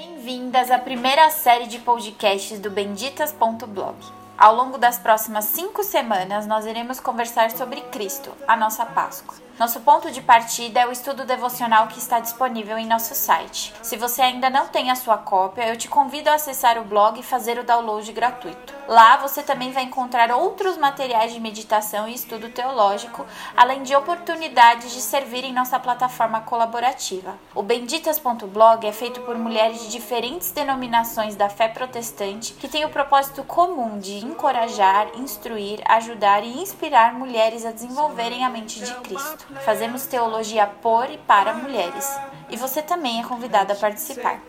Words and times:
Bem-vindas 0.00 0.70
à 0.70 0.78
primeira 0.78 1.28
série 1.28 1.66
de 1.66 1.80
podcasts 1.80 2.60
do 2.60 2.70
Benditas.blog. 2.70 3.96
Ao 4.38 4.54
longo 4.54 4.78
das 4.78 4.96
próximas 4.96 5.46
cinco 5.46 5.82
semanas, 5.82 6.46
nós 6.46 6.66
iremos 6.66 7.00
conversar 7.00 7.50
sobre 7.50 7.80
Cristo, 7.80 8.32
a 8.46 8.56
nossa 8.56 8.86
Páscoa. 8.86 9.36
Nosso 9.58 9.80
ponto 9.80 10.12
de 10.12 10.22
partida 10.22 10.78
é 10.78 10.86
o 10.86 10.92
estudo 10.92 11.24
devocional 11.24 11.88
que 11.88 11.98
está 11.98 12.20
disponível 12.20 12.78
em 12.78 12.86
nosso 12.86 13.12
site. 13.12 13.74
Se 13.82 13.96
você 13.96 14.22
ainda 14.22 14.48
não 14.48 14.68
tem 14.68 14.88
a 14.92 14.94
sua 14.94 15.18
cópia, 15.18 15.66
eu 15.66 15.76
te 15.76 15.88
convido 15.88 16.30
a 16.30 16.34
acessar 16.34 16.78
o 16.78 16.84
blog 16.84 17.18
e 17.18 17.24
fazer 17.24 17.58
o 17.58 17.64
download 17.64 18.12
gratuito. 18.12 18.77
Lá 18.88 19.18
você 19.18 19.42
também 19.42 19.70
vai 19.70 19.82
encontrar 19.82 20.32
outros 20.32 20.78
materiais 20.78 21.34
de 21.34 21.38
meditação 21.38 22.08
e 22.08 22.14
estudo 22.14 22.48
teológico, 22.48 23.26
além 23.54 23.82
de 23.82 23.94
oportunidades 23.94 24.92
de 24.92 25.02
servir 25.02 25.44
em 25.44 25.52
nossa 25.52 25.78
plataforma 25.78 26.40
colaborativa. 26.40 27.38
O 27.54 27.62
benditas.blog 27.62 28.86
é 28.86 28.92
feito 28.92 29.20
por 29.20 29.36
mulheres 29.36 29.82
de 29.82 29.90
diferentes 29.90 30.50
denominações 30.52 31.36
da 31.36 31.50
fé 31.50 31.68
protestante 31.68 32.54
que 32.54 32.66
têm 32.66 32.86
o 32.86 32.88
propósito 32.88 33.44
comum 33.44 33.98
de 33.98 34.24
encorajar, 34.24 35.08
instruir, 35.16 35.82
ajudar 35.84 36.42
e 36.42 36.58
inspirar 36.58 37.12
mulheres 37.12 37.66
a 37.66 37.72
desenvolverem 37.72 38.42
a 38.42 38.48
mente 38.48 38.80
de 38.80 38.94
Cristo. 39.00 39.46
Fazemos 39.66 40.06
teologia 40.06 40.66
por 40.66 41.10
e 41.10 41.18
para 41.18 41.52
mulheres. 41.52 42.10
E 42.48 42.56
você 42.56 42.80
também 42.80 43.20
é 43.20 43.24
convidado 43.24 43.70
a 43.70 43.76
participar. 43.76 44.40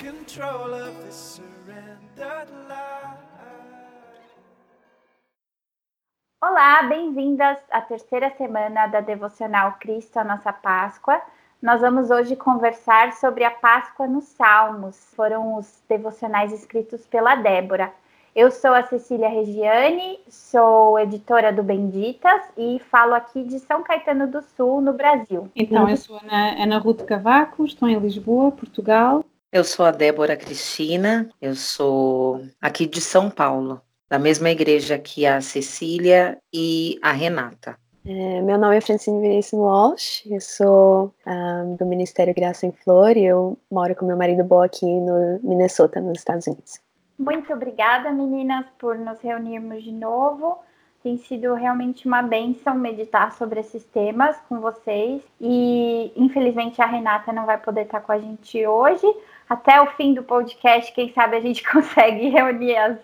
Olá, 6.42 6.84
bem-vindas 6.84 7.58
à 7.70 7.82
terceira 7.82 8.32
semana 8.38 8.88
da 8.88 9.02
Devocional 9.02 9.76
Cristo, 9.78 10.16
a 10.18 10.24
nossa 10.24 10.54
Páscoa. 10.54 11.22
Nós 11.62 11.82
vamos 11.82 12.10
hoje 12.10 12.34
conversar 12.38 13.12
sobre 13.12 13.44
a 13.44 13.52
Páscoa 13.52 14.08
nos 14.08 14.24
Salmos. 14.24 14.96
Foram 15.18 15.58
os 15.58 15.84
devocionais 15.90 16.54
escritos 16.54 17.06
pela 17.06 17.36
Débora. 17.36 17.92
Eu 18.34 18.52
sou 18.52 18.72
a 18.72 18.84
Cecília 18.84 19.28
Regiane, 19.28 20.18
sou 20.30 20.98
editora 20.98 21.52
do 21.52 21.62
Benditas 21.62 22.42
e 22.58 22.80
falo 22.90 23.16
aqui 23.16 23.44
de 23.44 23.60
São 23.60 23.84
Caetano 23.84 24.26
do 24.26 24.42
Sul, 24.42 24.80
no 24.80 24.94
Brasil. 24.94 25.52
Então, 25.54 25.90
eu 25.90 25.98
sou 25.98 26.16
a 26.16 26.22
Ana, 26.22 26.64
Ana 26.64 26.78
Ruth 26.78 27.04
Cavaco, 27.04 27.66
estou 27.66 27.90
em 27.90 28.00
Lisboa, 28.00 28.50
Portugal. 28.50 29.26
Eu 29.52 29.66
sou 29.66 29.86
a 29.86 29.92
Débora 29.92 30.38
Cristina, 30.38 31.30
eu 31.42 31.54
sou 31.54 32.46
aqui 32.62 32.86
de 32.86 33.02
São 33.02 33.30
Paulo, 33.30 33.82
da 34.10 34.18
mesma 34.18 34.50
igreja 34.50 34.98
que 34.98 35.26
a 35.26 35.40
Cecília 35.40 36.38
e 36.54 36.98
a 37.02 37.12
Renata. 37.12 37.78
É, 38.06 38.42
meu 38.42 38.58
nome 38.58 38.78
é 38.78 38.82
Francine 38.82 39.22
Veríssimo 39.22 39.64
Walsh, 39.64 40.26
eu 40.26 40.42
sou 40.42 41.14
um, 41.28 41.32
ah, 41.32 41.76
do 41.78 41.86
Ministério 41.86 42.34
Graça 42.34 42.66
em 42.66 42.72
Flor 42.72 43.16
e 43.16 43.26
eu 43.26 43.58
moro 43.70 43.96
com 43.96 44.06
meu 44.06 44.18
marido 44.18 44.44
Bo 44.44 44.62
aqui 44.62 44.86
no 44.86 45.40
Minnesota, 45.44 46.02
nos 46.02 46.18
Estados 46.18 46.48
Unidos. 46.48 46.82
Muito 47.20 47.54
obrigada, 47.54 48.12
meninas, 48.12 48.66
por 48.80 48.98
nos 48.98 49.20
reunirmos 49.20 49.84
de 49.84 49.92
novo. 49.92 50.58
Tem 51.04 51.18
sido 51.18 51.54
realmente 51.54 52.08
uma 52.08 52.22
benção 52.22 52.76
meditar 52.76 53.34
sobre 53.34 53.60
esses 53.60 53.84
temas 53.86 54.38
com 54.50 54.60
vocês. 54.60 55.22
E 55.40 56.12
infelizmente 56.16 56.82
a 56.82 56.86
Renata 56.86 57.32
não 57.32 57.46
vai 57.46 57.58
poder 57.58 57.82
estar 57.82 58.02
com 58.02 58.12
a 58.12 58.20
gente 58.20 58.66
hoje. 58.66 59.06
Até 59.50 59.82
o 59.82 59.88
fim 59.88 60.14
do 60.14 60.24
podcast, 60.24 60.94
quem 60.94 61.12
sabe 61.14 61.38
a 61.38 61.40
gente 61.40 61.64
consegue 61.70 62.30
reunir 62.30 62.76
as, 62.76 62.98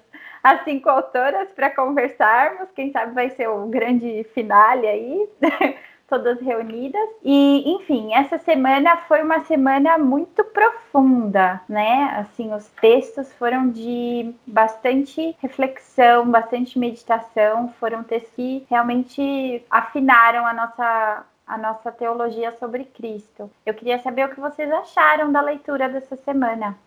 as 0.45 0.63
cinco 0.63 0.87
autoras 0.87 1.49
para 1.55 1.71
conversarmos. 1.71 2.69
Quem 2.75 2.91
sabe 2.91 3.15
vai 3.15 3.31
ser 3.31 3.49
o 3.49 3.65
grande 3.65 4.23
finale 4.35 4.87
aí. 4.87 5.29
todas 6.07 6.39
reunidas. 6.39 7.01
E, 7.23 7.63
enfim, 7.65 8.13
essa 8.13 8.37
semana 8.37 8.95
foi 9.07 9.23
uma 9.23 9.43
semana 9.45 9.97
muito 9.97 10.43
profunda, 10.43 11.59
né? 11.67 12.15
Assim, 12.19 12.53
os 12.53 12.67
textos 12.79 13.33
foram 13.33 13.71
de 13.71 14.35
bastante 14.45 15.35
reflexão, 15.41 16.29
bastante 16.29 16.77
meditação, 16.77 17.73
foram 17.79 18.03
textos 18.03 18.31
que 18.35 18.67
realmente 18.69 19.65
afinaram 19.67 20.45
a 20.45 20.53
nossa 20.53 21.25
a 21.47 21.57
nossa 21.57 21.91
teologia 21.91 22.51
sobre 22.59 22.85
Cristo. 22.85 23.49
Eu 23.65 23.73
queria 23.73 23.97
saber 23.99 24.25
o 24.25 24.29
que 24.29 24.39
vocês 24.39 24.71
acharam 24.71 25.31
da 25.31 25.41
leitura 25.41 25.89
dessa 25.89 26.15
semana. 26.15 26.77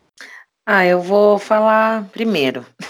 Ah, 0.70 0.84
eu 0.84 1.00
vou 1.00 1.38
falar 1.38 2.04
primeiro. 2.12 2.62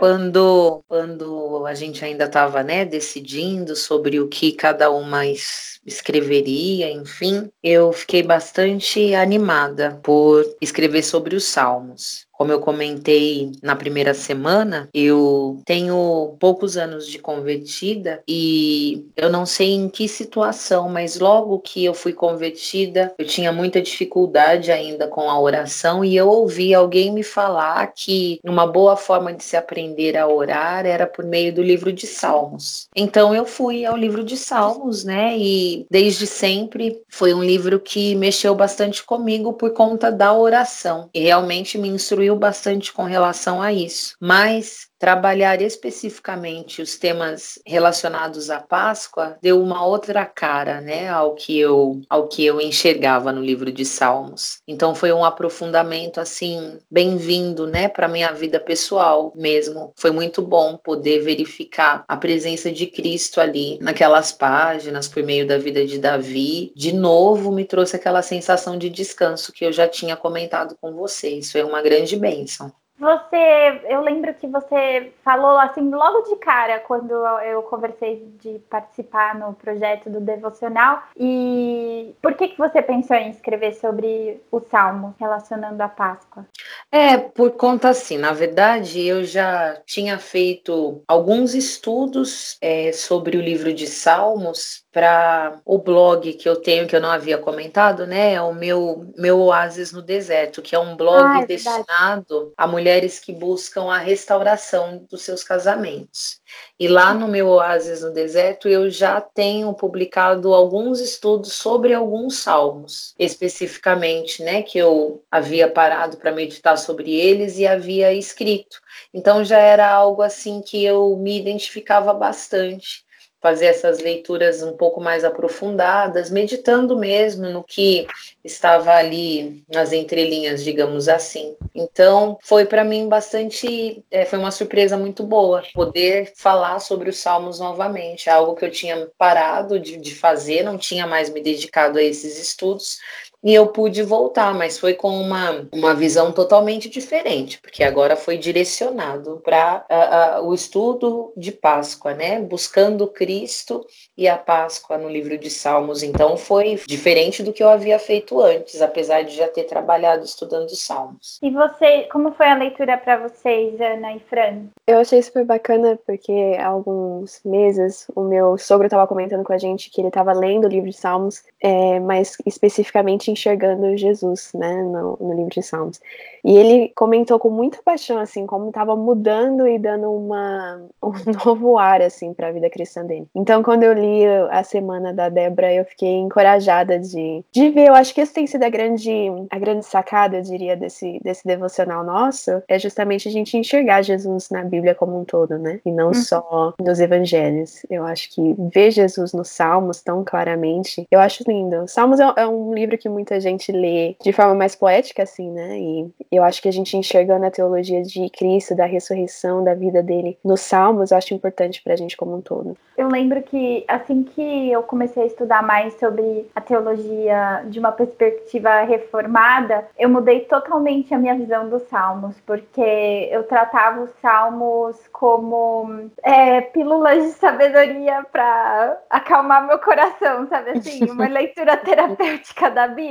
quando, 0.00 0.82
quando 0.88 1.66
a 1.66 1.74
gente 1.74 2.04
ainda 2.04 2.24
estava 2.24 2.62
né, 2.62 2.84
decidindo 2.84 3.76
sobre 3.76 4.20
o 4.20 4.28
que 4.28 4.52
cada 4.52 4.90
uma 4.90 5.24
escreveria, 5.26 6.90
enfim, 6.90 7.50
eu 7.62 7.92
fiquei 7.92 8.22
bastante 8.22 9.14
animada 9.14 10.00
por 10.02 10.44
escrever 10.60 11.02
sobre 11.02 11.36
os 11.36 11.44
salmos. 11.44 12.23
Como 12.44 12.52
eu 12.52 12.60
comentei 12.60 13.52
na 13.62 13.74
primeira 13.74 14.12
semana, 14.12 14.86
eu 14.92 15.62
tenho 15.64 16.36
poucos 16.38 16.76
anos 16.76 17.06
de 17.06 17.18
convertida 17.18 18.22
e 18.28 19.06
eu 19.16 19.30
não 19.30 19.46
sei 19.46 19.72
em 19.72 19.88
que 19.88 20.06
situação, 20.06 20.90
mas 20.90 21.18
logo 21.18 21.58
que 21.60 21.82
eu 21.82 21.94
fui 21.94 22.12
convertida, 22.12 23.14
eu 23.16 23.24
tinha 23.24 23.50
muita 23.50 23.80
dificuldade 23.80 24.70
ainda 24.70 25.08
com 25.08 25.22
a 25.22 25.40
oração 25.40 26.04
e 26.04 26.14
eu 26.14 26.28
ouvi 26.28 26.74
alguém 26.74 27.10
me 27.10 27.22
falar 27.22 27.86
que 27.94 28.38
uma 28.44 28.66
boa 28.66 28.94
forma 28.94 29.32
de 29.32 29.42
se 29.42 29.56
aprender 29.56 30.14
a 30.14 30.28
orar 30.28 30.84
era 30.84 31.06
por 31.06 31.24
meio 31.24 31.50
do 31.50 31.62
livro 31.62 31.90
de 31.94 32.06
Salmos. 32.06 32.88
Então 32.94 33.34
eu 33.34 33.46
fui 33.46 33.86
ao 33.86 33.96
livro 33.96 34.22
de 34.22 34.36
Salmos, 34.36 35.02
né? 35.02 35.34
E 35.38 35.86
desde 35.90 36.26
sempre 36.26 37.00
foi 37.08 37.32
um 37.32 37.42
livro 37.42 37.80
que 37.80 38.14
mexeu 38.14 38.54
bastante 38.54 39.02
comigo 39.02 39.54
por 39.54 39.70
conta 39.70 40.12
da 40.12 40.36
oração 40.36 41.08
e 41.14 41.20
realmente 41.20 41.78
me 41.78 41.88
instruiu 41.88 42.33
bastante 42.36 42.92
com 42.92 43.04
relação 43.04 43.60
a 43.62 43.72
isso. 43.72 44.16
Mas 44.20 44.88
trabalhar 45.04 45.60
especificamente 45.60 46.80
os 46.80 46.96
temas 46.96 47.58
relacionados 47.66 48.48
à 48.48 48.58
Páscoa 48.58 49.36
deu 49.42 49.60
uma 49.60 49.84
outra 49.84 50.24
cara, 50.24 50.80
né, 50.80 51.10
ao 51.10 51.34
que 51.34 51.58
eu 51.58 52.00
ao 52.08 52.26
que 52.26 52.42
eu 52.42 52.58
enxergava 52.58 53.30
no 53.30 53.42
livro 53.42 53.70
de 53.70 53.84
Salmos. 53.84 54.62
Então 54.66 54.94
foi 54.94 55.12
um 55.12 55.22
aprofundamento 55.22 56.22
assim 56.22 56.78
bem-vindo, 56.90 57.66
né, 57.66 57.86
para 57.86 58.08
minha 58.08 58.32
vida 58.32 58.58
pessoal 58.58 59.30
mesmo. 59.36 59.92
Foi 59.94 60.10
muito 60.10 60.40
bom 60.40 60.78
poder 60.78 61.20
verificar 61.20 62.02
a 62.08 62.16
presença 62.16 62.72
de 62.72 62.86
Cristo 62.86 63.42
ali 63.42 63.78
naquelas 63.82 64.32
páginas 64.32 65.06
por 65.06 65.22
meio 65.22 65.46
da 65.46 65.58
vida 65.58 65.84
de 65.84 65.98
Davi. 65.98 66.72
De 66.74 66.94
novo 66.94 67.52
me 67.52 67.66
trouxe 67.66 67.94
aquela 67.94 68.22
sensação 68.22 68.78
de 68.78 68.88
descanso 68.88 69.52
que 69.52 69.66
eu 69.66 69.72
já 69.72 69.86
tinha 69.86 70.16
comentado 70.16 70.74
com 70.80 70.94
vocês. 70.94 71.52
Foi 71.52 71.62
uma 71.62 71.82
grande 71.82 72.16
bênção. 72.16 72.72
Você, 73.04 73.82
eu 73.84 74.00
lembro 74.00 74.32
que 74.32 74.46
você 74.46 75.12
falou 75.22 75.58
assim 75.58 75.90
logo 75.90 76.22
de 76.22 76.36
cara 76.36 76.78
quando 76.80 77.12
eu 77.12 77.62
conversei 77.64 78.26
de 78.40 78.58
participar 78.70 79.38
no 79.38 79.52
projeto 79.52 80.08
do 80.08 80.20
devocional. 80.20 81.02
E 81.14 82.14
por 82.22 82.32
que 82.32 82.48
que 82.48 82.56
você 82.56 82.80
pensou 82.80 83.14
em 83.14 83.28
escrever 83.28 83.74
sobre 83.74 84.40
o 84.50 84.58
Salmo 84.58 85.14
relacionando 85.20 85.82
a 85.82 85.88
Páscoa? 85.88 86.46
É, 86.90 87.18
por 87.18 87.50
conta 87.50 87.90
assim, 87.90 88.16
na 88.16 88.32
verdade, 88.32 89.06
eu 89.06 89.22
já 89.22 89.78
tinha 89.84 90.18
feito 90.18 91.02
alguns 91.06 91.54
estudos 91.54 92.56
é, 92.58 92.90
sobre 92.90 93.36
o 93.36 93.42
livro 93.42 93.74
de 93.74 93.86
Salmos 93.86 94.82
para 94.90 95.58
o 95.64 95.76
blog 95.76 96.32
que 96.34 96.48
eu 96.48 96.54
tenho, 96.54 96.86
que 96.86 96.94
eu 96.94 97.00
não 97.00 97.10
havia 97.10 97.36
comentado, 97.36 98.06
né? 98.06 98.34
É 98.34 98.40
o 98.40 98.54
meu, 98.54 99.12
meu 99.16 99.40
Oásis 99.40 99.92
no 99.92 100.00
Deserto, 100.00 100.62
que 100.62 100.74
é 100.74 100.78
um 100.78 100.96
blog 100.96 101.24
ah, 101.24 101.42
é 101.42 101.46
destinado 101.46 102.52
a 102.56 102.66
mulheres 102.66 102.93
que 103.20 103.32
buscam 103.32 103.90
a 103.90 103.98
restauração 103.98 105.06
dos 105.10 105.22
seus 105.22 105.42
casamentos. 105.42 106.40
E 106.78 106.88
lá 106.88 107.12
no 107.12 107.28
meu 107.28 107.48
Oásis 107.48 108.02
no 108.02 108.12
Deserto 108.12 108.68
eu 108.68 108.88
já 108.90 109.20
tenho 109.20 109.72
publicado 109.74 110.54
alguns 110.54 111.00
estudos 111.00 111.52
sobre 111.52 111.92
alguns 111.92 112.38
salmos, 112.38 113.14
especificamente, 113.18 114.42
né? 114.42 114.62
Que 114.62 114.78
eu 114.78 115.22
havia 115.30 115.70
parado 115.70 116.16
para 116.16 116.32
meditar 116.32 116.78
sobre 116.78 117.14
eles 117.14 117.58
e 117.58 117.66
havia 117.66 118.12
escrito. 118.12 118.80
Então 119.12 119.44
já 119.44 119.58
era 119.58 119.90
algo 119.90 120.22
assim 120.22 120.60
que 120.62 120.84
eu 120.84 121.16
me 121.16 121.38
identificava 121.38 122.12
bastante 122.12 123.03
fazer 123.44 123.66
essas 123.66 123.98
leituras 123.98 124.62
um 124.62 124.72
pouco 124.72 125.02
mais 125.02 125.22
aprofundadas, 125.22 126.30
meditando 126.30 126.96
mesmo 126.96 127.50
no 127.50 127.62
que 127.62 128.06
estava 128.42 128.92
ali 128.92 129.62
nas 129.68 129.92
entrelinhas, 129.92 130.64
digamos 130.64 131.10
assim. 131.10 131.54
Então, 131.74 132.38
foi 132.42 132.64
para 132.64 132.82
mim 132.82 133.06
bastante, 133.06 134.02
é, 134.10 134.24
foi 134.24 134.38
uma 134.38 134.50
surpresa 134.50 134.96
muito 134.96 135.22
boa 135.24 135.62
poder 135.74 136.32
falar 136.34 136.78
sobre 136.78 137.10
os 137.10 137.18
Salmos 137.18 137.58
novamente, 137.60 138.30
algo 138.30 138.54
que 138.54 138.64
eu 138.64 138.70
tinha 138.70 139.08
parado 139.18 139.78
de, 139.78 139.98
de 139.98 140.14
fazer, 140.14 140.62
não 140.62 140.78
tinha 140.78 141.06
mais 141.06 141.28
me 141.28 141.42
dedicado 141.42 141.98
a 141.98 142.02
esses 142.02 142.40
estudos, 142.40 142.98
e 143.44 143.54
eu 143.54 143.66
pude 143.66 144.02
voltar, 144.02 144.54
mas 144.54 144.78
foi 144.78 144.94
com 144.94 145.10
uma, 145.20 145.66
uma 145.72 145.94
visão 145.94 146.32
totalmente 146.32 146.88
diferente, 146.88 147.60
porque 147.60 147.84
agora 147.84 148.16
foi 148.16 148.38
direcionado 148.38 149.40
para 149.44 150.40
o 150.42 150.54
estudo 150.54 151.32
de 151.36 151.52
Páscoa, 151.52 152.14
né? 152.14 152.40
Buscando 152.40 153.06
Cristo 153.06 153.34
Cristo 153.34 153.86
e 154.16 154.28
a 154.28 154.36
Páscoa 154.36 154.96
no 154.96 155.08
livro 155.08 155.36
de 155.36 155.50
Salmos. 155.50 156.02
Então 156.02 156.36
foi 156.36 156.80
diferente 156.86 157.42
do 157.42 157.52
que 157.52 157.62
eu 157.62 157.68
havia 157.68 157.98
feito 157.98 158.40
antes, 158.40 158.80
apesar 158.80 159.22
de 159.22 159.34
já 159.34 159.48
ter 159.48 159.64
trabalhado 159.64 160.24
estudando 160.24 160.68
Salmos. 160.70 161.38
E 161.42 161.50
você, 161.50 162.02
como 162.12 162.32
foi 162.32 162.46
a 162.46 162.54
leitura 162.54 162.96
para 162.96 163.16
vocês, 163.16 163.80
Ana 163.80 164.14
e 164.14 164.20
Fran? 164.20 164.66
Eu 164.86 164.98
achei 164.98 165.20
super 165.22 165.44
bacana 165.44 165.98
porque 166.06 166.56
há 166.58 166.66
alguns 166.66 167.40
meses 167.44 168.06
o 168.14 168.22
meu 168.22 168.56
sogro 168.56 168.86
estava 168.86 169.06
comentando 169.06 169.44
com 169.44 169.52
a 169.52 169.58
gente 169.58 169.90
que 169.90 170.00
ele 170.00 170.08
estava 170.08 170.32
lendo 170.32 170.66
o 170.66 170.68
livro 170.68 170.90
de 170.90 170.96
Salmos, 170.96 171.42
é, 171.60 171.98
mas 172.00 172.36
especificamente 172.46 173.30
enxergando 173.34 173.96
Jesus, 173.96 174.50
né, 174.54 174.82
no, 174.82 175.18
no 175.20 175.34
livro 175.34 175.50
de 175.50 175.62
Salmos. 175.62 176.00
E 176.44 176.56
ele 176.56 176.92
comentou 176.94 177.38
com 177.38 177.48
muita 177.48 177.78
paixão, 177.82 178.18
assim, 178.18 178.46
como 178.46 178.68
estava 178.68 178.94
mudando 178.94 179.66
e 179.66 179.78
dando 179.78 180.12
uma, 180.12 180.80
um 181.02 181.12
novo 181.44 181.78
ar, 181.78 182.02
assim, 182.02 182.34
para 182.34 182.48
a 182.48 182.52
vida 182.52 182.68
cristã 182.68 183.04
dele. 183.04 183.26
Então, 183.34 183.62
quando 183.62 183.82
eu 183.82 183.94
li 183.94 184.26
a 184.50 184.62
semana 184.62 185.12
da 185.12 185.30
Débora, 185.30 185.72
eu 185.72 185.84
fiquei 185.84 186.16
encorajada 186.18 186.98
de, 186.98 187.42
de 187.50 187.70
ver. 187.70 187.88
Eu 187.88 187.94
acho 187.94 188.14
que 188.14 188.20
isso 188.20 188.34
tem 188.34 188.46
sido 188.46 188.62
a 188.62 188.68
grande, 188.68 189.10
a 189.50 189.58
grande 189.58 189.86
sacada, 189.86 190.36
eu 190.36 190.42
diria, 190.42 190.76
desse, 190.76 191.18
desse 191.22 191.46
devocional 191.46 192.04
nosso, 192.04 192.62
é 192.68 192.78
justamente 192.78 193.26
a 193.26 193.32
gente 193.32 193.56
enxergar 193.56 194.02
Jesus 194.02 194.50
na 194.50 194.62
Bíblia 194.62 194.94
como 194.94 195.18
um 195.18 195.24
todo, 195.24 195.58
né? 195.58 195.80
E 195.84 195.90
não 195.90 196.08
uhum. 196.08 196.14
só 196.14 196.74
nos 196.78 197.00
evangelhos. 197.00 197.86
Eu 197.88 198.04
acho 198.04 198.30
que 198.34 198.54
ver 198.58 198.90
Jesus 198.90 199.32
nos 199.32 199.48
Salmos 199.48 200.02
tão 200.02 200.22
claramente, 200.22 201.06
eu 201.10 201.20
acho 201.20 201.44
lindo. 201.48 201.88
Salmos 201.88 202.20
é, 202.20 202.32
é 202.36 202.46
um 202.46 202.74
livro 202.74 202.98
que 202.98 203.08
muita 203.14 203.40
gente 203.40 203.70
lê 203.72 204.16
de 204.20 204.32
forma 204.32 204.54
mais 204.54 204.74
poética, 204.74 205.22
assim, 205.22 205.50
né? 205.50 205.78
E 205.78 206.10
eu 206.30 206.42
acho 206.42 206.60
que 206.60 206.68
a 206.68 206.72
gente 206.72 206.96
enxergando 206.96 207.46
a 207.46 207.50
teologia 207.50 208.02
de 208.02 208.28
Cristo, 208.30 208.74
da 208.74 208.84
ressurreição, 208.84 209.62
da 209.62 209.74
vida 209.74 210.02
dele 210.02 210.36
nos 210.44 210.60
Salmos, 210.60 211.10
eu 211.10 211.16
acho 211.16 211.32
importante 211.32 211.82
pra 211.82 211.96
gente 211.96 212.16
como 212.16 212.36
um 212.36 212.40
todo. 212.40 212.76
Eu 212.96 213.08
lembro 213.08 213.42
que 213.42 213.84
assim 213.88 214.22
que 214.22 214.70
eu 214.70 214.82
comecei 214.82 215.22
a 215.22 215.26
estudar 215.26 215.62
mais 215.62 215.94
sobre 215.94 216.48
a 216.54 216.60
teologia 216.60 217.64
de 217.66 217.78
uma 217.78 217.92
perspectiva 217.92 218.82
reformada, 218.82 219.86
eu 219.98 220.08
mudei 220.08 220.40
totalmente 220.40 221.12
a 221.14 221.18
minha 221.18 221.34
visão 221.34 221.68
dos 221.68 221.82
Salmos, 221.84 222.36
porque 222.46 223.28
eu 223.30 223.42
tratava 223.44 224.02
os 224.02 224.10
Salmos 224.20 224.96
como 225.12 226.10
é, 226.22 226.60
pílulas 226.60 227.22
de 227.24 227.30
sabedoria 227.32 228.24
para 228.30 228.98
acalmar 229.10 229.66
meu 229.66 229.78
coração, 229.78 230.46
sabe 230.48 230.70
assim? 230.70 231.04
Uma 231.10 231.26
leitura 231.28 231.76
terapêutica 231.76 232.70
da 232.70 232.88
Bíblia. 232.88 233.03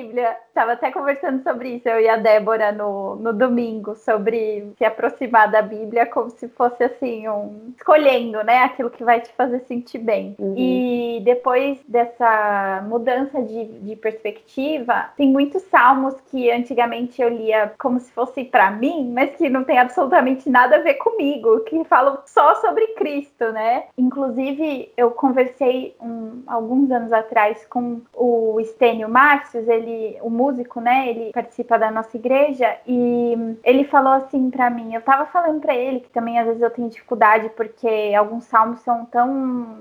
Estava 0.48 0.74
até 0.74 0.92
conversando 0.92 1.42
sobre 1.44 1.76
isso, 1.76 1.90
eu 1.90 2.00
e 2.00 2.08
a 2.08 2.16
Débora, 2.16 2.72
no, 2.72 3.16
no, 3.16 3.34
domingo 3.34 3.96
sobre 3.96 4.72
se 4.78 4.86
aproximar 4.86 5.50
da 5.50 5.62
Bíblia 5.62 6.06
como 6.06 6.30
se 6.30 6.48
fosse 6.50 6.84
assim, 6.84 7.28
um 7.28 7.74
escolhendo, 7.76 8.44
né, 8.44 8.60
aquilo 8.60 8.90
que 8.90 9.04
vai 9.04 9.20
te 9.22 9.32
fazer 9.34 9.62
sentir 9.62 9.98
bem. 9.98 10.36
Uhum. 10.38 10.54
E 10.56 11.22
depois 11.24 11.80
dessa 11.88 12.84
mudança 12.88 13.42
de, 13.42 13.66
de 13.66 13.96
perspectiva, 13.96 15.10
tem 15.18 15.30
muitos 15.30 15.64
salmos 15.64 16.16
que 16.30 16.52
antigamente 16.52 17.22
eu 17.22 17.30
lia 17.30 17.74
como 17.80 18.00
se 18.00 18.12
fosse 18.12 18.44
para 18.44 18.72
mim, 18.72 19.12
mas 19.14 19.36
que 19.36 19.50
não 19.50 19.64
tem 19.64 19.80
absolutamente 19.80 20.50
nada 20.50 20.78
a 20.78 20.82
ver 20.82 20.96
comigo, 20.96 21.62
que 21.62 21.84
falam 21.86 22.20
só 22.26 22.56
sobre 22.56 22.88
Cristo, 22.94 23.52
né? 23.52 23.86
Inclusive, 23.98 24.92
eu 24.96 25.12
conversei 25.12 25.96
um, 26.02 26.44
alguns 26.48 26.92
anos 26.92 27.12
atrás 27.12 27.66
com 27.66 28.02
o 28.14 28.60
Estênio 28.60 29.10
Márcios, 29.10 29.68
ele, 29.68 29.83
o 30.22 30.30
músico, 30.30 30.80
né? 30.80 31.10
Ele 31.10 31.32
participa 31.32 31.78
da 31.78 31.92
nossa 31.92 32.16
igreja 32.18 32.76
e 32.88 33.58
ele 33.64 33.84
falou 33.86 34.14
assim 34.14 34.50
para 34.50 34.70
mim, 34.70 34.94
eu 34.94 35.02
tava 35.02 35.26
falando 35.26 35.62
para 35.62 35.76
ele 35.76 36.00
que 36.00 36.10
também 36.10 36.40
às 36.40 36.46
vezes 36.46 36.62
eu 36.62 36.70
tenho 36.70 36.90
dificuldade 36.90 37.50
porque 37.56 38.14
alguns 38.18 38.46
salmos 38.46 38.80
são 38.82 39.06
tão 39.06 39.28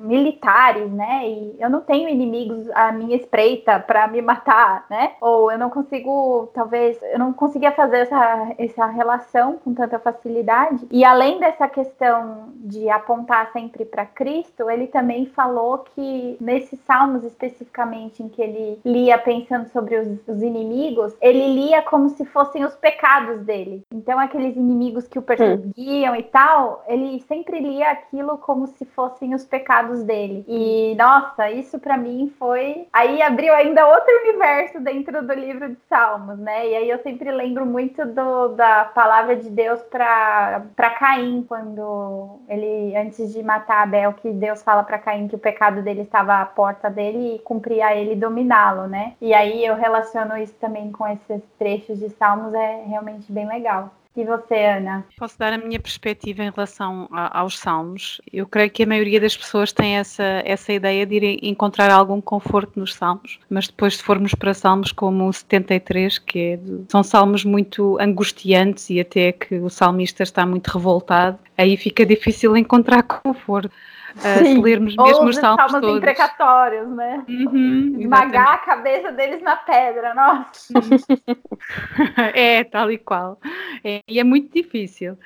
militares, 0.03 0.91
né? 0.91 1.29
E 1.29 1.57
eu 1.59 1.71
não 1.71 1.81
tenho 1.81 2.09
inimigos 2.09 2.69
à 2.71 2.93
minha 2.93 3.17
espreita 3.17 3.79
para 3.81 4.07
me 4.07 4.23
matar, 4.23 4.87
né? 4.89 5.13
Ou 5.21 5.51
eu 5.51 5.59
não 5.59 5.71
consigo, 5.71 6.51
talvez, 6.55 6.99
eu 7.03 7.19
não 7.19 7.33
conseguia 7.33 7.73
fazer 7.73 7.99
essa, 7.99 8.53
essa 8.59 8.87
relação 8.87 9.59
com 9.65 9.75
tanta 9.75 9.99
facilidade. 9.99 10.87
E 10.91 11.05
além 11.05 11.39
dessa 11.39 11.69
questão 11.69 12.49
de 12.57 12.89
apontar 12.89 13.51
sempre 13.53 13.85
para 13.85 14.07
Cristo, 14.07 14.71
ele 14.71 14.87
também 14.87 15.27
falou 15.27 15.79
que 15.79 16.37
nesses 16.41 16.79
salmos 16.81 17.25
especificamente 17.25 18.23
em 18.23 18.29
que 18.29 18.41
ele 18.41 18.81
lia 18.85 19.19
pensando 19.19 19.69
sobre 19.69 19.92
os, 19.97 20.29
os 20.29 20.43
inimigos, 20.43 21.15
ele 21.21 21.55
lia 21.55 21.83
como 21.83 22.09
se 22.11 22.25
fossem 22.25 22.65
os 22.65 22.75
pecados 22.75 23.41
dele. 23.41 23.83
Então, 23.93 24.19
aqueles 24.19 24.57
inimigos 24.57 25.07
que 25.09 25.19
o 25.19 25.23
perseguiam 25.23 26.13
hum. 26.13 26.17
e 26.17 26.23
tal, 26.23 26.85
ele 26.87 27.21
sempre 27.23 27.61
lia 27.61 27.91
aquilo 27.91 28.39
como 28.39 28.67
se 28.67 28.85
fossem 28.85 29.35
os 29.35 29.45
pecados 29.45 30.03
dele. 30.03 30.45
E, 30.49 30.95
nossa, 30.97 31.51
isso 31.51 31.79
para 31.79 31.97
mim 31.97 32.33
foi. 32.39 32.87
Aí 32.93 33.23
abriu 33.23 33.55
ainda 33.55 33.87
outro 33.87 34.13
universo 34.25 34.81
dentro 34.81 35.27
do 35.27 35.33
livro 35.33 35.69
de 35.69 35.79
Salmos, 35.89 36.39
né? 36.39 36.69
E 36.69 36.77
aí 36.77 36.91
eu 36.91 36.99
sempre 36.99 37.31
lembro 37.31 37.67
muito 37.67 38.05
do, 38.07 38.49
da 38.49 38.85
palavra 38.87 39.37
de 39.37 39.49
Deus 39.51 39.81
para 39.83 40.91
Caim, 40.99 41.45
quando 41.49 42.41
ele, 42.49 42.97
antes 42.97 43.33
de 43.33 43.43
matar 43.43 43.83
Abel, 43.83 44.13
que 44.15 44.31
Deus 44.31 44.63
fala 44.63 44.83
para 44.83 44.99
Caim 44.99 45.29
que 45.29 45.37
o 45.37 45.39
pecado 45.39 45.83
dele 45.83 46.03
estava 46.03 46.41
à 46.41 46.47
porta 46.47 46.91
dele 46.91 47.37
e 47.37 47.39
cumpria 47.41 47.95
ele 47.95 48.15
dominá-lo, 48.15 48.87
né? 48.87 49.15
E 49.21 49.35
aí 49.35 49.65
eu 49.65 49.75
relaciono 49.83 50.37
isso 50.37 50.55
também 50.61 50.93
com 50.93 51.07
esses 51.09 51.43
trechos 51.59 51.99
de 51.99 52.09
Salmos, 52.11 52.55
é 52.55 52.85
realmente 52.87 53.31
bem 53.33 53.47
legal. 53.47 53.93
E 54.15 54.25
você, 54.25 54.55
Ana? 54.67 55.07
Posso 55.17 55.39
dar 55.39 55.55
a 55.55 55.59
minha 55.59 55.81
perspectiva 55.81 56.45
em 56.45 56.51
relação 56.51 57.09
a, 57.11 57.41
aos 57.41 57.59
salmos. 57.59 58.21
Eu 58.31 58.47
creio 58.47 58.71
que 58.71 58.83
a 58.83 58.87
maioria 58.87 59.19
das 59.19 59.35
pessoas 59.35 59.73
tem 59.73 59.97
essa, 59.97 60.43
essa 60.45 60.71
ideia 60.71 61.07
de 61.07 61.17
ir 61.17 61.39
encontrar 61.43 61.91
algum 61.91 62.21
conforto 62.21 62.79
nos 62.79 62.95
salmos, 62.95 63.41
mas 63.49 63.69
depois, 63.69 63.97
se 63.97 64.03
formos 64.03 64.35
para 64.35 64.53
salmos 64.53 64.93
como 64.93 65.27
o 65.27 65.33
73, 65.33 66.19
que 66.19 66.39
é 66.39 66.57
de, 66.59 66.85
são 66.91 67.03
salmos 67.03 67.43
muito 67.43 67.97
angustiantes 67.99 68.91
e 68.91 69.01
até 69.01 69.33
que 69.33 69.55
o 69.55 69.71
salmista 69.71 70.23
está 70.23 70.45
muito 70.45 70.69
revoltado, 70.69 71.39
aí 71.57 71.75
fica 71.79 72.05
difícil 72.05 72.55
encontrar 72.55 73.03
conforto 73.05 73.73
uh, 74.17 74.45
se 74.45 74.61
lermos 74.61 74.97
mesmo 74.97 75.25
os 75.25 75.37
salmos, 75.37 75.63
salmos 75.63 75.81
todos. 75.81 75.97
imprecatórios, 75.97 76.89
né? 76.89 77.25
Uhum, 77.29 77.97
Esmagar 77.99 78.55
a 78.55 78.59
cabeça 78.59 79.13
deles 79.13 79.43
na 79.43 79.57
pedra, 79.57 80.15
nossa. 80.15 80.73
é, 82.35 82.65
tal 82.65 82.91
e 82.91 82.99
qual. 82.99 83.41
É, 83.85 84.03
e 84.09 84.19
é 84.19 84.25
muito 84.25 84.53
difícil. 84.53 85.17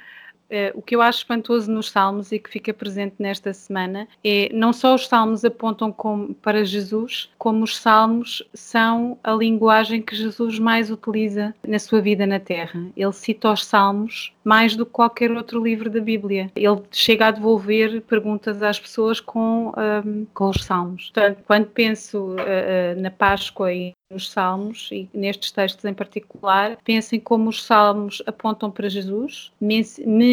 Uh, 0.50 0.78
o 0.78 0.82
que 0.82 0.94
eu 0.94 1.02
acho 1.02 1.18
espantoso 1.18 1.70
nos 1.70 1.90
Salmos 1.90 2.30
e 2.32 2.38
que 2.38 2.50
fica 2.50 2.72
presente 2.72 3.16
nesta 3.18 3.52
semana 3.52 4.06
é 4.24 4.48
não 4.52 4.72
só 4.72 4.94
os 4.94 5.08
Salmos 5.08 5.44
apontam 5.44 5.90
como, 5.90 6.34
para 6.34 6.64
Jesus, 6.64 7.30
como 7.38 7.64
os 7.64 7.76
Salmos 7.76 8.42
são 8.54 9.18
a 9.24 9.32
linguagem 9.32 10.00
que 10.02 10.14
Jesus 10.14 10.58
mais 10.58 10.90
utiliza 10.90 11.54
na 11.66 11.78
sua 11.78 12.00
vida 12.00 12.26
na 12.26 12.38
Terra. 12.38 12.86
Ele 12.96 13.12
cita 13.12 13.52
os 13.52 13.64
Salmos 13.64 14.32
mais 14.44 14.76
do 14.76 14.86
que 14.86 14.92
qualquer 14.92 15.32
outro 15.32 15.62
livro 15.62 15.90
da 15.90 16.00
Bíblia. 16.00 16.50
Ele 16.54 16.82
chega 16.92 17.26
a 17.26 17.30
devolver 17.32 18.00
perguntas 18.02 18.62
às 18.62 18.78
pessoas 18.78 19.18
com, 19.18 19.72
um, 20.04 20.26
com 20.32 20.50
os 20.50 20.64
Salmos. 20.64 21.10
Portanto, 21.12 21.42
quando 21.46 21.66
penso 21.66 22.18
uh, 22.18 22.34
uh, 22.34 23.00
na 23.00 23.10
Páscoa 23.10 23.72
e 23.72 23.92
nos 24.10 24.30
Salmos 24.30 24.88
e 24.92 25.08
nestes 25.12 25.50
textos 25.50 25.84
em 25.84 25.94
particular, 25.94 26.76
pensem 26.84 27.18
como 27.18 27.50
os 27.50 27.64
Salmos 27.64 28.22
apontam 28.26 28.70
para 28.70 28.88
Jesus, 28.88 29.52
me, 29.60 29.84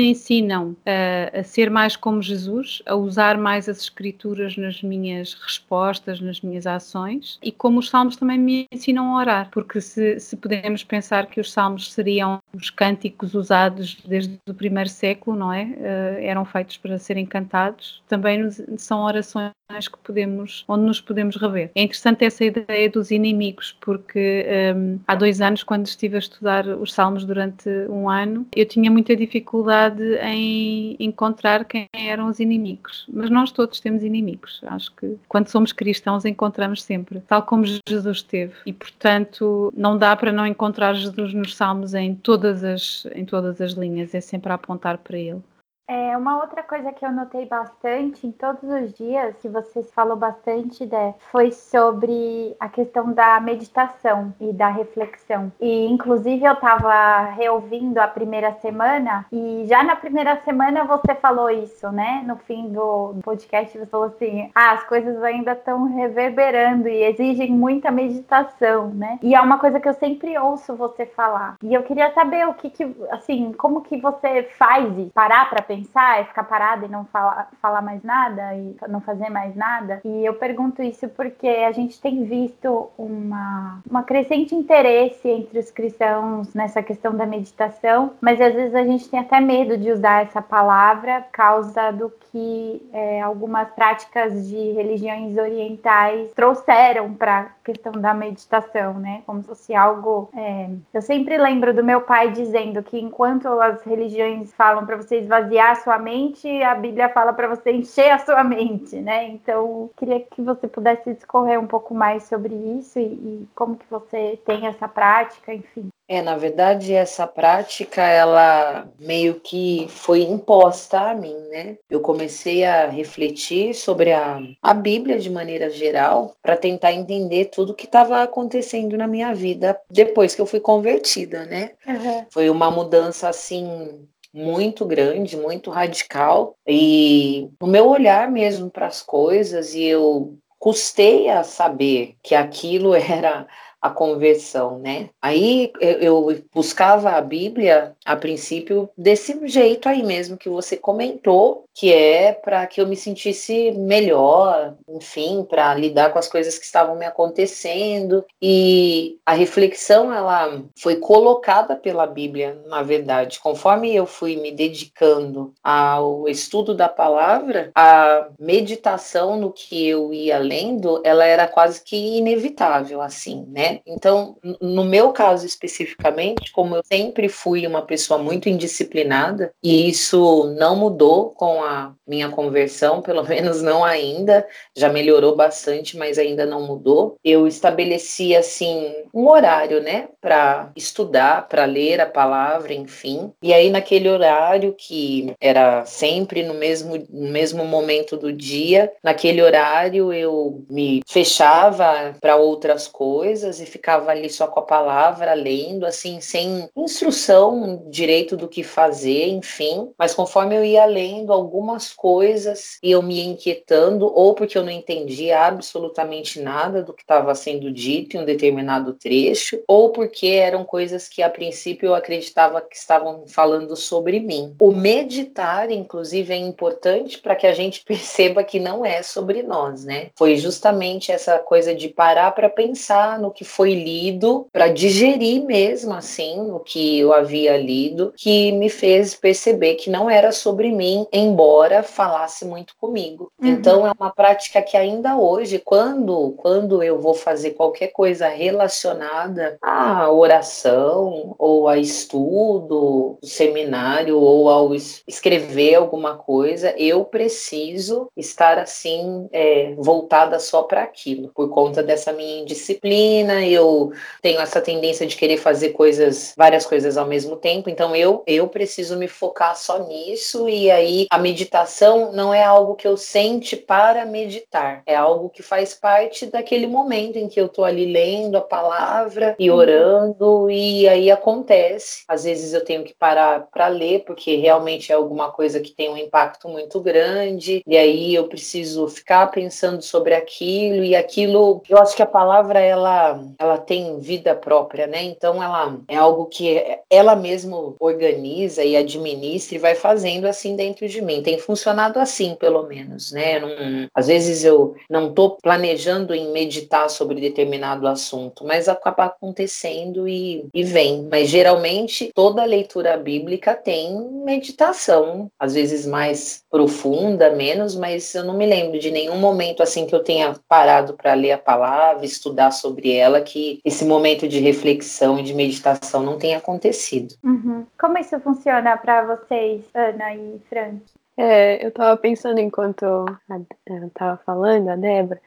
ensinam 0.09 0.75
a, 0.85 1.39
a, 1.39 1.43
ser 1.43 1.69
mais 1.69 1.95
como 1.95 2.21
Jesus, 2.21 2.81
a 2.85 2.95
usar 2.95 3.37
mais 3.37 3.67
as 3.67 3.83
Escrituras 3.83 4.55
nas 4.57 4.81
minhas 4.81 5.33
respostas, 5.33 6.21
nas 6.21 6.41
minhas 6.41 6.67
ações, 6.67 7.39
e 7.41 7.51
como 7.51 7.79
os 7.79 7.89
Salmos 7.89 8.15
também 8.15 8.37
me 8.37 8.65
ensinam 8.71 9.15
a 9.15 9.19
orar, 9.19 9.49
porque 9.51 9.81
se, 9.81 10.19
se 10.19 10.37
podemos 10.37 10.83
pensar 10.83 11.25
que 11.27 11.39
os 11.39 11.51
Salmos 11.51 11.91
seriam 11.91 12.39
os 12.55 12.69
cânticos 12.69 13.33
usados 13.33 13.97
desde 14.05 14.37
o 14.47 14.53
primeiro 14.53 14.89
século, 14.89 15.35
não 15.35 15.51
é? 15.51 15.63
Uh, 15.63 16.21
eram 16.21 16.45
feitos 16.45 16.77
para 16.77 16.97
serem 16.97 17.25
cantados, 17.25 18.01
também 18.07 18.49
são 18.77 19.01
orações 19.01 19.51
que 19.87 19.97
podemos, 19.99 20.63
onde 20.67 20.85
nos 20.85 21.01
podemos 21.01 21.35
rever. 21.35 21.71
É 21.75 21.83
interessante 21.83 22.25
essa 22.25 22.43
ideia 22.45 22.89
dos 22.89 23.11
inimigos, 23.11 23.75
porque 23.81 24.45
um, 24.75 24.99
há 25.07 25.15
dois 25.15 25.41
anos, 25.41 25.63
quando 25.63 25.85
estive 25.85 26.15
a 26.15 26.19
estudar 26.19 26.67
os 26.67 26.93
Salmos 26.93 27.25
durante 27.25 27.69
um 27.89 28.09
ano, 28.09 28.45
eu 28.55 28.65
tinha 28.65 28.89
muita 28.89 29.15
dificuldade 29.15 30.03
em 30.21 30.95
encontrar 30.99 31.65
quem 31.65 31.87
eram 31.93 32.27
os 32.27 32.39
inimigos. 32.39 33.05
Mas 33.11 33.29
nós 33.29 33.51
todos 33.51 33.79
temos 33.79 34.03
inimigos. 34.03 34.61
Acho 34.67 34.93
que 34.95 35.17
quando 35.27 35.47
somos 35.47 35.71
cristãos 35.71 36.25
encontramos 36.25 36.83
sempre, 36.83 37.21
tal 37.21 37.43
como 37.43 37.65
Jesus 37.87 38.21
teve. 38.21 38.53
E 38.65 38.73
portanto, 38.73 39.71
não 39.75 39.97
dá 39.97 40.15
para 40.15 40.31
não 40.31 40.45
encontrar 40.45 40.93
Jesus 40.93 41.33
nos 41.33 41.55
Salmos 41.55 41.93
em 41.93 42.15
todas 42.15 42.63
as, 42.63 43.07
em 43.13 43.25
todas 43.25 43.61
as 43.61 43.73
linhas, 43.73 44.13
é 44.13 44.21
sempre 44.21 44.51
a 44.51 44.55
apontar 44.55 44.97
para 44.97 45.17
ele. 45.17 45.41
É, 45.87 46.17
uma 46.17 46.37
outra 46.37 46.63
coisa 46.63 46.93
que 46.93 47.05
eu 47.05 47.11
notei 47.11 47.45
bastante 47.45 48.25
em 48.25 48.31
todos 48.31 48.63
os 48.63 48.93
dias, 48.93 49.35
que 49.41 49.49
você 49.49 49.83
falou 49.83 50.15
bastante, 50.15 50.85
Dé, 50.85 51.13
foi 51.31 51.51
sobre 51.51 52.55
a 52.59 52.69
questão 52.69 53.11
da 53.11 53.39
meditação 53.39 54.33
e 54.39 54.53
da 54.53 54.69
reflexão. 54.69 55.51
E, 55.59 55.85
inclusive, 55.87 56.45
eu 56.45 56.53
estava 56.53 57.23
reouvindo 57.31 57.99
a 57.99 58.07
primeira 58.07 58.53
semana, 58.61 59.25
e 59.31 59.65
já 59.65 59.83
na 59.83 59.95
primeira 59.95 60.39
semana 60.45 60.85
você 60.85 61.13
falou 61.15 61.49
isso, 61.49 61.91
né? 61.91 62.23
No 62.25 62.37
fim 62.37 62.69
do 62.71 63.15
podcast, 63.23 63.77
você 63.77 63.85
falou 63.85 64.07
assim: 64.07 64.49
ah, 64.55 64.71
as 64.71 64.83
coisas 64.85 65.21
ainda 65.21 65.51
estão 65.51 65.85
reverberando 65.85 66.87
e 66.87 67.03
exigem 67.03 67.51
muita 67.51 67.91
meditação, 67.91 68.87
né? 68.89 69.19
E 69.21 69.35
é 69.35 69.41
uma 69.41 69.59
coisa 69.59 69.79
que 69.79 69.89
eu 69.89 69.93
sempre 69.93 70.37
ouço 70.37 70.75
você 70.75 71.05
falar. 71.05 71.55
E 71.61 71.73
eu 71.73 71.83
queria 71.83 72.11
saber 72.13 72.47
o 72.47 72.53
que, 72.53 72.69
que 72.69 72.95
assim, 73.11 73.51
como 73.53 73.81
que 73.81 73.97
você 73.97 74.43
faz 74.57 74.93
parar 75.13 75.49
para 75.49 75.61
pensar, 75.75 76.19
é 76.19 76.23
ficar 76.25 76.43
parada 76.43 76.85
e 76.85 76.89
não 76.89 77.05
falar, 77.05 77.49
falar 77.61 77.81
mais 77.81 78.03
nada 78.03 78.55
e 78.55 78.75
não 78.87 79.01
fazer 79.01 79.29
mais 79.29 79.55
nada. 79.55 80.01
E 80.05 80.25
eu 80.25 80.33
pergunto 80.35 80.81
isso 80.81 81.07
porque 81.09 81.47
a 81.47 81.71
gente 81.71 81.99
tem 81.99 82.23
visto 82.23 82.89
uma, 82.97 83.81
uma 83.89 84.03
crescente 84.03 84.55
interesse 84.55 85.27
entre 85.27 85.59
os 85.59 85.71
cristãos 85.71 86.53
nessa 86.53 86.83
questão 86.83 87.15
da 87.15 87.25
meditação, 87.25 88.11
mas 88.21 88.39
às 88.39 88.53
vezes 88.53 88.75
a 88.75 88.83
gente 88.83 89.09
tem 89.09 89.19
até 89.19 89.39
medo 89.39 89.77
de 89.77 89.91
usar 89.91 90.23
essa 90.23 90.41
palavra 90.41 91.21
por 91.21 91.31
causa 91.31 91.91
do 91.91 92.11
que 92.31 92.81
é, 92.91 93.21
algumas 93.21 93.69
práticas 93.71 94.47
de 94.47 94.71
religiões 94.71 95.37
orientais 95.37 96.31
trouxeram 96.33 97.13
para 97.13 97.39
a 97.39 97.45
questão 97.63 97.93
da 97.93 98.13
meditação, 98.13 98.95
né? 98.95 99.21
Como 99.25 99.41
se 99.41 99.47
fosse 99.47 99.75
algo. 99.75 100.29
É... 100.35 100.69
Eu 100.93 101.01
sempre 101.01 101.37
lembro 101.37 101.73
do 101.73 101.83
meu 101.83 102.01
pai 102.01 102.31
dizendo 102.31 102.81
que 102.83 102.99
enquanto 102.99 103.47
as 103.47 103.81
religiões 103.83 104.53
falam 104.53 104.85
para 104.85 104.97
você 104.97 105.19
esvaziar 105.19 105.62
a 105.71 105.75
sua 105.75 105.99
mente, 105.99 106.47
a 106.63 106.75
Bíblia 106.75 107.09
fala 107.09 107.33
para 107.33 107.47
você 107.47 107.71
encher 107.71 108.11
a 108.11 108.19
sua 108.19 108.43
mente, 108.43 108.95
né? 108.97 109.27
Então, 109.27 109.89
queria 109.97 110.19
que 110.19 110.41
você 110.41 110.67
pudesse 110.67 111.13
discorrer 111.13 111.59
um 111.59 111.67
pouco 111.67 111.93
mais 111.93 112.23
sobre 112.23 112.53
isso 112.53 112.99
e, 112.99 113.03
e 113.03 113.47
como 113.55 113.75
que 113.75 113.85
você 113.89 114.39
tem 114.45 114.67
essa 114.67 114.87
prática, 114.87 115.53
enfim. 115.53 115.89
É, 116.07 116.21
na 116.21 116.35
verdade, 116.35 116.93
essa 116.93 117.25
prática, 117.25 118.01
ela 118.01 118.87
meio 118.99 119.39
que 119.39 119.87
foi 119.89 120.21
imposta 120.21 120.99
a 120.99 121.13
mim, 121.13 121.35
né? 121.49 121.77
Eu 121.89 122.01
comecei 122.01 122.65
a 122.65 122.87
refletir 122.87 123.73
sobre 123.73 124.11
a, 124.11 124.39
a 124.61 124.73
Bíblia 124.73 125.17
de 125.17 125.29
maneira 125.29 125.69
geral, 125.69 126.35
para 126.41 126.57
tentar 126.57 126.91
entender 126.91 127.45
tudo 127.45 127.71
o 127.71 127.75
que 127.75 127.85
estava 127.85 128.21
acontecendo 128.21 128.97
na 128.97 129.07
minha 129.07 129.33
vida 129.33 129.79
depois 129.89 130.35
que 130.35 130.41
eu 130.41 130.45
fui 130.45 130.59
convertida, 130.59 131.45
né? 131.45 131.71
Uhum. 131.87 132.25
Foi 132.29 132.49
uma 132.49 132.69
mudança, 132.69 133.29
assim, 133.29 134.07
muito 134.33 134.85
grande, 134.85 135.37
muito 135.37 135.69
radical, 135.69 136.55
e 136.67 137.49
o 137.61 137.67
meu 137.67 137.87
olhar 137.87 138.31
mesmo 138.31 138.69
para 138.71 138.87
as 138.87 139.01
coisas, 139.01 139.73
e 139.73 139.83
eu 139.83 140.37
custei 140.57 141.29
a 141.29 141.43
saber 141.43 142.15
que 142.23 142.33
aquilo 142.33 142.93
era 142.95 143.47
a 143.83 143.89
conversão, 143.89 144.79
né? 144.79 145.09
Aí 145.21 145.73
eu 145.81 146.41
buscava 146.53 147.11
a 147.11 147.21
Bíblia 147.21 147.93
a 148.05 148.15
princípio 148.15 148.89
desse 148.97 149.37
jeito 149.45 149.89
aí 149.89 150.01
mesmo 150.01 150.37
que 150.37 150.47
você 150.47 150.77
comentou, 150.77 151.65
que 151.75 151.91
é 151.91 152.31
para 152.31 152.65
que 152.65 152.79
eu 152.79 152.87
me 152.87 152.95
sentisse 152.95 153.73
melhor, 153.73 154.75
enfim, 154.87 155.45
para 155.49 155.73
lidar 155.73 156.13
com 156.13 156.19
as 156.19 156.29
coisas 156.29 156.57
que 156.57 156.63
estavam 156.63 156.95
me 156.95 157.05
acontecendo. 157.05 158.23
E 158.41 159.17
a 159.25 159.33
reflexão 159.33 160.13
ela 160.13 160.63
foi 160.79 160.97
colocada 160.97 161.75
pela 161.75 162.07
Bíblia, 162.07 162.57
na 162.67 162.83
verdade, 162.83 163.39
conforme 163.41 163.93
eu 163.93 164.05
fui 164.05 164.37
me 164.37 164.51
dedicando 164.51 165.53
ao 165.61 166.29
estudo 166.29 166.73
da 166.73 166.87
palavra, 166.87 167.71
a 167.75 168.29
meditação 168.39 169.35
no 169.35 169.51
que 169.51 169.85
eu 169.85 170.13
ia 170.13 170.37
lendo, 170.37 171.01
ela 171.03 171.25
era 171.25 171.47
quase 171.47 171.83
que 171.83 172.17
inevitável 172.17 173.01
assim, 173.01 173.45
né? 173.49 173.72
Então, 173.85 174.37
no 174.61 174.83
meu 174.83 175.11
caso 175.11 175.45
especificamente, 175.45 176.51
como 176.51 176.75
eu 176.75 176.81
sempre 176.83 177.29
fui 177.29 177.65
uma 177.65 177.81
pessoa 177.81 178.17
muito 178.17 178.49
indisciplinada 178.49 179.51
e 179.61 179.89
isso 179.89 180.53
não 180.57 180.75
mudou 180.75 181.31
com 181.31 181.63
a 181.63 181.93
minha 182.07 182.29
conversão, 182.29 183.01
pelo 183.03 183.23
menos 183.23 183.61
não 183.61 183.83
ainda, 183.83 184.45
já 184.75 184.89
melhorou 184.89 185.35
bastante, 185.35 185.97
mas 185.97 186.17
ainda 186.17 186.45
não 186.45 186.61
mudou. 186.61 187.17
Eu 187.23 187.47
estabeleci 187.47 188.35
assim 188.35 188.93
um 189.13 189.27
horário, 189.27 189.81
né, 189.81 190.09
para 190.19 190.71
estudar, 190.75 191.47
para 191.47 191.65
ler 191.65 192.01
a 192.01 192.05
palavra, 192.05 192.73
enfim. 192.73 193.31
E 193.41 193.53
aí 193.53 193.69
naquele 193.69 194.09
horário 194.09 194.73
que 194.77 195.33
era 195.39 195.85
sempre 195.85 196.43
no 196.43 196.53
mesmo 196.53 196.93
no 197.09 197.29
mesmo 197.29 197.65
momento 197.65 198.17
do 198.17 198.31
dia, 198.31 198.91
naquele 199.03 199.41
horário 199.41 200.11
eu 200.11 200.63
me 200.69 201.01
fechava 201.07 202.15
para 202.19 202.35
outras 202.35 202.87
coisas 202.87 203.59
e 203.63 203.65
ficava 203.65 204.11
ali 204.11 204.29
só 204.29 204.47
com 204.47 204.59
a 204.59 204.63
palavra, 204.63 205.33
lendo, 205.33 205.85
assim, 205.85 206.21
sem 206.21 206.69
instrução 206.75 207.83
direito 207.89 208.37
do 208.37 208.47
que 208.47 208.63
fazer, 208.63 209.27
enfim. 209.27 209.91
Mas 209.97 210.13
conforme 210.13 210.55
eu 210.55 210.63
ia 210.63 210.85
lendo 210.85 211.33
algumas 211.33 211.91
coisas 211.91 212.77
e 212.83 212.91
eu 212.91 213.01
me 213.01 213.21
inquietando, 213.21 214.05
ou 214.05 214.33
porque 214.33 214.57
eu 214.57 214.63
não 214.63 214.71
entendia 214.71 215.39
absolutamente 215.39 216.39
nada 216.39 216.83
do 216.83 216.93
que 216.93 217.03
estava 217.03 217.33
sendo 217.35 217.71
dito 217.71 218.15
em 218.15 218.21
um 218.21 218.25
determinado 218.25 218.93
trecho, 218.93 219.61
ou 219.67 219.89
porque 219.89 220.27
eram 220.27 220.63
coisas 220.63 221.07
que 221.07 221.21
a 221.21 221.29
princípio 221.29 221.87
eu 221.87 221.95
acreditava 221.95 222.61
que 222.61 222.75
estavam 222.75 223.25
falando 223.27 223.75
sobre 223.75 224.19
mim. 224.19 224.55
O 224.59 224.71
meditar, 224.71 225.71
inclusive, 225.71 226.33
é 226.33 226.37
importante 226.37 227.19
para 227.19 227.35
que 227.35 227.47
a 227.47 227.53
gente 227.53 227.83
perceba 227.85 228.43
que 228.43 228.59
não 228.59 228.85
é 228.85 229.01
sobre 229.01 229.43
nós, 229.43 229.85
né? 229.85 230.09
Foi 230.15 230.35
justamente 230.35 231.11
essa 231.11 231.39
coisa 231.39 231.73
de 231.73 231.89
parar 231.89 232.31
para 232.31 232.49
pensar 232.49 233.19
no 233.19 233.31
que 233.31 233.43
foi 233.55 233.75
lido, 233.75 234.47
para 234.51 234.67
digerir 234.67 235.43
mesmo 235.43 235.93
assim 235.93 236.39
o 236.51 236.59
que 236.59 236.99
eu 236.99 237.13
havia 237.13 237.55
lido, 237.55 238.11
que 238.17 238.51
me 238.51 238.69
fez 238.69 239.13
perceber 239.15 239.75
que 239.75 239.89
não 239.89 240.09
era 240.09 240.31
sobre 240.31 240.71
mim, 240.71 241.05
embora 241.13 241.83
falasse 241.83 242.45
muito 242.45 242.73
comigo. 242.79 243.31
Uhum. 243.39 243.49
Então 243.49 243.85
é 243.85 243.91
uma 243.91 244.11
prática 244.11 244.61
que 244.61 244.75
ainda 244.75 245.15
hoje, 245.17 245.59
quando 245.59 246.31
quando 246.37 246.81
eu 246.81 246.99
vou 246.99 247.13
fazer 247.13 247.51
qualquer 247.51 247.87
coisa 247.87 248.27
relacionada 248.27 249.57
à 249.61 250.11
oração 250.11 251.35
ou 251.37 251.67
a 251.67 251.77
estudo, 251.77 253.17
seminário 253.21 254.19
ou 254.19 254.49
ao 254.49 254.73
escrever 254.73 255.75
alguma 255.75 256.15
coisa, 256.15 256.73
eu 256.77 257.05
preciso 257.05 258.09
estar 258.17 258.57
assim 258.57 259.27
é, 259.31 259.75
voltada 259.77 260.39
só 260.39 260.63
para 260.63 260.83
aquilo, 260.83 261.29
por 261.35 261.49
conta 261.49 261.83
dessa 261.83 262.11
minha 262.11 262.41
indisciplina. 262.41 263.42
Eu 263.51 263.91
tenho 264.21 264.39
essa 264.39 264.61
tendência 264.61 265.05
de 265.05 265.15
querer 265.15 265.37
fazer 265.37 265.69
coisas, 265.69 266.33
várias 266.37 266.65
coisas 266.65 266.97
ao 266.97 267.05
mesmo 267.05 267.35
tempo. 267.35 267.69
Então 267.69 267.95
eu 267.95 268.23
eu 268.25 268.47
preciso 268.47 268.97
me 268.97 269.07
focar 269.07 269.55
só 269.55 269.79
nisso 269.79 270.47
e 270.47 270.69
aí 270.69 271.07
a 271.09 271.17
meditação 271.17 272.11
não 272.11 272.33
é 272.33 272.43
algo 272.43 272.75
que 272.75 272.87
eu 272.87 272.97
sente 272.97 273.55
para 273.55 274.05
meditar, 274.05 274.81
é 274.85 274.95
algo 274.95 275.29
que 275.29 275.41
faz 275.41 275.73
parte 275.73 276.25
daquele 276.25 276.67
momento 276.67 277.17
em 277.17 277.27
que 277.27 277.39
eu 277.39 277.47
tô 277.47 277.63
ali 277.63 277.91
lendo 277.91 278.37
a 278.37 278.41
palavra 278.41 279.35
e 279.39 279.49
uhum. 279.49 279.57
orando 279.57 280.49
e 280.49 280.87
aí 280.87 281.11
acontece. 281.11 282.03
Às 282.07 282.23
vezes 282.23 282.53
eu 282.53 282.63
tenho 282.63 282.83
que 282.83 282.93
parar 282.93 283.47
para 283.51 283.67
ler 283.67 284.03
porque 284.05 284.35
realmente 284.35 284.91
é 284.91 284.95
alguma 284.95 285.31
coisa 285.31 285.59
que 285.59 285.71
tem 285.71 285.89
um 285.89 285.97
impacto 285.97 286.47
muito 286.47 286.79
grande 286.79 287.63
e 287.65 287.77
aí 287.77 288.13
eu 288.15 288.27
preciso 288.27 288.87
ficar 288.87 289.27
pensando 289.27 289.81
sobre 289.81 290.13
aquilo 290.13 290.83
e 290.83 290.95
aquilo, 290.95 291.61
eu 291.69 291.77
acho 291.77 291.95
que 291.95 292.01
a 292.01 292.07
palavra 292.07 292.59
ela 292.59 293.22
ela 293.37 293.57
tem 293.57 293.99
vida 293.99 294.35
própria, 294.35 294.87
né? 294.87 295.03
Então 295.03 295.41
ela 295.41 295.77
é 295.87 295.95
algo 295.95 296.25
que 296.25 296.61
ela 296.89 297.15
mesmo 297.15 297.75
organiza 297.79 298.63
e 298.63 298.75
administra 298.75 299.55
e 299.55 299.59
vai 299.59 299.75
fazendo 299.75 300.25
assim 300.25 300.55
dentro 300.55 300.87
de 300.87 301.01
mim. 301.01 301.21
Tem 301.21 301.37
funcionado 301.37 301.99
assim, 301.99 302.35
pelo 302.35 302.63
menos, 302.63 303.11
né? 303.11 303.39
Não, 303.39 303.49
às 303.93 304.07
vezes 304.07 304.43
eu 304.43 304.75
não 304.89 305.09
estou 305.09 305.37
planejando 305.41 306.13
em 306.13 306.31
meditar 306.31 306.89
sobre 306.89 307.21
determinado 307.21 307.87
assunto, 307.87 308.45
mas 308.45 308.67
acaba 308.67 309.05
acontecendo 309.05 310.07
e, 310.07 310.45
e 310.53 310.63
vem. 310.63 311.07
Mas 311.09 311.29
geralmente 311.29 312.11
toda 312.13 312.43
leitura 312.43 312.97
bíblica 312.97 313.55
tem 313.55 313.99
meditação, 314.23 315.29
às 315.39 315.53
vezes 315.53 315.85
mais 315.85 316.43
profunda, 316.49 317.31
menos, 317.31 317.75
mas 317.75 318.13
eu 318.15 318.23
não 318.23 318.35
me 318.35 318.45
lembro 318.45 318.79
de 318.79 318.91
nenhum 318.91 319.17
momento 319.17 319.61
assim 319.63 319.85
que 319.85 319.95
eu 319.95 320.03
tenha 320.03 320.35
parado 320.47 320.93
para 320.93 321.13
ler 321.13 321.31
a 321.31 321.37
palavra, 321.37 322.05
estudar 322.05 322.51
sobre 322.51 322.91
ela, 322.91 323.12
que 323.21 323.59
esse 323.63 323.85
momento 323.85 324.27
de 324.27 324.39
reflexão 324.39 325.19
e 325.19 325.23
de 325.23 325.33
meditação 325.33 326.03
não 326.03 326.17
tenha 326.17 326.37
acontecido. 326.37 327.15
Uhum. 327.23 327.65
Como 327.79 327.97
isso 327.97 328.19
funciona 328.19 328.77
para 328.77 329.15
vocês, 329.15 329.63
Ana 329.73 330.15
e 330.15 330.39
Frank? 330.49 330.81
É, 331.15 331.65
eu 331.65 331.71
tava 331.71 331.95
pensando 331.97 332.39
enquanto 332.39 332.83
eu 332.83 333.89
tava 333.93 334.17
falando, 334.25 334.69
a 334.69 334.75
Débora, 334.75 335.21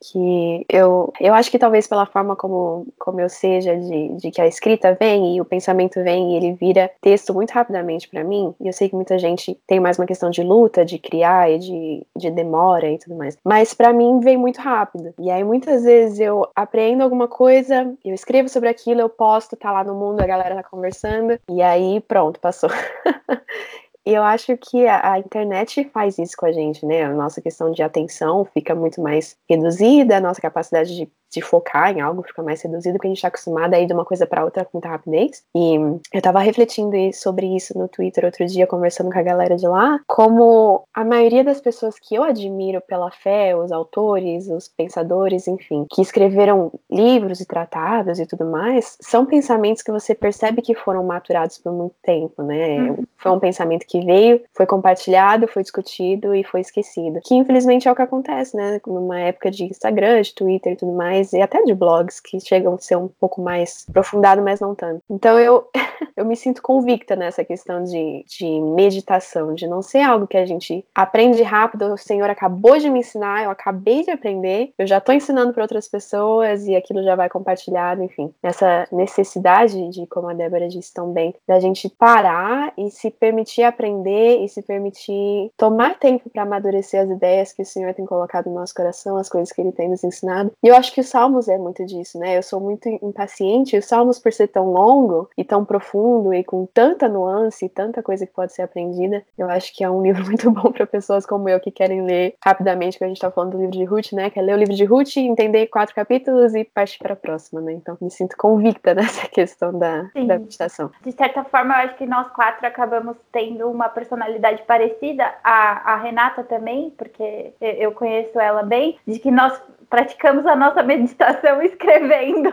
que 0.00 0.64
eu, 0.68 1.12
eu 1.18 1.34
acho 1.34 1.50
que 1.50 1.58
talvez 1.58 1.86
pela 1.86 2.06
forma 2.06 2.36
como, 2.36 2.86
como 2.98 3.20
eu 3.20 3.28
seja, 3.28 3.76
de, 3.76 4.08
de 4.16 4.30
que 4.30 4.40
a 4.40 4.46
escrita 4.46 4.94
vem 4.94 5.36
e 5.36 5.40
o 5.40 5.44
pensamento 5.44 6.02
vem 6.02 6.32
e 6.32 6.36
ele 6.36 6.52
vira 6.52 6.90
texto 7.00 7.34
muito 7.34 7.50
rapidamente 7.50 8.08
para 8.08 8.22
mim, 8.22 8.54
e 8.60 8.68
eu 8.68 8.72
sei 8.72 8.88
que 8.88 8.94
muita 8.94 9.18
gente 9.18 9.58
tem 9.66 9.80
mais 9.80 9.98
uma 9.98 10.06
questão 10.06 10.30
de 10.30 10.42
luta, 10.42 10.84
de 10.84 10.98
criar 10.98 11.50
e 11.50 11.58
de, 11.58 12.06
de 12.16 12.30
demora 12.30 12.88
e 12.88 12.98
tudo 12.98 13.16
mais, 13.16 13.36
mas 13.42 13.74
para 13.74 13.92
mim 13.92 14.20
vem 14.20 14.36
muito 14.36 14.60
rápido. 14.60 15.14
E 15.18 15.30
aí 15.30 15.42
muitas 15.42 15.84
vezes 15.84 16.20
eu 16.20 16.48
aprendo 16.54 17.02
alguma 17.02 17.26
coisa, 17.26 17.92
eu 18.04 18.14
escrevo 18.14 18.48
sobre 18.48 18.68
aquilo, 18.68 19.00
eu 19.00 19.08
posto, 19.08 19.56
tá 19.56 19.72
lá 19.72 19.82
no 19.82 19.94
mundo, 19.94 20.20
a 20.20 20.26
galera 20.26 20.56
tá 20.56 20.62
conversando, 20.62 21.38
e 21.48 21.62
aí 21.62 22.00
pronto, 22.00 22.38
passou. 22.38 22.70
E 24.06 24.12
eu 24.12 24.22
acho 24.22 24.56
que 24.58 24.86
a, 24.86 25.14
a, 25.14 25.18
internet 25.18 25.88
faz 25.92 26.18
isso 26.18 26.36
com 26.36 26.44
a 26.44 26.52
gente, 26.52 26.84
né? 26.84 27.04
A 27.04 27.12
nossa 27.12 27.40
questão 27.40 27.72
de 27.72 27.82
atenção 27.82 28.44
fica 28.44 28.74
muito 28.74 29.00
mais 29.00 29.36
reduzida, 29.48 30.18
a 30.18 30.20
nossa 30.20 30.42
capacidade 30.42 30.94
de 30.94 31.10
de 31.34 31.42
focar 31.42 31.96
em 31.96 32.00
algo 32.00 32.22
fica 32.22 32.42
mais 32.42 32.62
reduzido, 32.62 32.94
porque 32.94 33.08
a 33.08 33.10
gente 33.10 33.18
está 33.18 33.28
acostumado 33.28 33.74
a 33.74 33.80
ir 33.80 33.86
de 33.86 33.92
uma 33.92 34.04
coisa 34.04 34.26
para 34.26 34.44
outra 34.44 34.64
com 34.64 34.70
muita 34.74 34.88
rapidez. 34.88 35.42
E 35.54 35.74
eu 35.74 36.00
estava 36.12 36.38
refletindo 36.38 36.94
sobre 37.12 37.46
isso 37.54 37.76
no 37.76 37.88
Twitter 37.88 38.24
outro 38.24 38.46
dia, 38.46 38.66
conversando 38.66 39.10
com 39.10 39.18
a 39.18 39.22
galera 39.22 39.56
de 39.56 39.66
lá, 39.66 40.00
como 40.06 40.84
a 40.94 41.04
maioria 41.04 41.42
das 41.42 41.60
pessoas 41.60 41.98
que 41.98 42.14
eu 42.14 42.22
admiro 42.22 42.80
pela 42.80 43.10
fé, 43.10 43.56
os 43.56 43.72
autores, 43.72 44.48
os 44.48 44.68
pensadores, 44.68 45.48
enfim, 45.48 45.86
que 45.90 46.00
escreveram 46.00 46.72
livros 46.90 47.40
e 47.40 47.46
tratados 47.46 48.20
e 48.20 48.26
tudo 48.26 48.44
mais, 48.44 48.96
são 49.00 49.26
pensamentos 49.26 49.82
que 49.82 49.90
você 49.90 50.14
percebe 50.14 50.62
que 50.62 50.74
foram 50.74 51.02
maturados 51.04 51.58
por 51.58 51.72
muito 51.72 51.94
tempo, 52.02 52.42
né? 52.42 52.78
Uhum. 52.78 53.04
Foi 53.16 53.32
um 53.32 53.40
pensamento 53.40 53.86
que 53.86 54.04
veio, 54.04 54.40
foi 54.54 54.66
compartilhado, 54.66 55.48
foi 55.48 55.62
discutido 55.62 56.34
e 56.34 56.44
foi 56.44 56.60
esquecido. 56.60 57.20
Que 57.24 57.34
infelizmente 57.34 57.88
é 57.88 57.92
o 57.92 57.96
que 57.96 58.02
acontece, 58.02 58.56
né? 58.56 58.80
Numa 58.86 59.18
época 59.18 59.50
de 59.50 59.64
Instagram, 59.64 60.22
de 60.22 60.34
Twitter 60.34 60.72
e 60.72 60.76
tudo 60.76 60.92
mais 60.92 61.23
e 61.32 61.40
até 61.40 61.62
de 61.62 61.74
blogs 61.74 62.20
que 62.20 62.40
chegam 62.40 62.74
a 62.74 62.78
ser 62.78 62.96
um 62.96 63.08
pouco 63.08 63.40
mais 63.40 63.84
aprofundado, 63.88 64.42
mas 64.42 64.60
não 64.60 64.74
tanto. 64.74 65.02
Então 65.08 65.38
eu, 65.38 65.68
eu 66.16 66.24
me 66.24 66.36
sinto 66.36 66.62
convicta 66.62 67.16
nessa 67.16 67.44
questão 67.44 67.84
de, 67.84 68.24
de 68.26 68.60
meditação, 68.60 69.54
de 69.54 69.66
não 69.66 69.82
ser 69.82 70.00
algo 70.00 70.26
que 70.26 70.36
a 70.36 70.46
gente 70.46 70.84
aprende 70.94 71.42
rápido, 71.42 71.92
o 71.92 71.98
Senhor 71.98 72.28
acabou 72.28 72.78
de 72.78 72.90
me 72.90 73.00
ensinar, 73.00 73.44
eu 73.44 73.50
acabei 73.50 74.02
de 74.02 74.10
aprender, 74.10 74.72
eu 74.78 74.86
já 74.86 74.98
estou 74.98 75.14
ensinando 75.14 75.52
para 75.52 75.62
outras 75.62 75.88
pessoas 75.88 76.66
e 76.66 76.74
aquilo 76.74 77.02
já 77.02 77.14
vai 77.14 77.28
compartilhado, 77.28 78.02
enfim. 78.02 78.32
Essa 78.42 78.86
necessidade 78.90 79.88
de, 79.90 80.06
como 80.06 80.28
a 80.28 80.34
Débora 80.34 80.68
disse 80.68 80.92
tão 80.92 81.12
bem, 81.12 81.34
da 81.46 81.60
gente 81.60 81.88
parar 81.88 82.72
e 82.76 82.90
se 82.90 83.10
permitir 83.10 83.62
aprender 83.62 84.42
e 84.42 84.48
se 84.48 84.62
permitir 84.62 85.50
tomar 85.56 85.98
tempo 85.98 86.28
para 86.30 86.42
amadurecer 86.42 87.02
as 87.02 87.10
ideias 87.10 87.52
que 87.52 87.62
o 87.62 87.66
Senhor 87.66 87.94
tem 87.94 88.04
colocado 88.04 88.46
no 88.46 88.54
nosso 88.54 88.74
coração, 88.74 89.16
as 89.16 89.28
coisas 89.28 89.52
que 89.52 89.60
ele 89.60 89.72
tem 89.72 89.88
nos 89.88 90.04
ensinado. 90.04 90.52
E 90.62 90.68
eu 90.68 90.76
acho 90.76 90.92
que 90.92 91.00
o 91.00 91.04
Salmos 91.14 91.46
é 91.46 91.56
muito 91.56 91.86
disso, 91.86 92.18
né? 92.18 92.36
Eu 92.36 92.42
sou 92.42 92.58
muito 92.58 92.88
impaciente. 92.88 93.78
Os 93.78 93.84
Salmos, 93.84 94.18
por 94.18 94.32
ser 94.32 94.48
tão 94.48 94.72
longo 94.72 95.30
e 95.38 95.44
tão 95.44 95.64
profundo 95.64 96.34
e 96.34 96.42
com 96.42 96.66
tanta 96.66 97.08
nuance 97.08 97.66
e 97.66 97.68
tanta 97.68 98.02
coisa 98.02 98.26
que 98.26 98.32
pode 98.32 98.52
ser 98.52 98.62
aprendida, 98.62 99.24
eu 99.38 99.48
acho 99.48 99.72
que 99.72 99.84
é 99.84 99.88
um 99.88 100.02
livro 100.02 100.24
muito 100.24 100.50
bom 100.50 100.72
para 100.72 100.84
pessoas 100.84 101.24
como 101.24 101.48
eu 101.48 101.60
que 101.60 101.70
querem 101.70 102.02
ler 102.02 102.34
rapidamente, 102.44 102.98
que 102.98 103.04
a 103.04 103.06
gente 103.06 103.20
tá 103.20 103.30
falando 103.30 103.52
do 103.52 103.58
livro 103.58 103.78
de 103.78 103.84
Ruth, 103.84 104.12
né? 104.12 104.28
Quer 104.28 104.42
ler 104.42 104.54
o 104.54 104.58
livro 104.58 104.74
de 104.74 104.84
Ruth, 104.84 105.16
entender 105.18 105.68
quatro 105.68 105.94
capítulos 105.94 106.52
e 106.52 106.64
partir 106.64 106.98
para 106.98 107.12
a 107.12 107.16
próxima, 107.16 107.60
né? 107.60 107.74
Então, 107.74 107.96
me 108.00 108.10
sinto 108.10 108.36
convicta 108.36 108.92
nessa 108.98 109.28
questão 109.28 109.72
da, 109.78 110.10
da 110.26 110.36
meditação. 110.36 110.90
De 111.00 111.12
certa 111.12 111.44
forma, 111.44 111.74
eu 111.74 111.86
acho 111.86 111.96
que 111.96 112.06
nós 112.06 112.28
quatro 112.32 112.66
acabamos 112.66 113.16
tendo 113.30 113.70
uma 113.70 113.88
personalidade 113.88 114.64
parecida. 114.64 115.32
A, 115.44 115.92
a 115.92 115.96
Renata 115.96 116.42
também, 116.42 116.90
porque 116.90 117.52
eu 117.60 117.92
conheço 117.92 118.40
ela 118.40 118.64
bem, 118.64 118.98
de 119.06 119.20
que 119.20 119.30
nós 119.30 119.56
praticamos 119.94 120.44
a 120.44 120.56
nossa 120.56 120.82
meditação 120.82 121.62
escrevendo 121.62 122.52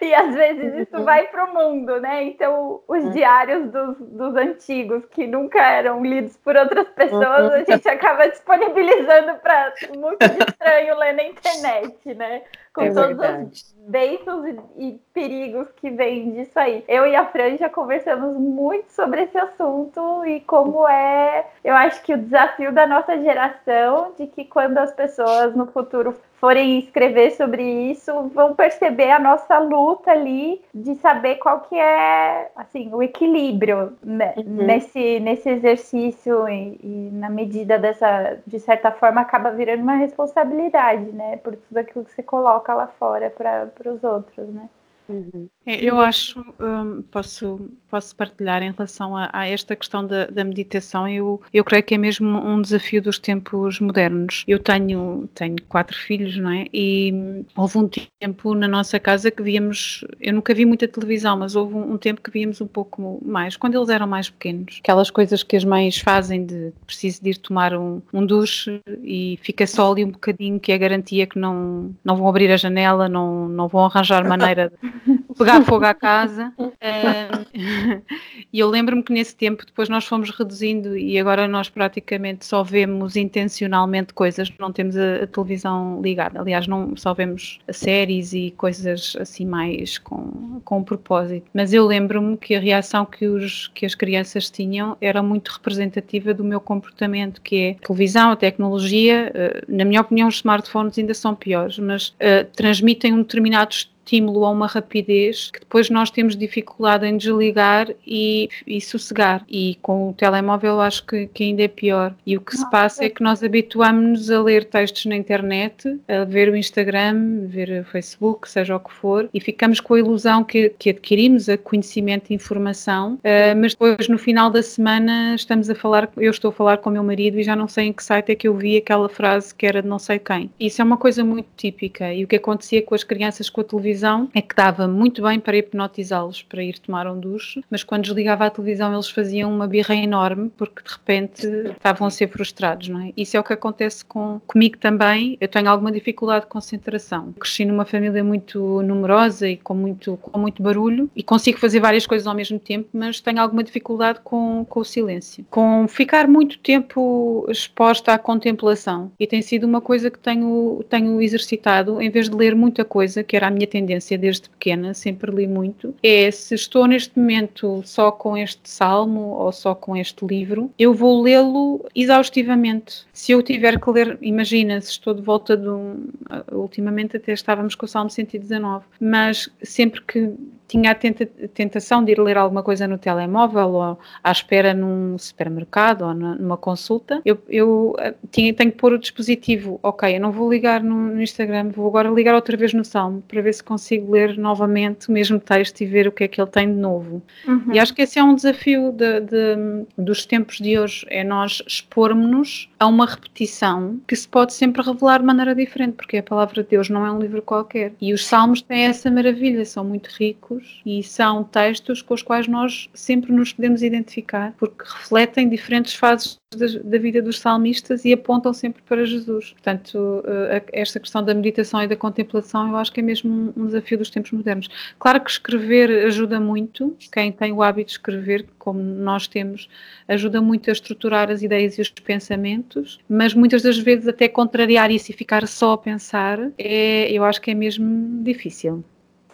e 0.00 0.14
às 0.14 0.32
vezes 0.32 0.86
isso 0.86 0.98
uhum. 0.98 1.04
vai 1.04 1.26
para 1.26 1.46
o 1.46 1.52
mundo, 1.52 2.00
né? 2.00 2.22
Então, 2.22 2.80
os 2.86 3.02
uhum. 3.02 3.10
diários 3.10 3.68
dos, 3.72 3.96
dos 3.98 4.36
antigos 4.36 5.04
que 5.06 5.26
nunca 5.26 5.60
eram 5.60 6.00
lidos 6.04 6.36
por 6.36 6.54
outras 6.54 6.88
pessoas, 6.90 7.52
a 7.52 7.56
uhum. 7.56 7.64
gente 7.68 7.88
acaba 7.88 8.28
disponibilizando 8.28 9.34
para 9.40 9.72
muito 9.98 10.22
estranho 10.22 10.96
ler 10.96 11.12
na 11.14 11.24
internet, 11.24 12.14
né? 12.14 12.42
Com 12.72 12.82
é 12.82 12.92
todos 12.92 13.18
os 13.18 13.74
bênçãos 13.88 14.46
e, 14.46 14.60
e, 14.78 15.00
perigos 15.12 15.66
que 15.72 15.90
vêm 15.90 16.30
disso 16.30 16.56
aí. 16.56 16.84
Eu 16.86 17.04
e 17.04 17.16
a 17.16 17.26
Fran 17.26 17.56
já 17.56 17.68
conversamos 17.68 18.38
muito 18.38 18.92
sobre 18.92 19.22
esse 19.22 19.36
assunto 19.36 20.24
e 20.24 20.40
como 20.42 20.86
é, 20.86 21.46
eu 21.64 21.74
acho 21.74 22.00
que 22.02 22.14
o 22.14 22.18
desafio 22.18 22.70
da 22.70 22.86
nossa 22.86 23.18
geração 23.18 24.12
de 24.16 24.28
que 24.28 24.44
quando 24.44 24.78
as 24.78 24.92
pessoas 24.92 25.56
no 25.56 25.66
futuro 25.66 26.14
forem 26.40 26.78
escrever 26.78 27.32
sobre 27.32 27.62
isso, 27.62 28.28
vão 28.34 28.54
perceber 28.54 29.10
a 29.10 29.18
nossa 29.18 29.58
luta 29.58 30.10
ali 30.10 30.60
de 30.74 30.94
saber 30.96 31.36
qual 31.36 31.60
que 31.60 31.76
é, 31.76 32.50
assim, 32.56 32.92
o 32.94 33.02
equilíbrio 33.02 33.92
né? 34.02 34.32
uhum. 34.38 34.64
nesse, 34.64 35.20
nesse 35.20 35.50
exercício 35.50 36.48
e, 36.48 36.80
e, 36.82 37.10
na 37.12 37.28
medida 37.28 37.78
dessa, 37.78 38.38
de 38.46 38.58
certa 38.58 38.90
forma, 38.90 39.20
acaba 39.20 39.50
virando 39.50 39.82
uma 39.82 39.96
responsabilidade, 39.96 41.12
né, 41.12 41.36
por 41.36 41.54
tudo 41.54 41.76
aquilo 41.76 42.06
que 42.06 42.12
você 42.12 42.22
coloca 42.22 42.72
lá 42.72 42.86
fora 42.86 43.28
para 43.28 43.92
os 43.92 44.02
outros, 44.02 44.48
né. 44.48 44.68
Uhum. 45.10 45.48
É, 45.66 45.84
eu 45.84 46.00
acho, 46.00 46.40
um, 46.60 47.02
posso, 47.02 47.68
posso 47.90 48.14
partilhar 48.14 48.62
em 48.62 48.70
relação 48.70 49.16
a, 49.16 49.28
a 49.32 49.46
esta 49.46 49.74
questão 49.74 50.06
da, 50.06 50.26
da, 50.26 50.44
meditação, 50.44 51.08
eu, 51.08 51.40
eu 51.52 51.64
creio 51.64 51.82
que 51.82 51.94
é 51.94 51.98
mesmo 51.98 52.28
um 52.28 52.62
desafio 52.62 53.02
dos 53.02 53.18
tempos 53.18 53.80
modernos. 53.80 54.44
Eu 54.46 54.58
tenho, 54.58 55.28
tenho 55.34 55.56
quatro 55.68 55.96
filhos, 55.96 56.36
não 56.36 56.50
é? 56.50 56.66
E 56.72 57.44
houve 57.56 57.78
um 57.78 57.88
tempo 58.20 58.54
na 58.54 58.68
nossa 58.68 58.98
casa 59.00 59.30
que 59.30 59.42
víamos, 59.42 60.04
eu 60.20 60.32
nunca 60.32 60.54
vi 60.54 60.64
muita 60.64 60.86
televisão, 60.86 61.36
mas 61.36 61.56
houve 61.56 61.74
um, 61.74 61.94
um 61.94 61.98
tempo 61.98 62.20
que 62.20 62.30
víamos 62.30 62.60
um 62.60 62.66
pouco 62.66 63.20
mais, 63.24 63.56
quando 63.56 63.76
eles 63.76 63.88
eram 63.88 64.06
mais 64.06 64.30
pequenos. 64.30 64.78
Aquelas 64.80 65.10
coisas 65.10 65.42
que 65.42 65.56
as 65.56 65.64
mães 65.64 65.98
fazem 65.98 66.46
de 66.46 66.72
preciso 66.86 67.22
de 67.22 67.30
ir 67.30 67.36
tomar 67.36 67.74
um, 67.74 68.00
um 68.12 68.24
duche 68.24 68.80
e 69.02 69.38
fica 69.42 69.66
só 69.66 69.90
ali 69.90 70.04
um 70.04 70.10
bocadinho, 70.10 70.60
que 70.60 70.72
é 70.72 70.78
garantia 70.78 71.26
que 71.26 71.38
não, 71.38 71.94
não 72.04 72.16
vão 72.16 72.28
abrir 72.28 72.50
a 72.50 72.56
janela, 72.56 73.08
não, 73.08 73.48
não 73.48 73.68
vão 73.68 73.84
arranjar 73.84 74.26
maneira 74.26 74.72
de 74.82 74.99
pegar 75.44 75.64
fogo 75.64 75.84
à 75.84 75.94
casa. 75.94 76.52
e 78.52 78.58
eu 78.58 78.68
lembro-me 78.68 79.02
que 79.02 79.12
nesse 79.12 79.34
tempo 79.34 79.64
depois 79.64 79.88
nós 79.88 80.04
fomos 80.04 80.30
reduzindo 80.30 80.96
e 80.96 81.18
agora 81.18 81.48
nós 81.48 81.68
praticamente 81.68 82.44
só 82.44 82.62
vemos 82.62 83.16
intencionalmente 83.16 84.12
coisas, 84.12 84.52
não 84.58 84.70
temos 84.70 84.96
a, 84.96 85.24
a 85.24 85.26
televisão 85.26 86.00
ligada. 86.02 86.40
Aliás, 86.40 86.66
não 86.66 86.94
só 86.96 87.14
vemos 87.14 87.58
séries 87.70 88.32
e 88.32 88.52
coisas 88.56 89.16
assim 89.18 89.46
mais 89.46 89.98
com, 89.98 90.60
com 90.64 90.78
um 90.78 90.84
propósito. 90.84 91.48
Mas 91.54 91.72
eu 91.72 91.86
lembro-me 91.86 92.36
que 92.36 92.54
a 92.54 92.60
reação 92.60 93.06
que, 93.06 93.26
os, 93.26 93.68
que 93.68 93.86
as 93.86 93.94
crianças 93.94 94.50
tinham 94.50 94.96
era 95.00 95.22
muito 95.22 95.48
representativa 95.48 96.34
do 96.34 96.44
meu 96.44 96.60
comportamento, 96.60 97.40
que 97.40 97.56
é 97.56 97.70
a 97.70 97.86
televisão, 97.86 98.30
a 98.30 98.36
tecnologia, 98.36 99.32
uh, 99.34 99.74
na 99.74 99.84
minha 99.84 100.00
opinião 100.00 100.28
os 100.28 100.36
smartphones 100.36 100.98
ainda 100.98 101.14
são 101.14 101.34
piores, 101.34 101.78
mas 101.78 102.08
uh, 102.08 102.44
transmitem 102.54 103.12
um 103.12 103.18
determinado 103.18 103.74
estímulo 104.04 104.44
a 104.44 104.50
uma 104.50 104.66
rapidez 104.66 105.50
que 105.50 105.60
depois 105.60 105.88
nós 105.90 106.10
temos 106.10 106.36
dificuldade 106.36 107.06
em 107.06 107.16
desligar 107.16 107.88
e, 108.06 108.48
e 108.66 108.80
sossegar. 108.80 109.44
E 109.48 109.78
com 109.82 110.10
o 110.10 110.12
telemóvel 110.12 110.80
acho 110.80 111.04
que, 111.06 111.26
que 111.28 111.44
ainda 111.44 111.62
é 111.62 111.68
pior. 111.68 112.14
E 112.26 112.36
o 112.36 112.40
que 112.40 112.56
se 112.56 112.68
passa 112.70 113.04
é 113.04 113.08
que 113.08 113.22
nós 113.22 113.42
habituamos-nos 113.42 114.30
a 114.30 114.42
ler 114.42 114.64
textos 114.64 115.06
na 115.06 115.16
internet, 115.16 115.98
a 116.08 116.24
ver 116.24 116.48
o 116.48 116.56
Instagram, 116.56 117.46
ver 117.46 117.82
o 117.82 117.84
Facebook, 117.84 118.48
seja 118.48 118.76
o 118.76 118.80
que 118.80 118.92
for, 118.92 119.28
e 119.32 119.40
ficamos 119.40 119.80
com 119.80 119.94
a 119.94 119.98
ilusão 119.98 120.42
que, 120.42 120.70
que 120.78 120.90
adquirimos 120.90 121.48
a 121.48 121.56
conhecimento 121.56 122.30
e 122.30 122.34
informação, 122.34 123.14
uh, 123.14 123.56
mas 123.56 123.72
depois 123.72 124.08
no 124.08 124.18
final 124.18 124.50
da 124.50 124.62
semana 124.62 125.34
estamos 125.34 125.70
a 125.70 125.74
falar, 125.74 126.10
eu 126.16 126.30
estou 126.30 126.50
a 126.50 126.52
falar 126.52 126.78
com 126.78 126.90
o 126.90 126.92
meu 126.92 127.04
marido 127.04 127.38
e 127.38 127.42
já 127.42 127.54
não 127.54 127.68
sei 127.68 127.86
em 127.86 127.92
que 127.92 128.02
site 128.02 128.32
é 128.32 128.34
que 128.34 128.48
eu 128.48 128.54
vi 128.54 128.76
aquela 128.76 129.08
frase 129.08 129.54
que 129.54 129.66
era 129.66 129.82
de 129.82 129.88
não 129.88 129.98
sei 129.98 130.18
quem. 130.18 130.50
Isso 130.58 130.80
é 130.80 130.84
uma 130.84 130.96
coisa 130.96 131.24
muito 131.24 131.48
típica. 131.56 132.12
E 132.12 132.24
o 132.24 132.28
que 132.28 132.36
acontecia 132.36 132.82
com 132.82 132.94
as 132.94 133.04
crianças 133.04 133.48
com 133.48 133.60
a 133.60 133.64
televisão 133.64 133.99
televisão 134.00 134.28
é 134.34 134.40
que 134.40 134.54
dava 134.54 134.88
muito 134.88 135.22
bem 135.22 135.38
para 135.38 135.56
hipnotizá-los 135.56 136.42
para 136.42 136.62
ir 136.62 136.78
tomar 136.78 137.06
um 137.06 137.18
duche, 137.18 137.62
mas 137.70 137.84
quando 137.84 138.02
desligava 138.02 138.46
a 138.46 138.50
televisão 138.50 138.92
eles 138.92 139.10
faziam 139.10 139.52
uma 139.52 139.66
birra 139.66 139.94
enorme 139.94 140.50
porque 140.56 140.82
de 140.82 140.90
repente 140.90 141.46
estavam 141.46 142.06
a 142.06 142.10
ser 142.10 142.28
frustrados, 142.28 142.88
não 142.88 143.00
é? 143.00 143.12
Isso 143.16 143.36
é 143.36 143.40
o 143.40 143.44
que 143.44 143.52
acontece 143.52 144.04
com, 144.04 144.40
comigo 144.46 144.78
também. 144.78 145.36
Eu 145.40 145.48
tenho 145.48 145.68
alguma 145.68 145.92
dificuldade 145.92 146.44
de 146.44 146.50
concentração. 146.50 147.32
Cresci 147.38 147.64
numa 147.64 147.84
família 147.84 148.24
muito 148.24 148.82
numerosa 148.82 149.48
e 149.48 149.56
com 149.56 149.74
muito, 149.74 150.16
com 150.16 150.38
muito 150.38 150.62
barulho 150.62 151.10
e 151.14 151.22
consigo 151.22 151.58
fazer 151.58 151.80
várias 151.80 152.06
coisas 152.06 152.26
ao 152.26 152.34
mesmo 152.34 152.58
tempo, 152.58 152.88
mas 152.92 153.20
tenho 153.20 153.40
alguma 153.40 153.62
dificuldade 153.62 154.20
com, 154.24 154.64
com 154.68 154.80
o 154.80 154.84
silêncio. 154.84 155.44
Com 155.50 155.86
ficar 155.88 156.26
muito 156.26 156.58
tempo 156.58 157.46
exposta 157.48 158.14
à 158.14 158.18
contemplação. 158.18 159.12
E 159.18 159.26
tem 159.26 159.42
sido 159.42 159.64
uma 159.64 159.80
coisa 159.80 160.10
que 160.10 160.18
tenho, 160.18 160.82
tenho 160.88 161.20
exercitado, 161.20 162.00
em 162.00 162.10
vez 162.10 162.28
de 162.28 162.36
ler 162.36 162.54
muita 162.54 162.84
coisa, 162.84 163.22
que 163.22 163.36
era 163.36 163.48
a 163.48 163.50
minha 163.50 163.66
tendência 163.66 163.79
tendência 163.80 164.18
desde 164.18 164.48
pequena, 164.48 164.92
sempre 164.92 165.30
li 165.34 165.46
muito, 165.46 165.94
é 166.02 166.30
se 166.30 166.54
estou 166.54 166.86
neste 166.86 167.18
momento 167.18 167.82
só 167.84 168.12
com 168.12 168.36
este 168.36 168.68
salmo 168.68 169.20
ou 169.20 169.50
só 169.50 169.74
com 169.74 169.96
este 169.96 170.24
livro, 170.26 170.70
eu 170.78 170.92
vou 170.92 171.22
lê-lo 171.22 171.84
exaustivamente. 171.94 173.06
Se 173.12 173.32
eu 173.32 173.42
tiver 173.42 173.80
que 173.80 173.90
ler, 173.90 174.18
imagina, 174.20 174.80
se 174.80 174.90
estou 174.90 175.14
de 175.14 175.22
volta 175.22 175.56
de 175.56 175.68
um. 175.68 176.08
Ultimamente 176.52 177.16
até 177.16 177.32
estávamos 177.32 177.74
com 177.74 177.86
o 177.86 177.88
Salmo 177.88 178.10
119, 178.10 178.84
mas 179.00 179.48
sempre 179.62 180.02
que 180.02 180.32
tinha 180.70 180.92
a 180.92 180.94
tenta, 180.94 181.26
tentação 181.52 182.04
de 182.04 182.12
ir 182.12 182.20
ler 182.20 182.38
alguma 182.38 182.62
coisa 182.62 182.86
no 182.86 182.96
telemóvel 182.96 183.70
ou 183.70 183.98
à 184.22 184.30
espera 184.30 184.72
num 184.72 185.18
supermercado 185.18 186.02
ou 186.02 186.14
numa 186.14 186.56
consulta, 186.56 187.20
eu, 187.24 187.42
eu 187.48 187.96
eh, 187.98 188.14
tinha, 188.30 188.54
tenho 188.54 188.70
que 188.70 188.78
pôr 188.78 188.92
o 188.92 188.98
dispositivo, 188.98 189.80
ok, 189.82 190.16
eu 190.16 190.20
não 190.20 190.30
vou 190.30 190.48
ligar 190.48 190.80
no, 190.80 190.94
no, 190.94 191.20
Instagram, 191.20 191.70
vou 191.70 191.88
agora 191.88 192.08
ligar 192.08 192.36
outra 192.36 192.56
vez 192.56 192.72
no 192.72 192.84
Salmo 192.84 193.20
para 193.26 193.42
ver 193.42 193.52
se 193.52 193.64
consigo 193.64 194.12
ler 194.12 194.38
novamente 194.38 195.08
o 195.08 195.12
mesmo 195.12 195.40
texto 195.40 195.80
e 195.80 195.86
ver 195.86 196.06
o 196.06 196.12
que 196.12 196.22
é 196.22 196.28
que 196.28 196.40
ele 196.40 196.50
tem 196.50 196.68
de 196.68 196.78
novo. 196.78 197.20
Uhum. 197.48 197.72
E 197.72 197.78
acho 197.80 197.92
que 197.92 198.02
esse 198.02 198.20
é 198.20 198.22
um 198.22 198.36
desafio 198.36 198.92
de, 198.92 199.20
de, 199.20 199.86
dos 199.98 200.24
tempos 200.24 200.58
de 200.58 200.78
hoje, 200.78 201.04
é 201.08 201.24
nós 201.24 201.64
expormos-nos 201.66 202.69
a 202.80 202.86
uma 202.86 203.04
repetição 203.04 204.00
que 204.08 204.16
se 204.16 204.26
pode 204.26 204.54
sempre 204.54 204.82
revelar 204.82 205.18
de 205.18 205.26
maneira 205.26 205.54
diferente, 205.54 205.96
porque 205.96 206.16
a 206.16 206.22
palavra 206.22 206.62
de 206.62 206.70
Deus 206.70 206.88
não 206.88 207.06
é 207.06 207.12
um 207.12 207.20
livro 207.20 207.42
qualquer. 207.42 207.92
E 208.00 208.14
os 208.14 208.24
Salmos 208.24 208.62
têm 208.62 208.86
essa 208.86 209.10
maravilha, 209.10 209.66
são 209.66 209.84
muito 209.84 210.08
ricos 210.08 210.80
e 210.86 211.02
são 211.02 211.44
textos 211.44 212.00
com 212.00 212.14
os 212.14 212.22
quais 212.22 212.48
nós 212.48 212.88
sempre 212.94 213.32
nos 213.32 213.52
podemos 213.52 213.82
identificar, 213.82 214.54
porque 214.56 214.82
refletem 214.82 215.50
diferentes 215.50 215.94
fases 215.94 216.39
da, 216.56 216.98
vida 216.98 217.22
dos 217.22 217.38
salmistas 217.38 218.04
e 218.04 218.12
apontam 218.12 218.52
sempre 218.52 218.82
para 218.82 219.04
Jesus. 219.04 219.52
Portanto, 219.52 220.24
eh, 220.26 220.62
esta 220.72 220.98
questão 220.98 221.22
da 221.22 221.32
meditação 221.32 221.80
e 221.80 221.86
da 221.86 221.94
contemplação 221.94 222.70
eu 222.70 222.76
acho 222.76 222.92
que 222.92 222.98
é 222.98 223.02
mesmo 223.04 223.52
um 223.56 223.66
desafio 223.66 223.96
dos 223.96 224.10
tempos 224.10 224.32
modernos. 224.32 224.68
Claro 224.98 225.20
que 225.20 225.30
escrever 225.30 226.06
ajuda 226.06 226.40
muito, 226.40 226.96
quem 227.12 227.30
tem 227.30 227.52
o 227.52 227.62
hábito 227.62 227.86
de 227.86 227.92
escrever, 227.92 228.46
como 228.58 228.82
nós 228.82 229.28
temos, 229.28 229.68
ajuda 230.08 230.42
muito 230.42 230.68
a 230.70 230.72
estruturar 230.72 231.30
as 231.30 231.40
ideias 231.40 231.78
e 231.78 231.82
os 231.82 231.88
pensamentos, 231.88 232.98
mas 233.08 233.32
muitas 233.32 233.62
das 233.62 233.78
vezes 233.78 234.08
até 234.08 234.26
contrariar 234.26 234.90
isso 234.90 235.12
e 235.12 235.14
ficar 235.14 235.46
só 235.46 235.74
a 235.74 235.78
pensar, 235.78 236.50
é, 236.58 237.12
eu 237.12 237.22
acho 237.22 237.40
que 237.40 237.52
é 237.52 237.54
mesmo 237.54 238.24
difícil. 238.24 238.82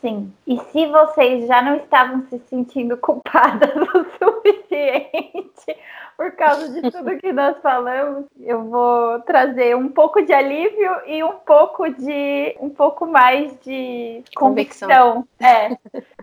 Sim. 0.02 0.31
E 0.46 0.59
se 0.59 0.87
vocês 0.87 1.46
já 1.46 1.62
não 1.62 1.76
estavam 1.76 2.26
se 2.29 2.38
sentindo 2.50 2.98
culpadas 2.98 3.72
o 3.74 4.05
suficiente 4.18 5.76
por 6.16 6.33
causa 6.33 6.68
de 6.68 6.90
tudo 6.90 7.18
que 7.18 7.33
nós 7.33 7.57
falamos, 7.61 8.24
eu 8.40 8.64
vou 8.64 9.20
trazer 9.20 9.76
um 9.76 9.88
pouco 9.88 10.22
de 10.22 10.33
alívio 10.33 10.92
e 11.07 11.22
um 11.22 11.33
pouco 11.33 11.88
de 11.90 12.57
um 12.59 12.70
pouco 12.70 13.07
mais 13.07 13.52
de 13.61 14.22
convicção. 14.35 14.88
convicção. 14.88 15.29
É. 15.40 15.76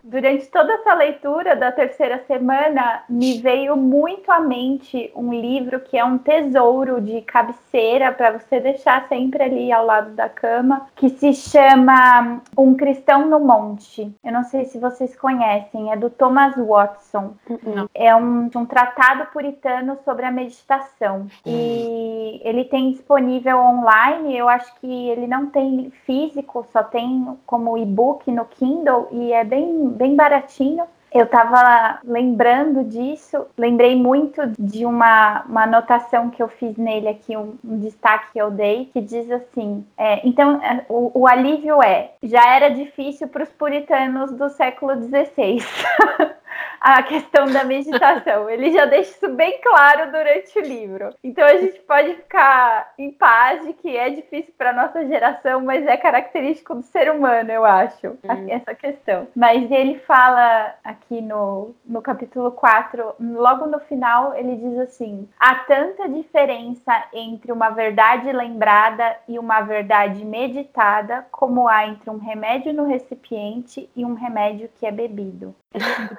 Durante 0.03 0.47
toda 0.47 0.73
essa 0.73 0.93
leitura 0.95 1.55
da 1.55 1.71
terceira 1.71 2.21
semana, 2.27 3.03
me 3.07 3.39
veio 3.39 3.77
muito 3.77 4.29
à 4.29 4.39
mente 4.39 5.09
um 5.15 5.33
livro 5.33 5.79
que 5.79 5.97
é 5.97 6.03
um 6.03 6.17
tesouro 6.17 6.99
de 6.99 7.21
cabeceira 7.21 8.11
para 8.11 8.37
você 8.37 8.59
deixar 8.59 9.07
sempre 9.07 9.43
ali 9.43 9.71
ao 9.71 9.85
lado 9.85 10.11
da 10.11 10.27
cama, 10.27 10.87
que 10.95 11.07
se 11.09 11.33
chama 11.33 12.41
Um 12.57 12.75
Cristão 12.75 13.29
no 13.29 13.39
Monte. 13.39 14.13
Eu 14.21 14.33
não 14.33 14.43
sei 14.43 14.65
se 14.65 14.77
vocês 14.77 15.15
conhecem, 15.15 15.91
é 15.91 15.95
do 15.95 16.09
Thomas 16.09 16.55
Watson. 16.57 17.35
Não. 17.63 17.89
É 17.93 18.13
um, 18.13 18.49
um 18.53 18.65
tratado 18.65 19.27
puritano 19.31 19.97
sobre 20.03 20.25
a 20.25 20.31
meditação. 20.31 21.27
E 21.45 22.41
ele 22.43 22.65
tem 22.65 22.91
disponível 22.91 23.57
online, 23.57 24.37
eu 24.37 24.49
acho 24.49 24.73
que 24.81 25.09
ele 25.09 25.27
não 25.27 25.47
tem 25.47 25.91
físico, 26.05 26.65
só 26.71 26.83
tem 26.83 27.37
como 27.45 27.77
e-book 27.77 28.29
no 28.31 28.45
Kindle 28.45 29.07
e 29.11 29.31
é 29.31 29.43
bem, 29.43 29.92
bem 29.93 30.15
baratinho. 30.15 30.85
Eu 31.13 31.25
estava 31.25 31.99
lembrando 32.03 32.83
disso, 32.83 33.45
lembrei 33.55 33.95
muito 33.95 34.41
de 34.57 34.83
uma, 34.83 35.43
uma 35.43 35.63
anotação 35.63 36.31
que 36.31 36.41
eu 36.41 36.47
fiz 36.47 36.75
nele 36.75 37.07
aqui, 37.07 37.37
um, 37.37 37.55
um 37.63 37.77
destaque 37.77 38.33
que 38.33 38.39
eu 38.41 38.49
dei, 38.49 38.85
que 38.91 38.99
diz 38.99 39.29
assim: 39.29 39.85
é, 39.95 40.27
então, 40.27 40.59
é, 40.63 40.83
o, 40.89 41.11
o, 41.13 41.27
alívio 41.27 41.83
é, 41.83 42.13
já 42.23 42.55
era 42.55 42.69
difícil 42.69 43.27
para 43.27 43.43
os 43.43 43.49
puritanos 43.49 44.31
do 44.31 44.49
século 44.49 44.95
XVI. 44.95 45.59
a 46.79 47.01
questão 47.03 47.45
da 47.45 47.63
meditação. 47.63 48.49
Ele 48.51 48.71
já 48.71 48.85
deixa 48.85 49.11
isso 49.11 49.29
bem 49.29 49.59
claro 49.61 50.11
durante 50.11 50.59
o 50.59 50.61
livro. 50.61 51.09
Então 51.23 51.45
a 51.45 51.57
gente 51.57 51.79
pode 51.81 52.15
ficar 52.15 52.93
em 52.97 53.11
paz 53.11 53.65
de 53.65 53.73
que 53.73 53.95
é 53.95 54.09
difícil 54.09 54.53
para 54.57 54.73
nossa 54.73 55.05
geração, 55.05 55.61
mas 55.61 55.85
é 55.87 55.95
característico 55.95 56.75
do 56.75 56.83
ser 56.83 57.09
humano, 57.09 57.51
eu 57.51 57.63
acho, 57.63 58.07
hum. 58.07 58.47
essa 58.49 58.75
questão. 58.75 59.27
Mas 59.35 59.71
ele 59.71 59.99
fala 59.99 60.73
aqui 60.83 61.21
no, 61.21 61.73
no 61.85 62.01
capítulo 62.01 62.51
4, 62.51 63.15
logo 63.19 63.65
no 63.67 63.79
final, 63.79 64.35
ele 64.35 64.55
diz 64.55 64.77
assim: 64.79 65.29
há 65.39 65.55
tanta 65.55 66.09
diferença 66.09 66.91
entre 67.13 67.51
uma 67.51 67.69
verdade 67.69 68.31
lembrada 68.31 69.17
e 69.27 69.39
uma 69.39 69.61
verdade 69.61 70.23
meditada, 70.25 71.25
como 71.31 71.67
há 71.67 71.87
entre 71.87 72.09
um 72.09 72.17
remédio 72.17 72.73
no 72.73 72.85
recipiente 72.85 73.89
e 73.95 74.05
um 74.05 74.13
remédio 74.13 74.69
que 74.75 74.85
é 74.85 74.91
bebido. 74.91 75.55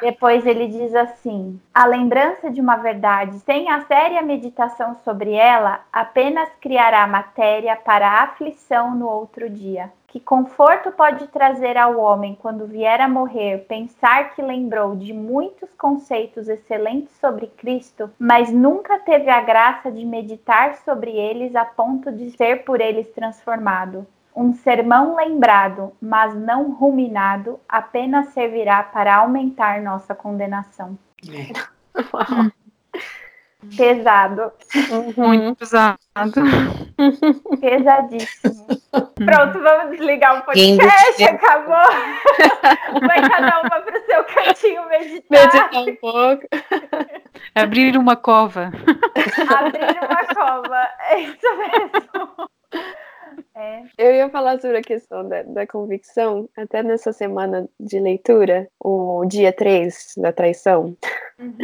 Depois 0.00 0.23
ele 0.30 0.68
diz 0.68 0.94
assim: 0.94 1.60
a 1.74 1.86
lembrança 1.86 2.50
de 2.50 2.60
uma 2.60 2.76
verdade 2.76 3.38
sem 3.40 3.70
a 3.70 3.82
séria 3.86 4.22
meditação 4.22 4.94
sobre 5.04 5.32
ela 5.32 5.84
apenas 5.92 6.48
criará 6.60 7.06
matéria 7.06 7.76
para 7.76 8.08
a 8.08 8.22
aflição 8.22 8.94
no 8.94 9.08
outro 9.08 9.50
dia. 9.50 9.92
Que 10.06 10.20
conforto 10.20 10.92
pode 10.92 11.26
trazer 11.26 11.76
ao 11.76 11.98
homem 11.98 12.38
quando 12.40 12.66
vier 12.66 13.00
a 13.00 13.08
morrer 13.08 13.66
pensar 13.66 14.34
que 14.34 14.40
lembrou 14.40 14.94
de 14.94 15.12
muitos 15.12 15.68
conceitos 15.74 16.48
excelentes 16.48 17.16
sobre 17.18 17.48
Cristo, 17.48 18.08
mas 18.16 18.52
nunca 18.52 18.98
teve 19.00 19.28
a 19.28 19.40
graça 19.40 19.90
de 19.90 20.04
meditar 20.06 20.76
sobre 20.76 21.10
eles 21.10 21.56
a 21.56 21.64
ponto 21.64 22.12
de 22.12 22.30
ser 22.30 22.64
por 22.64 22.80
eles 22.80 23.08
transformado? 23.10 24.06
Um 24.34 24.52
sermão 24.52 25.14
lembrado, 25.14 25.92
mas 26.00 26.34
não 26.34 26.72
ruminado, 26.72 27.60
apenas 27.68 28.28
servirá 28.30 28.82
para 28.82 29.16
aumentar 29.16 29.80
nossa 29.80 30.14
condenação. 30.14 30.98
É. 31.28 31.52
Pesado. 33.76 34.52
Uhum. 34.90 35.12
Muito 35.16 35.58
pesado. 35.58 35.98
Pesadíssimo. 37.60 38.66
Pronto, 39.14 39.60
vamos 39.60 39.96
desligar 39.96 40.40
o 40.40 40.42
podcast. 40.42 41.24
Acabou. 41.24 41.76
Vai 43.06 43.28
cada 43.28 43.60
uma 43.60 43.80
para 43.80 43.98
o 43.98 44.04
seu 44.04 44.24
cantinho 44.24 44.88
meditar. 44.88 45.26
Meditar 45.30 45.82
um 45.82 45.96
pouco. 45.96 46.46
Abrir 47.54 47.96
uma 47.96 48.16
cova. 48.16 48.70
Abrir 49.48 49.98
uma 50.02 50.34
cova. 50.34 50.88
É 51.08 51.20
isso 51.20 51.46
mesmo. 51.56 52.50
É. 53.56 53.82
Eu 53.96 54.12
ia 54.12 54.28
falar 54.28 54.60
sobre 54.60 54.78
a 54.78 54.82
questão 54.82 55.28
da, 55.28 55.42
da, 55.42 55.66
convicção, 55.66 56.48
até 56.56 56.82
nessa 56.82 57.12
semana 57.12 57.68
de 57.78 58.00
leitura, 58.00 58.68
o 58.80 59.24
dia 59.26 59.52
3 59.52 60.14
da 60.16 60.32
traição. 60.32 60.96
Uhum. 61.38 61.56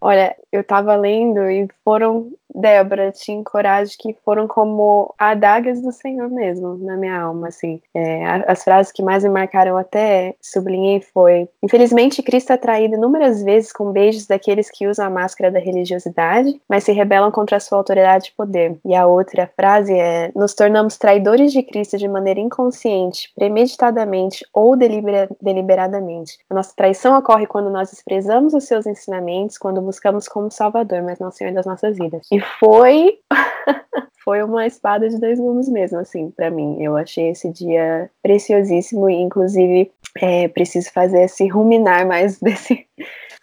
Olha, 0.00 0.36
eu 0.52 0.62
tava 0.64 0.94
lendo 0.96 1.48
e 1.48 1.68
foram 1.84 2.32
Débora, 2.56 3.12
te 3.12 3.30
encorajo 3.30 3.96
que 3.98 4.16
foram 4.24 4.48
como 4.48 5.14
adagas 5.18 5.82
do 5.82 5.92
Senhor 5.92 6.30
mesmo, 6.30 6.78
na 6.78 6.96
minha 6.96 7.20
alma, 7.20 7.48
assim. 7.48 7.80
É, 7.94 8.24
as 8.46 8.64
frases 8.64 8.90
que 8.90 9.02
mais 9.02 9.22
me 9.22 9.30
marcaram 9.30 9.76
até 9.76 10.34
sublinhei 10.40 11.00
foi: 11.00 11.48
Infelizmente, 11.62 12.22
Cristo 12.22 12.52
é 12.52 12.56
traído 12.56 12.94
inúmeras 12.94 13.42
vezes 13.42 13.72
com 13.72 13.92
beijos 13.92 14.26
daqueles 14.26 14.70
que 14.70 14.86
usam 14.86 15.06
a 15.06 15.10
máscara 15.10 15.50
da 15.50 15.58
religiosidade, 15.58 16.60
mas 16.68 16.84
se 16.84 16.92
rebelam 16.92 17.30
contra 17.30 17.58
a 17.58 17.60
sua 17.60 17.78
autoridade 17.78 18.30
e 18.30 18.36
poder. 18.36 18.78
E 18.84 18.94
a 18.94 19.06
outra 19.06 19.50
frase 19.54 19.92
é: 19.92 20.30
Nos 20.34 20.54
tornamos 20.54 20.96
traidores 20.96 21.52
de 21.52 21.62
Cristo 21.62 21.98
de 21.98 22.08
maneira 22.08 22.40
inconsciente, 22.40 23.30
premeditadamente 23.34 24.44
ou 24.52 24.76
delibera 24.76 25.28
deliberadamente. 25.40 26.38
A 26.48 26.54
nossa 26.54 26.72
traição 26.74 27.18
ocorre 27.18 27.46
quando 27.46 27.70
nós 27.70 27.90
desprezamos 27.90 28.54
os 28.54 28.64
seus 28.64 28.86
ensinamentos, 28.86 29.58
quando 29.58 29.80
buscamos 29.82 30.26
como 30.26 30.50
Salvador, 30.50 31.02
mas 31.02 31.18
não 31.18 31.30
Senhor 31.30 31.52
das 31.52 31.66
nossas 31.66 31.96
vidas. 31.96 32.26
E 32.32 32.45
foi 32.58 33.18
foi 34.26 34.42
uma 34.42 34.66
espada 34.66 35.08
de 35.08 35.20
dois 35.20 35.38
gumes 35.38 35.68
mesmo, 35.68 35.98
assim, 35.98 36.30
para 36.30 36.50
mim. 36.50 36.82
Eu 36.82 36.96
achei 36.96 37.30
esse 37.30 37.48
dia 37.52 38.10
preciosíssimo 38.22 39.08
e, 39.08 39.14
inclusive, 39.14 39.92
é, 40.20 40.48
preciso 40.48 40.92
fazer 40.92 41.22
esse 41.22 41.46
ruminar 41.46 42.06
mais 42.06 42.38
desse, 42.42 42.86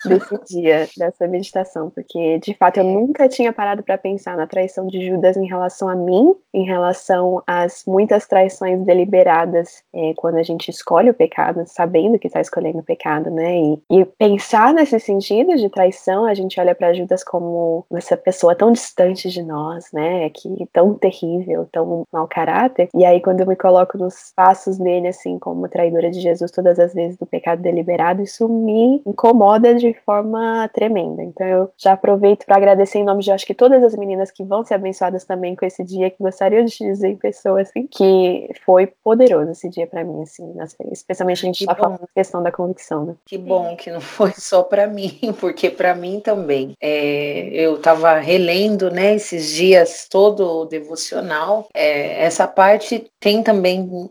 desse 0.08 0.38
dia, 0.46 0.88
dessa 0.98 1.28
meditação, 1.28 1.90
porque 1.90 2.40
de 2.40 2.54
fato 2.54 2.78
eu 2.78 2.84
nunca 2.84 3.28
tinha 3.28 3.52
parado 3.54 3.84
para 3.84 3.98
pensar 3.98 4.38
na 4.38 4.48
traição 4.48 4.88
de 4.88 5.06
Judas 5.06 5.38
em 5.38 5.48
relação 5.48 5.90
a 5.90 5.96
mim, 5.96 6.36
em 6.54 6.66
relação 6.66 7.42
às 7.48 7.84
muitas 7.88 8.28
traições 8.28 8.84
deliberadas 8.86 9.84
é, 9.94 10.14
quando 10.16 10.38
a 10.38 10.44
gente 10.44 10.70
escolhe 10.70 11.10
o 11.10 11.14
pecado, 11.14 11.64
sabendo 11.66 12.20
que 12.20 12.28
está 12.28 12.42
escolhendo 12.42 12.80
o 12.80 12.84
pecado, 12.84 13.30
né? 13.30 13.58
E, 13.58 13.82
e, 13.90 14.06
pensar 14.06 14.74
nesse 14.74 15.00
sentido 15.00 15.56
de 15.56 15.70
traição, 15.70 16.26
a 16.26 16.34
gente 16.34 16.60
olha 16.60 16.76
para 16.76 16.94
Judas 16.94 17.24
como 17.24 17.86
essa 17.94 18.16
pessoa 18.16 18.56
tão 18.56 18.72
distante 18.72 19.30
de 19.30 19.42
nós, 19.42 19.92
né? 19.92 20.30
Que 20.30 20.68
tão 20.72 20.94
terrível, 20.94 21.68
tão 21.72 22.04
mau 22.12 22.28
caráter. 22.28 22.90
E 22.94 23.06
aí 23.06 23.22
quando 23.22 23.42
eu 23.42 23.48
me 23.48 23.56
coloco 23.56 23.98
nos 23.98 24.32
passos 24.36 24.78
dele, 24.78 25.08
assim, 25.08 25.40
como 25.40 25.68
traidora 25.68 26.10
de 26.10 26.20
Jesus 26.20 26.52
todas 26.52 26.80
as 26.80 26.94
vezes 26.94 27.18
do 27.18 27.26
pecado 27.26 27.62
deliberado, 27.62 28.22
isso 28.22 28.48
me 28.48 29.02
incomoda 29.06 29.76
de 29.94 30.00
forma 30.02 30.70
tremenda. 30.74 31.24
Então 31.24 31.46
eu 31.46 31.72
já 31.78 31.94
aproveito 31.94 32.46
para 32.46 32.58
agradecer 32.58 33.00
em 33.00 33.04
nome 33.04 33.24
de 33.24 33.32
acho 33.32 33.46
que 33.46 33.54
todas 33.54 33.84
as 33.84 33.96
meninas 33.96 34.32
que 34.32 34.44
vão 34.44 34.66
ser 34.66 34.76
abençoadas 34.76 35.24
também 35.26 35.56
com 35.56 35.66
esse 35.66 35.84
dia, 35.84 36.10
que 36.10 36.18
gostariam 36.20 36.66
de 36.66 36.72
te 36.72 36.84
dizer 36.84 37.10
em 37.10 37.16
pessoa, 37.16 37.62
assim, 37.62 37.88
que 37.88 38.50
foi 38.66 38.88
poderoso 38.88 39.52
esse 39.52 39.70
dia 39.70 39.88
para 39.88 40.04
mim, 40.04 40.24
assim, 40.24 40.54
especialmente 40.92 41.40
a 41.44 41.46
gente 41.46 41.62
está 41.62 41.76
falando 41.76 42.02
da 42.02 42.08
questão 42.14 42.44
da 42.44 42.52
convicção, 42.52 43.06
né? 43.06 43.16
Que 43.26 43.38
bom 43.38 43.76
que 43.76 43.92
não 43.92 44.02
foi 44.02 44.32
só 44.38 44.64
para 44.64 44.88
mim, 44.88 45.20
porque 45.40 45.70
para 45.70 45.96
mim 45.96 46.20
também. 46.20 46.74
É, 46.82 47.50
eu 47.54 47.76
estava 47.76 48.20
relendo, 48.20 48.90
né, 48.90 49.16
esses 49.16 49.52
dias 49.52 50.08
todo 50.10 50.62
o 50.62 50.66
devocional. 50.66 51.68
É, 51.74 52.24
essa 52.24 52.48
parte 52.48 53.06
tem 53.20 53.44
também 53.44 53.82
um, 53.82 54.08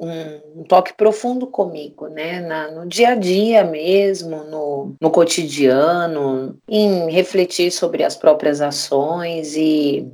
um 0.57 0.65
toque 0.65 0.95
profundo 0.95 1.47
comigo, 1.47 2.09
né, 2.09 2.41
na, 2.41 2.71
no 2.71 2.87
dia 2.87 3.11
a 3.11 3.15
dia 3.15 3.65
mesmo, 3.65 4.45
no, 4.45 4.95
no 5.01 5.11
cotidiano, 5.11 5.72
em 6.69 7.11
refletir 7.11 7.71
sobre 7.71 8.05
as 8.05 8.17
próprias 8.17 8.61
ações 8.61 9.57
e 9.57 10.07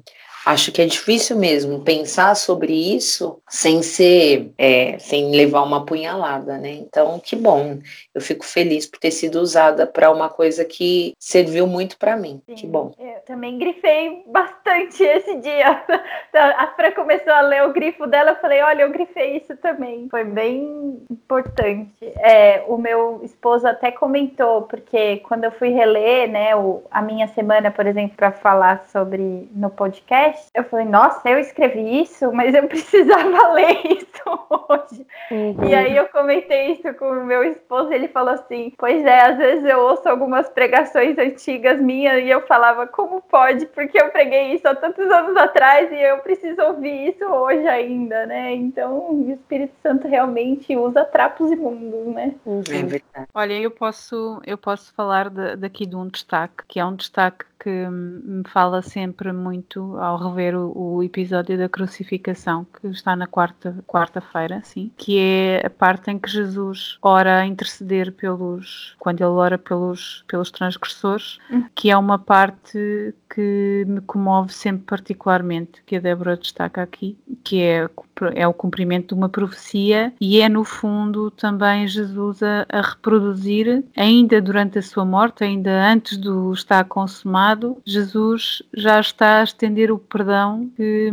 acho 0.49 0.73
que 0.73 0.81
é 0.81 0.87
difícil 0.87 1.37
mesmo 1.37 1.81
pensar 1.81 2.35
sobre 2.35 2.73
isso 2.73 3.39
sem 3.47 3.83
ser, 3.83 4.51
é, 4.57 4.99
sem 4.99 5.31
levar 5.31 5.63
uma 5.63 5.85
punhalada, 5.85 6.57
né? 6.57 6.71
Então, 6.71 7.21
que 7.21 7.37
bom. 7.37 7.79
Eu 8.15 8.21
fico 8.23 8.47
feliz 8.47 8.87
por 8.87 8.99
ter 8.99 9.11
sido 9.11 9.41
usada 9.41 9.87
para 9.87 10.11
uma 10.11 10.31
coisa 10.31 10.65
que 10.65 11.13
serviu 11.19 11.67
muito 11.67 11.99
para 11.99 12.17
mim. 12.17 12.41
Sim, 12.47 12.55
que 12.55 12.67
bom. 12.67 12.95
Eu 12.99 13.21
também 13.27 13.59
grifei 13.59 14.23
bastante 14.27 15.03
esse 15.03 15.37
dia. 15.37 15.85
A 16.33 16.69
Fran 16.75 16.93
começou 16.93 17.33
a 17.33 17.41
ler 17.41 17.65
o 17.65 17.73
grifo 17.73 18.07
dela, 18.07 18.31
eu 18.31 18.37
falei, 18.37 18.63
olha, 18.63 18.83
eu 18.83 18.91
grifei 18.91 19.39
isso 19.39 19.57
também. 19.57 20.09
Foi 20.11 20.25
bem 20.25 21.03
importante. 21.11 22.05
É, 22.21 22.65
o 22.69 22.79
meu 22.79 23.21
esposo 23.23 23.67
até 23.67 23.91
comentou, 23.91 24.63
porque 24.63 25.19
quando 25.19 25.45
eu 25.45 25.53
fui 25.53 25.71
reler, 25.71 26.31
né, 26.31 26.57
o, 26.57 26.83
a 26.91 27.03
minha 27.03 27.29
semana, 27.29 27.71
por 27.71 27.87
exemplo, 27.87 28.17
para 28.17 28.33
falar 28.33 28.87
sobre 28.87 29.49
no 29.53 29.69
podcast, 29.69 30.38
eu 30.55 30.65
falei, 30.65 30.87
nossa, 30.87 31.29
eu 31.29 31.39
escrevi 31.39 32.03
isso, 32.03 32.33
mas 32.33 32.55
eu 32.55 32.67
precisava 32.69 33.53
ler 33.53 33.81
isso 33.85 34.23
hoje. 34.51 35.07
Uhum. 35.31 35.65
E 35.65 35.75
aí 35.75 35.97
eu 35.97 36.09
comentei 36.09 36.73
isso 36.73 36.93
com 36.95 37.07
o 37.11 37.25
meu 37.25 37.45
esposo, 37.45 37.93
ele 37.93 38.09
falou 38.09 38.35
assim: 38.35 38.73
Pois 38.77 39.05
é, 39.05 39.21
às 39.27 39.37
vezes 39.37 39.65
eu 39.65 39.79
ouço 39.81 40.09
algumas 40.09 40.49
pregações 40.49 41.19
antigas 41.19 41.81
minhas 41.81 42.23
e 42.25 42.29
eu 42.29 42.47
falava, 42.47 42.87
como 42.87 43.21
pode? 43.23 43.67
Porque 43.67 44.01
eu 44.01 44.11
preguei 44.11 44.55
isso 44.55 44.67
há 44.67 44.75
tantos 44.75 45.11
anos 45.11 45.37
atrás 45.37 45.91
e 45.93 46.01
eu 46.01 46.19
preciso 46.19 46.61
ouvir 46.63 47.11
isso 47.11 47.25
hoje 47.25 47.67
ainda, 47.67 48.27
né? 48.27 48.55
Então 48.55 49.11
o 49.11 49.31
Espírito 49.31 49.75
Santo 49.83 50.09
realmente 50.09 50.77
usa 50.77 51.05
trapos 51.05 51.51
imundos, 51.51 52.07
né? 52.15 52.35
Uhum. 52.45 52.63
É 52.71 52.83
verdade. 52.83 53.29
Olha, 53.35 53.53
eu 53.55 53.71
posso, 53.71 54.41
eu 54.47 54.57
posso 54.57 54.93
falar 54.95 55.29
de, 55.29 55.57
daqui 55.57 55.87
de 55.87 55.97
um 55.97 56.09
destaque, 56.09 56.65
que 56.67 56.81
é 56.81 56.85
um 56.85 56.95
destaque 56.95 57.45
que 57.69 57.91
me 57.91 58.43
fala 58.49 58.81
sempre 58.81 59.31
muito 59.31 59.99
ao 59.99 60.17
rever 60.17 60.57
o, 60.57 60.73
o, 60.75 61.03
episódio 61.03 61.59
da 61.59 61.69
crucificação, 61.69 62.67
que 62.81 62.87
está 62.89 63.15
na 63.15 63.27
quarta, 63.27 63.77
quarta-feira, 63.87 64.63
sim, 64.65 64.91
que 64.97 65.19
é 65.19 65.67
a 65.67 65.69
parte 65.69 66.11
em 66.11 66.19
que 66.19 66.31
Jesus 66.31 66.97
ora 67.03 67.41
a 67.41 67.47
interceder 67.47 68.13
pelos, 68.13 68.97
quando 68.99 69.21
ele 69.21 69.31
ora 69.31 69.59
pelos, 69.59 70.25
pelos 70.27 70.51
transgressores, 70.51 71.39
hum. 71.51 71.65
que 71.75 71.91
é 71.91 71.97
uma 71.97 72.19
parte 72.19 73.15
que 73.29 73.85
me 73.87 74.01
comove 74.01 74.53
sempre 74.53 74.85
particularmente, 74.85 75.83
que 75.85 75.97
a 75.97 76.01
Débora 76.01 76.37
destaca 76.37 76.83
aqui, 76.83 77.19
que 77.45 77.61
é, 77.61 77.89
é 78.35 78.49
o 78.49 78.55
cumprimento 78.55 79.09
de 79.09 79.15
uma 79.15 79.29
profecia 79.29 80.13
e 80.21 80.41
é 80.41 80.49
no 80.49 80.65
fundo 80.65 81.31
também 81.31 81.87
Jesus 81.87 82.43
a, 82.43 82.67
a 82.69 82.81
reproduzir, 82.81 83.85
ainda 83.97 84.41
durante 84.41 84.79
a 84.79 84.83
sua 84.83 85.05
morte, 85.05 85.45
ainda 85.45 85.71
antes 85.71 86.17
do 86.17 86.53
estar 86.53 86.85
consumado, 86.85 87.58
lado, 87.59 87.83
Jesus 87.85 88.63
já 88.75 89.01
está 89.01 89.41
a 89.41 89.45
estender 89.45 89.91
o 89.91 89.99
perdão 89.99 90.71
que, 90.77 91.13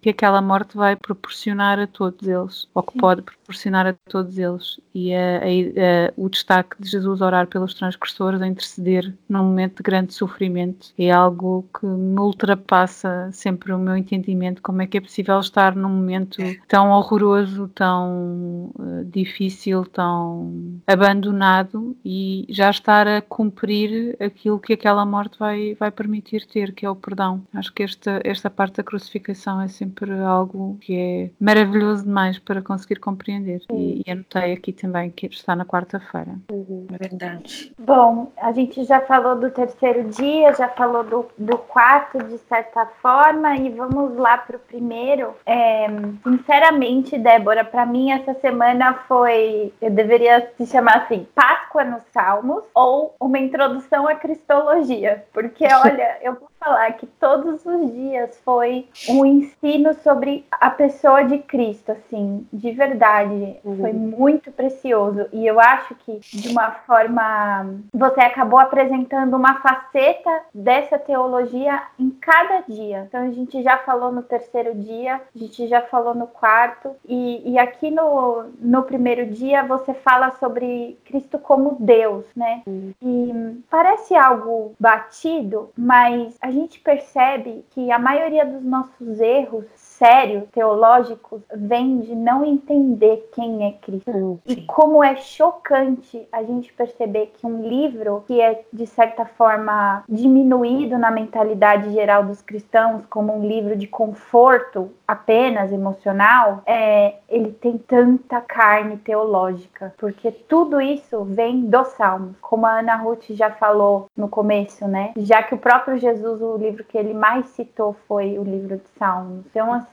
que 0.00 0.10
aquela 0.10 0.40
morte 0.40 0.76
vai 0.76 0.96
proporcionar 0.96 1.78
a 1.78 1.86
todos 1.86 2.26
eles, 2.26 2.66
ou 2.74 2.82
que 2.82 2.98
pode 2.98 3.22
proporcionar 3.22 3.86
a 3.86 3.94
todos 4.08 4.38
eles. 4.38 4.80
E 4.94 5.14
a, 5.14 5.38
a, 5.38 6.08
a, 6.08 6.12
o 6.16 6.28
destaque 6.28 6.80
de 6.80 6.88
Jesus 6.88 7.20
orar 7.20 7.46
pelos 7.46 7.74
transgressores, 7.74 8.40
a 8.40 8.46
interceder 8.46 9.14
num 9.28 9.44
momento 9.44 9.76
de 9.76 9.82
grande 9.82 10.14
sofrimento, 10.14 10.92
é 10.98 11.10
algo 11.10 11.66
que 11.78 11.86
me 11.86 12.20
ultrapassa 12.20 13.30
sempre 13.32 13.72
o 13.72 13.78
meu 13.78 13.96
entendimento. 13.96 14.62
Como 14.62 14.82
é 14.82 14.86
que 14.86 14.98
é 14.98 15.00
possível 15.00 15.38
estar 15.38 15.76
num 15.76 15.88
momento 15.88 16.38
tão 16.68 16.90
horroroso, 16.90 17.68
tão 17.68 18.70
uh, 18.78 19.04
difícil, 19.04 19.84
tão 19.84 20.80
abandonado 20.86 21.96
e 22.04 22.46
já 22.48 22.70
estar 22.70 23.06
a 23.06 23.20
cumprir 23.20 24.16
aquilo 24.20 24.58
que 24.58 24.72
aquela 24.72 25.04
morte 25.04 25.38
vai, 25.38 25.71
vai 25.74 25.90
permitir 25.90 26.46
ter, 26.46 26.72
que 26.72 26.86
é 26.86 26.90
o 26.90 26.96
perdão. 26.96 27.42
Acho 27.54 27.72
que 27.72 27.82
esta, 27.82 28.20
esta 28.24 28.50
parte 28.50 28.76
da 28.76 28.82
crucificação 28.82 29.60
é 29.60 29.68
sempre 29.68 30.12
algo 30.20 30.78
que 30.80 30.96
é 30.96 31.30
maravilhoso 31.40 32.04
demais 32.04 32.38
para 32.38 32.62
conseguir 32.62 32.96
compreender. 32.96 33.62
E, 33.70 34.02
e, 34.06 34.10
anotei 34.10 34.52
aqui 34.52 34.72
também 34.72 35.10
que 35.10 35.26
está 35.26 35.54
na 35.56 35.64
quarta-feira. 35.64 36.36
Uhum. 36.50 36.86
Verdade. 36.90 37.72
Bom, 37.78 38.32
a 38.36 38.52
gente 38.52 38.84
já 38.84 39.00
falou 39.00 39.38
do 39.38 39.50
terceiro 39.50 40.08
dia, 40.10 40.52
já 40.54 40.68
falou 40.68 41.04
do, 41.04 41.26
do 41.38 41.58
quarto, 41.58 42.18
de 42.18 42.38
certa 42.38 42.86
forma, 43.00 43.56
e 43.56 43.70
vamos 43.70 44.16
lá 44.16 44.38
para 44.38 44.56
o 44.56 44.60
primeiro. 44.60 45.34
É, 45.46 45.86
sinceramente, 46.22 47.18
Débora, 47.18 47.64
para 47.64 47.86
mim 47.86 48.10
essa 48.10 48.34
semana 48.34 48.94
foi. 49.08 49.72
Eu 49.80 49.90
deveria 49.90 50.50
se 50.56 50.66
chamar 50.66 50.98
assim: 50.98 51.26
Páscoa 51.34 51.84
nos 51.84 52.02
Salmos 52.12 52.64
ou 52.74 53.14
uma 53.20 53.38
introdução 53.38 54.06
à 54.06 54.14
Cristologia. 54.14 55.24
Porque, 55.32 55.61
olha, 55.84 56.18
eu 56.22 56.48
falar 56.62 56.92
que 56.92 57.06
todos 57.06 57.66
os 57.66 57.92
dias 57.92 58.40
foi 58.44 58.88
um 59.08 59.26
ensino 59.26 59.94
sobre 59.94 60.46
a 60.50 60.70
pessoa 60.70 61.24
de 61.24 61.38
Cristo, 61.38 61.92
assim, 61.92 62.46
de 62.52 62.70
verdade. 62.70 63.56
Uhum. 63.64 63.78
Foi 63.78 63.92
muito 63.92 64.52
precioso. 64.52 65.26
E 65.32 65.46
eu 65.46 65.58
acho 65.58 65.94
que, 65.96 66.20
de 66.20 66.48
uma 66.48 66.70
forma. 66.70 67.74
Você 67.92 68.20
acabou 68.20 68.58
apresentando 68.58 69.34
uma 69.36 69.60
faceta 69.60 70.42
dessa 70.54 70.98
teologia 70.98 71.82
em 71.98 72.10
cada 72.10 72.60
dia. 72.68 73.06
Então, 73.08 73.22
a 73.22 73.30
gente 73.30 73.62
já 73.62 73.78
falou 73.78 74.12
no 74.12 74.22
terceiro 74.22 74.74
dia, 74.74 75.20
a 75.34 75.38
gente 75.38 75.66
já 75.66 75.80
falou 75.80 76.14
no 76.14 76.26
quarto. 76.26 76.90
E, 77.08 77.52
e 77.52 77.58
aqui 77.58 77.90
no, 77.90 78.44
no 78.60 78.82
primeiro 78.84 79.26
dia, 79.26 79.64
você 79.64 79.92
fala 79.94 80.30
sobre 80.32 80.98
Cristo 81.04 81.38
como 81.38 81.76
Deus, 81.80 82.24
né? 82.36 82.62
Uhum. 82.66 82.92
E 83.02 83.62
parece 83.68 84.14
algo 84.14 84.74
batido, 84.78 85.70
mas 85.76 86.36
a 86.40 86.51
gente 86.52 86.78
percebe 86.80 87.64
que 87.70 87.90
a 87.90 87.98
maioria 87.98 88.44
dos 88.44 88.62
nossos 88.62 89.20
erros 89.20 89.64
sérios 90.02 90.48
teológicos 90.50 91.42
vem 91.54 92.00
de 92.00 92.12
não 92.12 92.44
entender 92.44 93.30
quem 93.32 93.68
é 93.68 93.72
Cristo. 93.72 94.40
Sim. 94.44 94.52
E 94.52 94.62
como 94.62 95.02
é 95.04 95.14
chocante 95.14 96.26
a 96.32 96.42
gente 96.42 96.72
perceber 96.72 97.32
que 97.36 97.46
um 97.46 97.62
livro 97.62 98.24
que 98.26 98.40
é, 98.40 98.64
de 98.72 98.84
certa 98.84 99.24
forma, 99.24 100.02
diminuído 100.08 100.98
na 100.98 101.12
mentalidade 101.12 101.92
geral 101.92 102.24
dos 102.24 102.42
cristãos 102.42 103.06
como 103.06 103.32
um 103.36 103.46
livro 103.46 103.76
de 103.76 103.86
conforto 103.86 104.90
apenas 105.06 105.70
emocional, 105.70 106.62
é, 106.66 107.14
ele 107.28 107.52
tem 107.52 107.78
tanta 107.78 108.40
carne 108.40 108.96
teológica, 108.96 109.94
porque 109.98 110.32
tudo 110.32 110.80
isso 110.80 111.22
vem 111.24 111.66
dos 111.66 111.88
Salmos, 111.88 112.36
como 112.40 112.66
a 112.66 112.80
Ana 112.80 112.96
Ruth 112.96 113.30
já 113.30 113.50
falou 113.50 114.06
no 114.16 114.28
começo, 114.28 114.88
né? 114.88 115.12
Já 115.18 115.42
que 115.42 115.54
o 115.54 115.58
próprio 115.58 115.98
Jesus, 115.98 116.40
o 116.40 116.56
livro 116.56 116.82
que 116.82 116.98
ele 116.98 117.14
mais 117.14 117.46
citou 117.50 117.94
foi 118.08 118.38
o 118.38 118.42
livro 118.42 118.78
de 118.78 118.88
Salmos. 118.98 119.44
Então, 119.46 119.72
assim, 119.72 119.91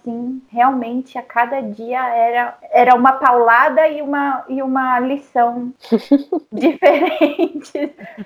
realmente 0.49 1.17
a 1.17 1.21
cada 1.21 1.61
dia 1.61 2.07
era, 2.07 2.57
era 2.71 2.95
uma 2.95 3.13
paulada 3.13 3.87
e 3.87 4.01
uma, 4.01 4.45
e 4.47 4.61
uma 4.61 4.99
lição 4.99 5.73
diferentes 6.51 7.73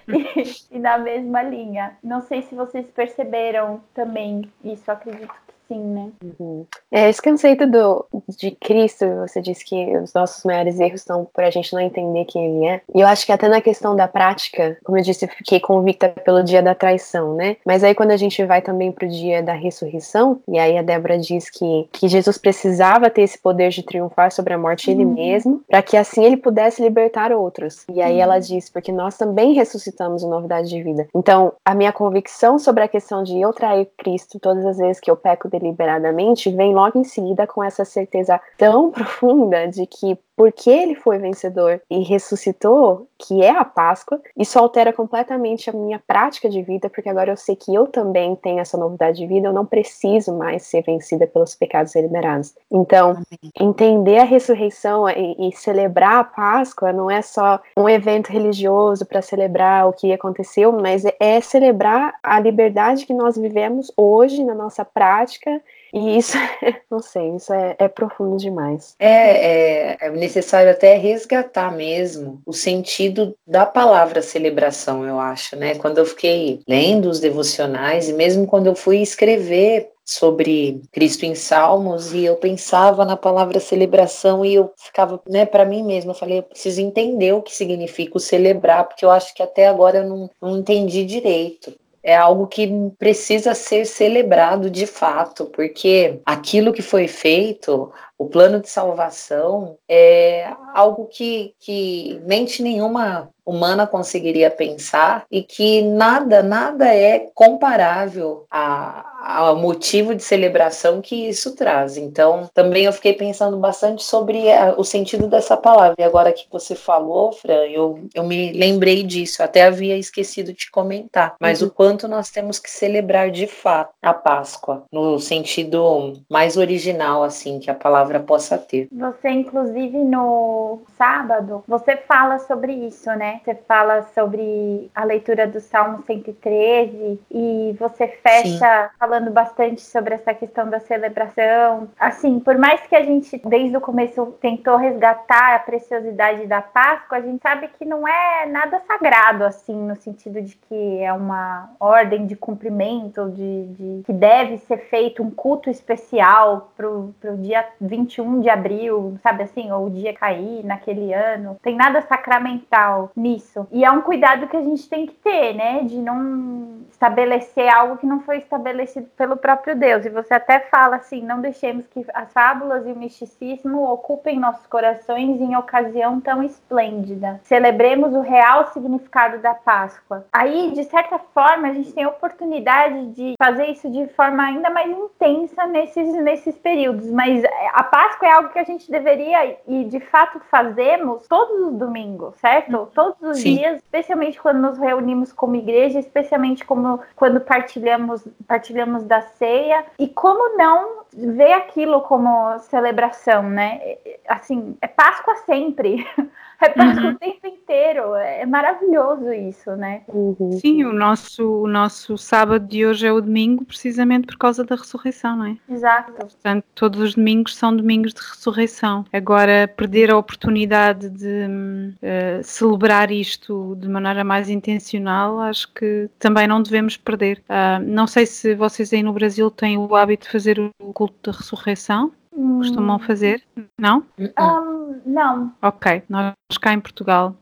e, 0.07 0.75
e 0.75 0.79
na 0.79 0.97
mesma 0.97 1.41
linha. 1.41 1.97
Não 2.03 2.21
sei 2.21 2.41
se 2.43 2.55
vocês 2.55 2.85
perceberam 2.87 3.81
também 3.93 4.51
isso, 4.63 4.91
acredito 4.91 5.33
que 5.47 5.52
assim, 5.73 5.83
né? 5.83 6.11
Uhum. 6.23 6.65
É, 6.91 7.09
esse 7.09 7.21
conceito 7.21 7.65
do, 7.65 8.05
de 8.37 8.51
Cristo, 8.51 9.05
você 9.21 9.41
disse 9.41 9.65
que 9.65 9.97
os 9.97 10.13
nossos 10.13 10.43
maiores 10.43 10.79
erros 10.79 11.01
estão 11.01 11.25
por 11.25 11.43
a 11.43 11.49
gente 11.49 11.73
não 11.73 11.79
entender 11.79 12.25
quem 12.25 12.45
ele 12.45 12.65
é. 12.65 12.81
E 12.93 13.01
eu 13.01 13.07
acho 13.07 13.25
que 13.25 13.31
até 13.31 13.47
na 13.47 13.61
questão 13.61 13.95
da 13.95 14.07
prática, 14.07 14.77
como 14.83 14.97
eu 14.97 15.03
disse, 15.03 15.25
eu 15.25 15.29
fiquei 15.29 15.59
convicta 15.59 16.09
pelo 16.09 16.43
dia 16.43 16.61
da 16.61 16.75
traição, 16.75 17.35
né? 17.35 17.57
Mas 17.65 17.83
aí 17.83 17.95
quando 17.95 18.11
a 18.11 18.17
gente 18.17 18.43
vai 18.45 18.61
também 18.61 18.91
pro 18.91 19.07
dia 19.07 19.41
da 19.41 19.53
ressurreição, 19.53 20.39
e 20.47 20.59
aí 20.59 20.77
a 20.77 20.81
Débora 20.81 21.17
diz 21.17 21.49
que, 21.49 21.87
que 21.91 22.07
Jesus 22.07 22.37
precisava 22.37 23.09
ter 23.09 23.23
esse 23.23 23.37
poder 23.37 23.69
de 23.69 23.83
triunfar 23.83 24.31
sobre 24.31 24.53
a 24.53 24.57
morte 24.57 24.89
uhum. 24.89 24.95
ele 24.95 25.05
mesmo, 25.05 25.61
para 25.67 25.81
que 25.81 25.97
assim 25.97 26.23
ele 26.23 26.37
pudesse 26.37 26.81
libertar 26.81 27.31
outros. 27.31 27.85
E 27.91 28.01
aí 28.01 28.15
uhum. 28.15 28.21
ela 28.21 28.39
diz, 28.39 28.69
porque 28.69 28.91
nós 28.91 29.17
também 29.17 29.53
ressuscitamos 29.53 30.23
em 30.23 30.29
novidade 30.29 30.69
de 30.69 30.83
vida. 30.83 31.07
Então, 31.15 31.53
a 31.65 31.73
minha 31.73 31.91
convicção 31.91 32.59
sobre 32.59 32.83
a 32.83 32.87
questão 32.87 33.23
de 33.23 33.39
eu 33.39 33.51
trair 33.51 33.89
Cristo 33.97 34.39
todas 34.39 34.65
as 34.65 34.77
vezes 34.77 34.99
que 34.99 35.09
eu 35.09 35.15
peco 35.15 35.49
deliberadamente 35.63 36.51
vem 36.51 36.73
logo 36.73 36.99
em 36.99 37.03
seguida 37.03 37.47
com 37.47 37.63
essa 37.63 37.85
certeza 37.85 38.39
tão 38.57 38.91
profunda 38.91 39.67
de 39.67 39.85
que 39.87 40.17
porque 40.35 40.69
ele 40.69 40.95
foi 40.95 41.17
vencedor 41.17 41.81
e 41.89 41.99
ressuscitou, 42.03 43.07
que 43.17 43.41
é 43.41 43.49
a 43.49 43.63
Páscoa, 43.63 44.19
isso 44.37 44.57
altera 44.57 44.91
completamente 44.91 45.69
a 45.69 45.73
minha 45.73 46.01
prática 46.05 46.49
de 46.49 46.61
vida, 46.61 46.89
porque 46.89 47.09
agora 47.09 47.31
eu 47.31 47.37
sei 47.37 47.55
que 47.55 47.73
eu 47.73 47.87
também 47.87 48.35
tenho 48.35 48.59
essa 48.59 48.77
novidade 48.77 49.17
de 49.17 49.27
vida, 49.27 49.47
eu 49.47 49.53
não 49.53 49.65
preciso 49.65 50.35
mais 50.35 50.63
ser 50.63 50.81
vencida 50.83 51.27
pelos 51.27 51.55
pecados 51.55 51.93
deliberados. 51.93 52.53
Então, 52.71 53.11
Amém. 53.11 53.51
entender 53.59 54.19
a 54.19 54.23
ressurreição 54.23 55.07
e, 55.09 55.49
e, 55.49 55.51
celebrar 55.51 56.19
a 56.19 56.23
Páscoa 56.23 56.91
não 56.91 57.09
é 57.09 57.21
só 57.21 57.59
um 57.77 57.87
evento 57.87 58.31
religioso 58.31 59.05
para 59.05 59.21
celebrar 59.21 59.87
o 59.87 59.93
que 59.93 60.11
aconteceu, 60.11 60.71
mas 60.71 61.05
é, 61.05 61.15
é 61.19 61.41
celebrar 61.41 62.15
a 62.21 62.39
liberdade 62.39 63.05
que 63.05 63.13
nós 63.13 63.37
vivemos 63.37 63.91
hoje 63.95 64.43
na 64.43 64.55
nossa 64.55 64.83
prática 64.83 65.61
e 65.93 66.17
isso, 66.17 66.35
não 66.89 66.99
sei, 66.99 67.35
isso 67.35 67.53
é, 67.53 67.75
é 67.77 67.87
profundo 67.87 68.37
demais. 68.37 68.95
É, 68.97 69.91
é, 69.91 69.97
é, 70.01 70.09
necessário 70.09 70.71
até 70.71 70.97
resgatar 70.97 71.71
mesmo 71.71 72.41
o 72.45 72.51
sentido 72.51 73.35
da 73.45 73.63
palavra 73.63 74.21
celebração, 74.21 75.05
eu 75.05 75.19
acho, 75.19 75.55
né? 75.55 75.75
Quando 75.75 75.99
eu 75.99 76.05
fiquei 76.05 76.61
lendo 76.67 77.09
os 77.09 77.19
devocionais 77.19 78.09
e 78.09 78.13
mesmo 78.13 78.47
quando 78.47 78.67
eu 78.67 78.75
fui 78.75 79.01
escrever 79.01 79.91
sobre 80.05 80.81
Cristo 80.91 81.25
em 81.25 81.35
Salmos 81.35 82.13
e 82.13 82.25
eu 82.25 82.35
pensava 82.35 83.05
na 83.05 83.15
palavra 83.15 83.59
celebração 83.59 84.43
e 84.43 84.55
eu 84.55 84.73
ficava, 84.75 85.21
né, 85.29 85.45
para 85.45 85.63
mim 85.63 85.83
mesma, 85.83 86.11
eu 86.11 86.15
falei, 86.15 86.39
eu 86.39 86.43
preciso 86.43 86.81
entender 86.81 87.31
o 87.33 87.41
que 87.41 87.55
significa 87.55 88.17
o 88.17 88.19
celebrar, 88.19 88.85
porque 88.85 89.05
eu 89.05 89.11
acho 89.11 89.33
que 89.33 89.41
até 89.41 89.67
agora 89.67 89.99
eu 89.99 90.09
não, 90.09 90.29
não 90.41 90.57
entendi 90.57 91.05
direito 91.05 91.73
é 92.03 92.15
algo 92.15 92.47
que 92.47 92.69
precisa 92.99 93.55
ser 93.55 93.85
celebrado 93.85 94.69
de 94.69 94.85
fato, 94.85 95.45
porque 95.45 96.19
aquilo 96.25 96.73
que 96.73 96.81
foi 96.81 97.07
feito, 97.07 97.91
o 98.17 98.27
plano 98.27 98.59
de 98.59 98.69
salvação, 98.69 99.77
é 99.87 100.51
algo 100.73 101.07
que, 101.07 101.53
que 101.59 102.21
mente 102.25 102.61
nenhuma 102.61 103.29
humana 103.45 103.85
conseguiria 103.85 104.49
pensar 104.49 105.25
e 105.29 105.43
que 105.43 105.81
nada, 105.81 106.41
nada 106.41 106.85
é 106.93 107.27
comparável 107.33 108.45
a, 108.49 109.13
ao 109.37 109.55
motivo 109.55 110.15
de 110.15 110.23
celebração 110.23 111.01
que 111.01 111.27
isso 111.27 111.55
traz. 111.55 111.97
Então, 111.97 112.49
também 112.53 112.85
eu 112.85 112.93
fiquei 112.93 113.13
pensando 113.13 113.57
bastante 113.57 114.03
sobre 114.03 114.51
a, 114.51 114.75
o 114.77 114.83
sentido 114.83 115.27
dessa 115.27 115.57
palavra. 115.57 115.95
E 115.99 116.03
agora 116.03 116.31
que 116.31 116.45
você 116.51 116.75
falou, 116.75 117.31
Fran, 117.31 117.65
eu, 117.65 117.99
eu 118.13 118.23
me 118.23 118.51
lembrei 118.53 119.03
disso, 119.03 119.43
até 119.43 119.63
havia 119.63 119.97
esquecido 119.97 120.53
de 120.53 120.69
comentar, 120.71 121.35
mas 121.39 121.61
uhum. 121.61 121.67
o 121.67 121.71
quanto 121.71 122.07
nós 122.07 122.29
temos 122.29 122.59
que 122.59 122.69
celebrar 122.69 123.29
de 123.29 123.47
fato 123.47 123.93
a 124.01 124.13
Páscoa, 124.13 124.83
no 124.91 125.19
sentido 125.19 126.13
mais 126.29 126.57
original, 126.57 127.23
assim, 127.23 127.59
que 127.59 127.69
a 127.69 127.75
palavra 127.75 128.02
possa 128.19 128.57
ter. 128.57 128.87
Você, 128.91 129.29
inclusive, 129.29 129.97
no 129.97 130.81
sábado, 130.97 131.63
você 131.67 131.97
fala 131.97 132.39
sobre 132.39 132.73
isso, 132.73 133.09
né? 133.11 133.41
Você 133.43 133.55
fala 133.55 134.03
sobre 134.13 134.89
a 134.93 135.03
leitura 135.03 135.47
do 135.47 135.59
Salmo 135.59 136.03
113 136.05 137.19
e 137.31 137.75
você 137.79 138.07
fecha 138.07 138.89
Sim. 138.89 138.97
falando 138.99 139.31
bastante 139.31 139.81
sobre 139.81 140.15
essa 140.15 140.33
questão 140.33 140.69
da 140.69 140.79
celebração. 140.79 141.89
Assim, 141.99 142.39
por 142.39 142.57
mais 142.57 142.81
que 142.81 142.95
a 142.95 143.03
gente 143.03 143.41
desde 143.45 143.75
o 143.75 143.81
começo 143.81 144.25
tentou 144.41 144.77
resgatar 144.77 145.55
a 145.55 145.59
preciosidade 145.59 146.45
da 146.47 146.61
Páscoa, 146.61 147.17
a 147.17 147.21
gente 147.21 147.41
sabe 147.41 147.67
que 147.67 147.85
não 147.85 148.07
é 148.07 148.45
nada 148.45 148.81
sagrado 148.87 149.43
assim, 149.43 149.75
no 149.75 149.95
sentido 149.95 150.41
de 150.41 150.55
que 150.55 150.99
é 150.99 151.11
uma 151.13 151.69
ordem 151.79 152.25
de 152.25 152.35
cumprimento, 152.35 153.29
de, 153.29 153.65
de 153.67 154.03
que 154.03 154.13
deve 154.13 154.57
ser 154.59 154.77
feito 154.89 155.23
um 155.23 155.31
culto 155.31 155.69
especial 155.69 156.71
pro, 156.75 157.13
pro 157.19 157.37
dia 157.37 157.65
21 157.93 158.41
de 158.41 158.49
abril, 158.49 159.17
sabe 159.21 159.43
assim, 159.43 159.71
ou 159.71 159.85
o 159.85 159.89
dia 159.91 160.13
cair 160.13 160.65
naquele 160.65 161.13
ano. 161.13 161.57
Tem 161.61 161.75
nada 161.75 162.01
sacramental 162.01 163.11
nisso. 163.15 163.67
E 163.71 163.85
é 163.85 163.91
um 163.91 164.01
cuidado 164.01 164.47
que 164.47 164.57
a 164.57 164.61
gente 164.61 164.89
tem 164.89 165.05
que 165.05 165.13
ter, 165.13 165.53
né? 165.53 165.83
De 165.83 165.97
não 165.97 166.81
estabelecer 166.91 167.67
algo 167.67 167.97
que 167.97 168.05
não 168.05 168.21
foi 168.21 168.37
estabelecido 168.37 169.07
pelo 169.17 169.35
próprio 169.35 169.75
Deus. 169.75 170.05
E 170.05 170.09
você 170.09 170.33
até 170.33 170.59
fala 170.59 170.95
assim: 170.95 171.21
não 171.21 171.41
deixemos 171.41 171.85
que 171.87 172.05
as 172.13 172.31
fábulas 172.31 172.87
e 172.87 172.91
o 172.91 172.95
misticismo 172.95 173.83
ocupem 173.91 174.39
nossos 174.39 174.65
corações 174.67 175.39
em 175.39 175.55
ocasião 175.55 176.19
tão 176.19 176.41
esplêndida. 176.41 177.39
Celebremos 177.43 178.13
o 178.13 178.21
real 178.21 178.67
significado 178.71 179.39
da 179.39 179.53
Páscoa. 179.53 180.25
Aí, 180.31 180.71
de 180.71 180.83
certa 180.85 181.19
forma, 181.19 181.67
a 181.67 181.73
gente 181.73 181.93
tem 181.93 182.05
a 182.05 182.09
oportunidade 182.09 183.07
de 183.07 183.35
fazer 183.37 183.67
isso 183.67 183.89
de 183.91 184.07
forma 184.09 184.43
ainda 184.43 184.69
mais 184.69 184.89
intensa 184.89 185.65
nesses, 185.67 186.13
nesses 186.23 186.57
períodos. 186.57 187.09
Mas 187.11 187.43
a 187.73 187.82
Páscoa 187.83 188.27
é 188.27 188.31
algo 188.31 188.49
que 188.49 188.59
a 188.59 188.63
gente 188.63 188.89
deveria 188.89 189.57
e 189.67 189.85
de 189.85 189.99
fato 189.99 190.41
fazemos 190.51 191.27
todos 191.27 191.67
os 191.67 191.73
domingos, 191.73 192.35
certo? 192.37 192.89
Todos 192.93 193.13
todos 193.13 193.37
os 193.37 193.37
Sim. 193.37 193.57
dias, 193.57 193.77
especialmente 193.77 194.41
quando 194.41 194.59
nos 194.59 194.77
reunimos 194.77 195.31
como 195.31 195.55
igreja, 195.55 195.99
especialmente 195.99 196.65
como 196.65 196.99
quando 197.15 197.39
partilhamos, 197.41 198.27
partilhamos 198.47 199.03
da 199.03 199.21
ceia. 199.21 199.85
E 199.99 200.07
como 200.07 200.57
não 200.57 201.03
ver 201.13 201.53
aquilo 201.53 202.01
como 202.01 202.57
celebração, 202.59 203.49
né? 203.49 203.79
Assim, 204.27 204.75
é 204.81 204.87
Páscoa 204.87 205.35
sempre. 205.45 206.05
É 206.61 206.69
Páscoa 206.69 207.07
uhum. 207.07 207.11
o 207.11 207.19
tempo 207.19 207.45
inteiro. 207.45 208.15
É 208.15 208.45
maravilhoso 208.45 209.33
isso, 209.33 209.75
né? 209.75 210.03
Uhum. 210.07 210.53
Sim, 210.53 210.85
o 210.85 210.93
nosso, 210.93 211.63
o 211.63 211.67
nosso 211.67 212.17
sábado 212.17 212.65
de 212.65 212.85
hoje 212.85 213.05
é 213.05 213.11
o 213.11 213.19
domingo, 213.19 213.65
precisamente 213.65 214.27
por 214.27 214.37
causa 214.37 214.63
da 214.63 214.75
ressurreição, 214.75 215.35
não 215.35 215.45
é? 215.47 215.57
Exato. 215.67 216.13
Portanto, 216.13 216.63
todos 216.73 217.01
os 217.01 217.15
domingos 217.15 217.57
são 217.57 217.72
domingos 217.75 218.13
de 218.13 218.21
ressurreição. 218.21 219.05
Agora, 219.11 219.67
perder 219.67 220.11
a 220.11 220.17
oportunidade 220.17 221.09
de 221.09 221.47
uh, 221.47 222.43
celebrar 222.43 223.11
isto 223.11 223.75
de 223.79 223.87
maneira 223.87 224.23
mais 224.23 224.49
intencional, 224.49 225.39
acho 225.39 225.71
que 225.73 226.09
também 226.19 226.47
não 226.47 226.61
devemos 226.61 226.97
perder. 226.97 227.43
Uh, 227.49 227.83
não 227.85 228.07
sei 228.07 228.25
se 228.25 228.55
vocês 228.55 228.93
aí 228.93 229.03
no 229.03 229.13
Brasil 229.13 229.49
têm 229.51 229.77
o 229.77 229.95
hábito 229.95 230.25
de 230.25 230.31
fazer 230.31 230.59
o 230.59 230.93
culto 230.93 231.31
da 231.31 231.37
ressurreição. 231.37 232.11
Costumam 232.31 232.95
hum. 232.95 232.99
fazer? 232.99 233.43
Não? 233.79 234.03
Um, 234.17 234.99
não. 235.05 235.53
Ok, 235.61 236.01
nós 236.09 236.33
cá 236.59 236.73
em 236.73 236.79
Portugal 236.79 237.35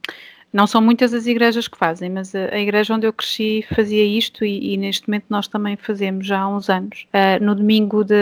não 0.53 0.67
são 0.67 0.81
muitas 0.81 1.13
as 1.13 1.25
igrejas 1.25 1.67
que 1.67 1.77
fazem, 1.77 2.09
mas 2.09 2.35
a, 2.35 2.53
a 2.53 2.59
igreja 2.59 2.93
onde 2.93 3.07
eu 3.07 3.13
cresci 3.13 3.65
fazia 3.73 4.03
isto 4.03 4.43
e, 4.43 4.73
e, 4.73 4.77
neste 4.77 5.07
momento 5.07 5.25
nós 5.29 5.47
também 5.47 5.77
fazemos 5.77 6.25
já 6.25 6.41
há 6.41 6.47
uns 6.47 6.69
anos. 6.69 7.07
Uh, 7.13 7.43
no 7.43 7.55
domingo 7.55 8.03
de, 8.03 8.15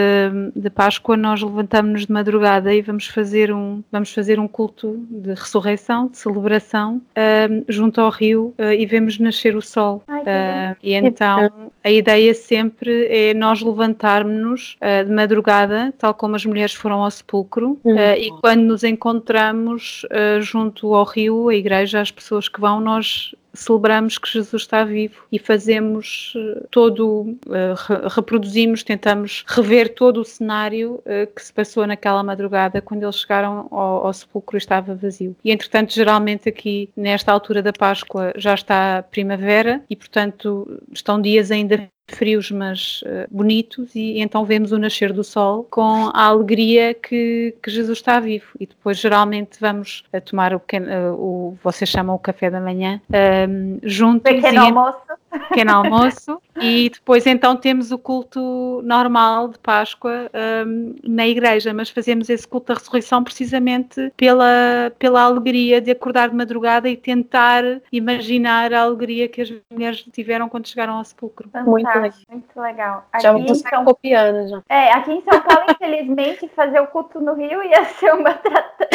de 0.54 0.70
Páscoa 0.70 1.16
nós 1.16 1.42
levantamos-nos 1.42 2.06
de 2.06 2.12
madrugada 2.12 2.72
e 2.72 2.80
vamos 2.82 3.06
fazer 3.06 3.52
um, 3.52 3.82
vamos 3.90 4.12
fazer 4.12 4.38
um 4.38 4.46
culto 4.46 5.04
de 5.10 5.30
ressurreição, 5.30 6.08
de 6.08 6.18
celebração, 6.18 6.96
uh, 6.96 7.64
junto 7.68 8.00
ao 8.00 8.10
rio 8.10 8.54
uh, 8.58 8.72
e 8.72 8.86
vemos 8.86 9.18
nascer 9.18 9.56
o 9.56 9.62
sol. 9.62 10.02
Ai, 10.06 10.76
e 10.82 10.94
então 10.94 11.70
a 11.82 11.90
ideia 11.90 12.34
sempre 12.34 13.06
é 13.06 13.34
nós 13.34 13.60
levantarmos-nos 13.62 14.76
de 15.06 15.12
madrugada, 15.12 15.92
tal 15.98 16.12
como 16.12 16.36
as 16.36 16.44
mulheres 16.44 16.74
foram 16.74 17.02
ao 17.02 17.10
sepulcro, 17.10 17.78
uhum. 17.82 17.96
e 17.96 18.30
quando 18.40 18.62
nos 18.62 18.84
encontramos 18.84 20.06
junto 20.40 20.94
ao 20.94 21.04
rio, 21.04 21.48
a 21.48 21.54
igreja, 21.54 22.00
as 22.00 22.10
pessoas 22.20 22.48
que 22.48 22.60
vão, 22.60 22.80
nós 22.80 23.34
celebramos 23.52 24.18
que 24.18 24.30
Jesus 24.30 24.62
está 24.62 24.84
vivo 24.84 25.24
e 25.32 25.38
fazemos 25.38 26.34
eh, 26.36 26.66
todo, 26.70 27.36
uh, 27.46 28.08
reproduzimos, 28.08 28.84
tentamos 28.84 29.44
rever 29.48 29.94
todo 29.94 30.20
o 30.20 30.24
cenário 30.24 31.02
uh, 31.04 31.26
que 31.34 31.42
se 31.42 31.52
passou 31.52 31.84
naquela 31.86 32.22
madrugada 32.22 32.80
quando 32.80 33.02
eles 33.02 33.16
chegaram 33.16 33.66
ao, 33.70 34.06
ao 34.06 34.12
sepulcro 34.12 34.56
e 34.56 34.58
estava 34.58 34.94
vazio. 34.94 35.34
E 35.44 35.50
entretanto, 35.50 35.92
geralmente 35.92 36.48
aqui 36.48 36.90
nesta 36.96 37.32
altura 37.32 37.62
da 37.62 37.72
Páscoa 37.72 38.32
já 38.36 38.54
está 38.54 39.02
primavera 39.02 39.82
e 39.90 39.96
portanto 39.96 40.80
estão 40.92 41.20
dias 41.20 41.50
ainda 41.50 41.88
frios, 42.14 42.50
mas 42.50 43.02
uh, 43.02 43.26
bonitos, 43.30 43.94
e 43.94 44.20
então 44.20 44.44
vemos 44.44 44.72
o 44.72 44.78
nascer 44.78 45.12
do 45.12 45.24
sol 45.24 45.66
com 45.70 46.10
a 46.12 46.24
alegria 46.24 46.94
que, 46.94 47.54
que 47.62 47.70
Jesus 47.70 47.98
está 47.98 48.20
vivo. 48.20 48.46
E 48.58 48.66
depois, 48.66 48.98
geralmente, 48.98 49.58
vamos 49.60 50.04
a 50.12 50.20
tomar 50.20 50.54
o, 50.54 50.60
pequeno, 50.60 50.86
uh, 50.86 51.14
o 51.14 51.58
vocês 51.62 51.88
chamam 51.88 52.14
o 52.14 52.18
café 52.18 52.50
da 52.50 52.60
manhã, 52.60 53.00
uh, 53.08 53.78
juntos. 53.82 54.32
Pequeno 54.32 54.60
almoço. 54.60 54.98
Pequeno 55.30 55.72
almoço 55.72 56.40
e 56.60 56.90
depois 56.90 57.26
então 57.26 57.56
temos 57.56 57.90
o 57.92 57.98
culto 57.98 58.82
normal 58.84 59.48
de 59.48 59.58
Páscoa 59.58 60.30
um, 60.66 60.94
na 61.04 61.26
igreja, 61.26 61.72
mas 61.72 61.90
fazemos 61.90 62.28
esse 62.28 62.46
culto 62.46 62.68
da 62.68 62.74
ressurreição 62.74 63.22
precisamente 63.22 64.12
pela, 64.16 64.92
pela 64.98 65.22
alegria 65.22 65.80
de 65.80 65.90
acordar 65.90 66.28
de 66.28 66.36
madrugada 66.36 66.88
e 66.88 66.96
tentar 66.96 67.62
imaginar 67.92 68.72
a 68.72 68.82
alegria 68.82 69.28
que 69.28 69.40
as 69.40 69.52
mulheres 69.70 70.04
tiveram 70.12 70.48
quando 70.48 70.68
chegaram 70.68 70.94
ao 70.94 71.04
sepulcro. 71.04 71.48
Muito 71.64 71.86
legal. 71.86 72.12
Muito 72.30 72.60
legal. 72.60 73.06
Aqui 73.12 73.22
já 73.22 73.54
São... 73.70 73.84
copiando 73.84 74.48
já. 74.48 74.62
É, 74.68 74.92
aqui 74.92 75.12
em 75.12 75.22
São 75.22 75.40
Paulo, 75.40 75.70
infelizmente, 75.70 76.48
fazer 76.54 76.80
o 76.80 76.86
culto 76.86 77.20
no 77.20 77.34
Rio 77.34 77.62
ia 77.62 77.84
ser 77.84 78.12
uma 78.14 78.32
trata... 78.34 78.88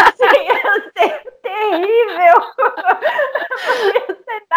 assim, 0.00 0.92
ser 0.96 1.32
terrível. 1.42 2.42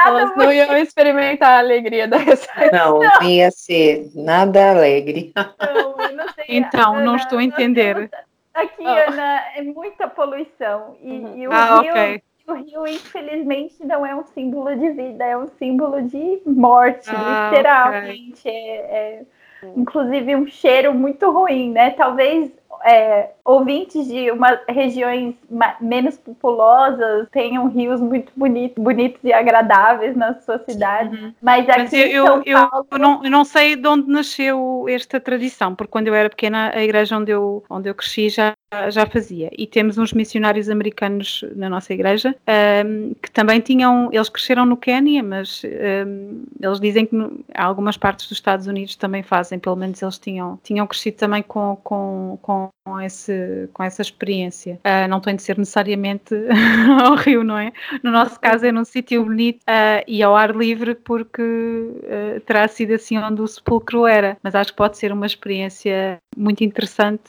Elas 0.05 0.35
não 0.35 0.51
iam 0.51 0.77
experimentar 0.77 1.53
a 1.53 1.59
alegria 1.59 2.07
da 2.07 2.17
ressurreição. 2.17 2.99
Não, 2.99 3.23
ia 3.23 3.51
ser 3.51 4.09
nada 4.13 4.71
alegre. 4.71 5.33
Não, 5.35 5.95
não 6.15 6.33
sei, 6.33 6.45
então, 6.49 6.95
Ana, 6.95 7.05
não 7.05 7.15
estou 7.15 7.39
a 7.39 7.43
entender. 7.43 8.09
Aqui, 8.53 8.83
oh. 8.83 9.11
Ana, 9.11 9.41
é 9.55 9.61
muita 9.61 10.07
poluição. 10.07 10.97
E, 11.01 11.11
uhum. 11.11 11.37
e 11.37 11.47
o 11.47 11.51
ah, 11.51 11.81
Rio. 11.81 11.91
Okay. 11.91 12.21
O 12.47 12.53
rio, 12.53 12.87
infelizmente, 12.87 13.83
não 13.83 14.05
é 14.05 14.15
um 14.15 14.23
símbolo 14.23 14.75
de 14.75 14.91
vida, 14.91 15.23
é 15.25 15.35
um 15.35 15.47
símbolo 15.57 15.99
de 16.03 16.41
morte, 16.45 17.09
ah, 17.09 17.49
literalmente. 17.49 18.41
Okay. 18.41 18.53
É, 18.53 18.75
é, 18.77 19.25
inclusive, 19.75 20.35
um 20.35 20.45
cheiro 20.45 20.93
muito 20.93 21.31
ruim, 21.31 21.71
né? 21.71 21.89
Talvez 21.91 22.51
é, 22.83 23.31
ouvintes 23.43 24.07
de 24.07 24.31
uma, 24.31 24.59
regiões 24.67 25.35
menos 25.81 26.17
populosas 26.17 27.27
tenham 27.31 27.67
rios 27.67 27.99
muito 27.99 28.31
bonitos, 28.35 28.83
bonitos 28.83 29.19
e 29.23 29.33
agradáveis 29.33 30.15
na 30.15 30.39
sua 30.41 30.59
cidade. 30.59 31.15
Uhum. 31.15 31.33
Mas 31.41 31.67
aqui 31.69 31.79
Mas 31.79 31.93
eu, 31.93 31.99
em 31.99 32.25
São 32.25 32.43
eu, 32.45 32.69
Paulo... 32.69 32.87
eu, 32.91 32.99
não, 32.99 33.23
eu 33.23 33.31
não 33.31 33.43
sei 33.43 33.75
de 33.75 33.87
onde 33.87 34.09
nasceu 34.09 34.85
esta 34.87 35.19
tradição, 35.19 35.73
porque 35.73 35.91
quando 35.91 36.07
eu 36.07 36.13
era 36.13 36.29
pequena, 36.29 36.71
a 36.73 36.83
igreja 36.83 37.17
onde 37.17 37.31
eu, 37.31 37.63
onde 37.69 37.89
eu 37.89 37.95
cresci 37.95 38.29
já 38.29 38.53
já 38.89 39.05
fazia. 39.05 39.49
E 39.57 39.65
temos 39.65 39.97
uns 39.97 40.13
missionários 40.13 40.69
americanos 40.69 41.43
na 41.55 41.69
nossa 41.69 41.93
igreja 41.93 42.35
um, 42.85 43.13
que 43.21 43.31
também 43.31 43.59
tinham, 43.59 44.09
eles 44.11 44.29
cresceram 44.29 44.65
no 44.65 44.75
Quênia, 44.75 45.23
mas 45.23 45.61
um, 45.63 46.43
eles 46.61 46.79
dizem 46.79 47.05
que 47.05 47.15
no, 47.15 47.39
algumas 47.53 47.97
partes 47.97 48.27
dos 48.27 48.37
Estados 48.37 48.67
Unidos 48.67 48.95
também 48.95 49.23
fazem, 49.23 49.59
pelo 49.59 49.75
menos 49.75 50.01
eles 50.01 50.17
tinham, 50.17 50.59
tinham 50.63 50.85
crescido 50.87 51.17
também 51.17 51.43
com, 51.43 51.77
com, 51.83 52.37
com, 52.41 52.54
esse, 53.03 53.69
com 53.73 53.83
essa 53.83 54.01
experiência. 54.01 54.79
Uh, 54.85 55.07
não 55.09 55.19
tem 55.19 55.35
de 55.35 55.41
ser 55.41 55.57
necessariamente 55.57 56.35
ao 57.03 57.15
rio, 57.15 57.43
não 57.43 57.57
é? 57.57 57.71
No 58.03 58.11
nosso 58.11 58.39
caso 58.39 58.65
é 58.65 58.71
num 58.71 58.85
sítio 58.85 59.23
bonito 59.23 59.61
uh, 59.61 60.03
e 60.07 60.21
ao 60.21 60.35
ar 60.35 60.55
livre 60.55 60.93
porque 60.93 61.41
uh, 61.41 62.39
terá 62.41 62.67
sido 62.67 62.93
assim 62.93 63.17
onde 63.17 63.41
o 63.41 63.47
sepulcro 63.47 64.05
era, 64.05 64.37
mas 64.43 64.53
acho 64.53 64.71
que 64.71 64.77
pode 64.77 64.97
ser 64.97 65.11
uma 65.11 65.25
experiência 65.25 66.19
muito 66.37 66.63
interessante 66.63 67.23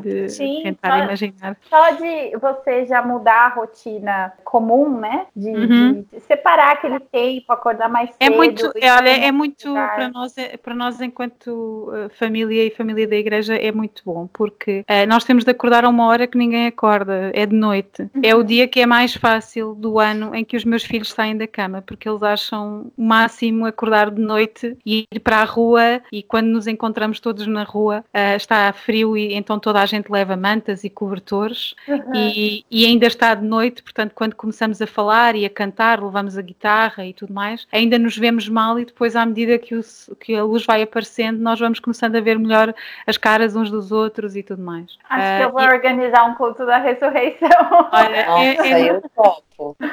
de 0.00 0.28
Sim, 0.28 0.62
tentar 0.64 0.98
só, 0.98 1.04
imaginar. 1.04 1.56
Só 1.68 1.90
de 1.92 2.36
você 2.38 2.86
já 2.86 3.02
mudar 3.02 3.46
a 3.46 3.54
rotina 3.54 4.32
comum, 4.42 4.98
né? 4.98 5.26
De, 5.36 5.50
uhum. 5.50 6.04
de 6.10 6.20
separar 6.20 6.72
aquele 6.72 6.98
tempo, 6.98 7.52
acordar 7.52 7.88
mais 7.88 8.10
é 8.18 8.24
cedo. 8.24 8.34
É 8.34 8.36
muito, 8.36 8.72
é, 8.76 8.92
olha, 8.92 9.10
é 9.10 9.30
muito 9.30 9.72
para 9.72 10.08
nós, 10.08 10.36
é, 10.36 10.56
para 10.56 10.74
nós 10.74 11.00
enquanto 11.00 11.92
família 12.18 12.64
e 12.64 12.70
família 12.70 13.06
da 13.06 13.16
igreja 13.16 13.54
é 13.54 13.70
muito 13.70 14.02
bom, 14.04 14.26
porque 14.26 14.65
uh, 14.70 15.06
nós 15.08 15.24
temos 15.24 15.44
de 15.44 15.50
acordar 15.50 15.84
a 15.84 15.88
uma 15.88 16.06
hora 16.06 16.26
que 16.26 16.38
ninguém 16.38 16.66
acorda, 16.66 17.30
é 17.34 17.46
de 17.46 17.54
noite. 17.54 18.02
Uhum. 18.02 18.22
É 18.22 18.34
o 18.34 18.42
dia 18.42 18.68
que 18.68 18.80
é 18.80 18.86
mais 18.86 19.14
fácil 19.14 19.74
do 19.74 19.98
ano 19.98 20.34
em 20.34 20.44
que 20.44 20.56
os 20.56 20.64
meus 20.64 20.84
filhos 20.84 21.12
saem 21.12 21.36
da 21.36 21.46
cama, 21.46 21.82
porque 21.82 22.08
eles 22.08 22.22
acham 22.22 22.90
o 22.96 23.02
máximo 23.02 23.66
acordar 23.66 24.10
de 24.10 24.20
noite 24.20 24.76
e 24.84 25.06
ir 25.10 25.20
para 25.20 25.38
a 25.38 25.44
rua 25.44 26.00
e 26.12 26.22
quando 26.22 26.46
nos 26.46 26.66
encontramos 26.66 27.20
todos 27.20 27.46
na 27.46 27.64
rua 27.64 28.04
uh, 28.14 28.36
está 28.36 28.72
frio 28.72 29.16
e 29.16 29.34
então 29.34 29.58
toda 29.58 29.80
a 29.80 29.86
gente 29.86 30.10
leva 30.10 30.36
mantas 30.36 30.84
e 30.84 30.90
cobertores 30.90 31.74
uhum. 31.88 32.14
e, 32.14 32.64
e, 32.70 32.86
ainda 32.86 33.06
está 33.06 33.34
de 33.34 33.44
noite, 33.44 33.82
portanto, 33.82 34.12
quando 34.14 34.34
começamos 34.34 34.80
a 34.80 34.86
falar 34.86 35.34
e 35.34 35.44
a 35.44 35.50
cantar, 35.50 36.02
levamos 36.02 36.38
a 36.38 36.42
guitarra 36.42 37.06
e 37.06 37.12
tudo 37.12 37.32
mais, 37.32 37.66
ainda 37.72 37.98
nos 37.98 38.16
vemos 38.16 38.48
mal 38.48 38.78
e 38.78 38.84
depois, 38.84 39.16
à 39.16 39.24
medida 39.24 39.58
que, 39.58 39.74
o, 39.74 39.80
que 40.20 40.34
a 40.34 40.44
luz 40.44 40.64
vai 40.64 40.82
aparecendo, 40.82 41.38
nós 41.38 41.58
vamos 41.58 41.80
começando 41.80 42.16
a 42.16 42.20
ver 42.20 42.38
melhor 42.38 42.74
as 43.06 43.16
caras 43.16 43.56
uns 43.56 43.70
dos 43.70 43.92
outros 43.92 44.36
e 44.36 44.42
tudo 44.42 44.55
mais. 44.58 44.98
Acho 45.08 45.24
uh, 45.24 45.38
que 45.38 45.44
eu 45.44 45.52
vou 45.52 45.62
e... 45.62 45.74
organizar 45.74 46.24
um 46.24 46.34
culto 46.34 46.64
da 46.66 46.78
ressurreição. 46.78 47.48
Olha, 47.92 48.26
Nossa, 48.26 48.66
é, 48.66 48.82
é... 48.82 48.90
eu 48.90 49.02
topo. 49.14 49.46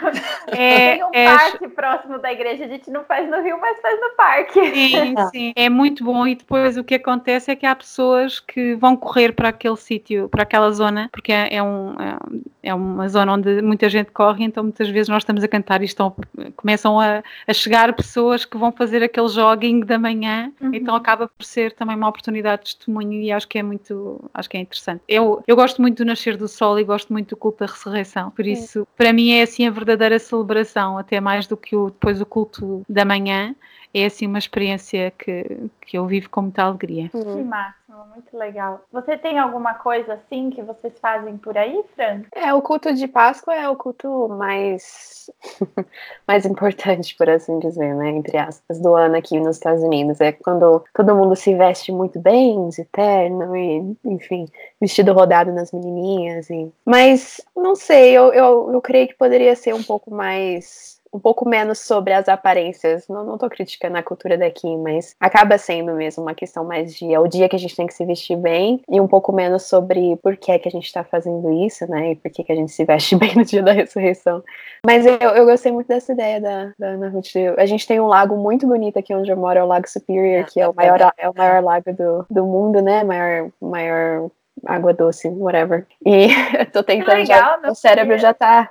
É, 0.47 0.95
Tem 0.95 1.03
um 1.05 1.09
é... 1.13 1.25
parque 1.25 1.67
próximo 1.69 2.19
da 2.19 2.31
igreja, 2.31 2.65
a 2.65 2.67
gente 2.67 2.91
não 2.91 3.03
faz 3.05 3.29
no 3.29 3.41
Rio, 3.41 3.57
mas 3.59 3.79
faz 3.81 3.99
no 3.99 4.09
parque. 4.15 4.73
Sim, 4.73 5.15
sim, 5.31 5.53
é 5.55 5.69
muito 5.69 6.03
bom 6.03 6.27
e 6.27 6.35
depois 6.35 6.77
o 6.77 6.83
que 6.83 6.95
acontece 6.95 7.49
é 7.49 7.55
que 7.55 7.65
há 7.65 7.75
pessoas 7.75 8.39
que 8.39 8.75
vão 8.75 8.95
correr 8.95 9.33
para 9.33 9.49
aquele 9.49 9.77
sítio, 9.77 10.27
para 10.27 10.43
aquela 10.43 10.69
zona, 10.71 11.09
porque 11.11 11.31
é, 11.31 11.55
é, 11.55 11.63
um, 11.63 11.93
é, 11.93 12.17
é 12.63 12.73
uma 12.73 13.07
zona 13.07 13.33
onde 13.33 13.61
muita 13.61 13.87
gente 13.87 14.11
corre, 14.11 14.43
então 14.43 14.63
muitas 14.63 14.89
vezes 14.89 15.07
nós 15.07 15.23
estamos 15.23 15.43
a 15.43 15.47
cantar 15.47 15.81
e 15.81 15.85
estão, 15.85 16.13
começam 16.55 16.99
a, 16.99 17.23
a 17.47 17.53
chegar 17.53 17.93
pessoas 17.93 18.45
que 18.45 18.57
vão 18.57 18.71
fazer 18.71 19.01
aquele 19.01 19.29
jogging 19.29 19.79
da 19.81 19.97
manhã, 19.97 20.51
uhum. 20.61 20.71
então 20.73 20.93
acaba 20.93 21.27
por 21.27 21.43
ser 21.43 21.71
também 21.71 21.95
uma 21.95 22.09
oportunidade 22.09 22.63
de 22.65 22.75
testemunho 22.75 23.13
e 23.13 23.31
acho 23.31 23.47
que 23.47 23.57
é 23.57 23.63
muito, 23.63 24.29
acho 24.33 24.49
que 24.49 24.52
é 24.57 24.61
interessante. 24.61 25.01
Eu, 25.07 25.43
eu 25.47 25.55
gosto 25.55 25.81
muito 25.81 25.97
do 25.97 26.05
nascer 26.05 26.37
do 26.37 26.47
sol 26.47 26.79
e 26.79 26.83
gosto 26.83 27.11
muito 27.11 27.29
do 27.29 27.37
culto 27.37 27.59
da 27.59 27.65
ressurreição, 27.65 28.31
por 28.31 28.45
isso, 28.45 28.87
para 28.97 29.13
mim 29.13 29.31
é 29.31 29.43
assim 29.43 29.67
a 29.67 29.71
verdadeira 29.71 30.19
celebração, 30.19 30.97
até 30.97 31.19
mais 31.19 31.47
do 31.47 31.57
que 31.57 31.75
o, 31.75 31.89
depois 31.89 32.21
o 32.21 32.25
culto 32.25 32.83
da 32.87 33.05
manhã, 33.05 33.55
é 33.93 34.05
assim 34.05 34.25
uma 34.25 34.39
experiência 34.39 35.11
que, 35.11 35.69
que 35.81 35.97
eu 35.97 36.05
vivo 36.07 36.29
com 36.29 36.43
muita 36.43 36.63
alegria. 36.63 37.09
Que 37.09 37.43
máximo, 37.43 38.05
muito 38.13 38.35
legal. 38.35 38.81
Você 38.91 39.17
tem 39.17 39.37
alguma 39.37 39.75
coisa 39.75 40.13
assim 40.13 40.49
que 40.49 40.61
vocês 40.63 40.93
fazem 40.99 41.37
por 41.37 41.57
aí, 41.57 41.83
Fran? 41.95 42.23
É, 42.33 42.53
o 42.53 42.61
culto 42.61 42.93
de 42.93 43.07
Páscoa 43.07 43.53
é 43.53 43.69
o 43.69 43.75
culto 43.75 44.27
mais 44.29 45.29
mais 46.27 46.45
importante, 46.45 47.15
por 47.15 47.29
assim 47.29 47.59
dizer, 47.59 47.93
né, 47.95 48.09
entre 48.09 48.37
aspas, 48.37 48.79
do 48.79 48.95
ano 48.95 49.15
aqui 49.15 49.39
nos 49.39 49.57
Estados 49.57 49.83
Unidos. 49.83 50.19
É 50.19 50.31
quando 50.31 50.83
todo 50.93 51.15
mundo 51.15 51.35
se 51.35 51.53
veste 51.55 51.91
muito 51.91 52.19
bem, 52.19 52.69
de 52.69 52.83
terno 52.85 53.55
e, 53.55 53.95
enfim, 54.03 54.47
vestido 54.81 55.13
rodado 55.13 55.51
nas 55.51 55.71
menininhas. 55.71 56.49
E... 56.49 56.71
Mas, 56.85 57.39
não 57.55 57.75
sei, 57.75 58.11
eu, 58.11 58.33
eu, 58.33 58.71
eu 58.73 58.81
creio 58.81 59.07
que 59.07 59.15
poderia 59.15 59.55
ser 59.55 59.73
um 59.73 59.83
pouco 59.83 60.11
mais 60.11 60.92
um 61.13 61.19
pouco 61.19 61.47
menos 61.47 61.79
sobre 61.79 62.13
as 62.13 62.27
aparências. 62.27 63.07
Não, 63.07 63.23
não 63.23 63.37
tô 63.37 63.47
criticando 63.49 63.97
a 63.97 64.03
cultura 64.03 64.37
daqui, 64.37 64.75
mas 64.77 65.15
acaba 65.19 65.57
sendo 65.57 65.93
mesmo 65.93 66.23
uma 66.23 66.33
questão 66.33 66.65
mais 66.65 66.95
de 66.95 67.13
é 67.13 67.19
o 67.19 67.27
dia 67.27 67.47
que 67.47 67.55
a 67.55 67.59
gente 67.59 67.75
tem 67.75 67.85
que 67.85 67.93
se 67.93 68.03
vestir 68.05 68.35
bem 68.35 68.81
e 68.89 68.99
um 68.99 69.07
pouco 69.07 69.31
menos 69.31 69.63
sobre 69.63 70.17
por 70.17 70.35
que 70.35 70.51
é 70.51 70.57
que 70.57 70.67
a 70.67 70.71
gente 70.71 70.91
tá 70.91 71.03
fazendo 71.03 71.51
isso, 71.65 71.89
né? 71.89 72.11
E 72.11 72.15
por 72.15 72.31
que, 72.31 72.43
que 72.43 72.51
a 72.51 72.55
gente 72.55 72.71
se 72.71 72.83
veste 72.83 73.15
bem 73.17 73.35
no 73.35 73.45
dia 73.45 73.61
da 73.61 73.71
ressurreição. 73.71 74.43
Mas 74.85 75.05
eu, 75.05 75.17
eu 75.17 75.45
gostei 75.45 75.71
muito 75.71 75.87
dessa 75.87 76.11
ideia 76.13 76.41
da, 76.41 76.73
da 76.77 76.87
Ana 76.87 77.09
Ruth. 77.09 77.35
A 77.57 77.65
gente 77.65 77.87
tem 77.87 77.99
um 77.99 78.07
lago 78.07 78.35
muito 78.35 78.67
bonito 78.67 78.97
aqui 78.97 79.13
onde 79.13 79.31
eu 79.31 79.37
moro, 79.37 79.59
é 79.59 79.63
o 79.63 79.67
Lago 79.67 79.87
Superior, 79.87 80.45
que 80.45 80.59
é 80.59 80.67
o 80.67 80.73
maior, 80.73 81.13
é 81.17 81.29
o 81.29 81.33
maior 81.35 81.63
lago 81.63 81.93
do, 81.93 82.25
do 82.29 82.45
mundo, 82.45 82.81
né? 82.81 83.03
Maior, 83.03 83.49
maior 83.61 84.29
água 84.65 84.93
doce, 84.93 85.27
whatever. 85.29 85.85
E 86.05 86.27
eu 86.59 86.71
tô 86.71 86.83
tentando 86.83 87.17
legal, 87.17 87.59
já, 87.61 87.71
o 87.71 87.75
cérebro 87.75 88.17
já 88.17 88.33
tá, 88.33 88.69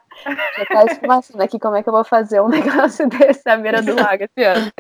já 0.57 0.67
tá 0.67 0.85
esfumaçando 0.85 1.43
aqui 1.43 1.59
como 1.59 1.77
é 1.77 1.83
que 1.83 1.89
eu 1.89 1.93
vou 1.93 2.05
fazer 2.05 2.41
um 2.41 2.49
negócio 2.51 3.09
desse 3.09 3.49
à 3.49 3.57
beira 3.57 3.83
do 3.83 3.95
lago 3.95 4.25
esse 4.25 4.45
ano. 4.45 4.71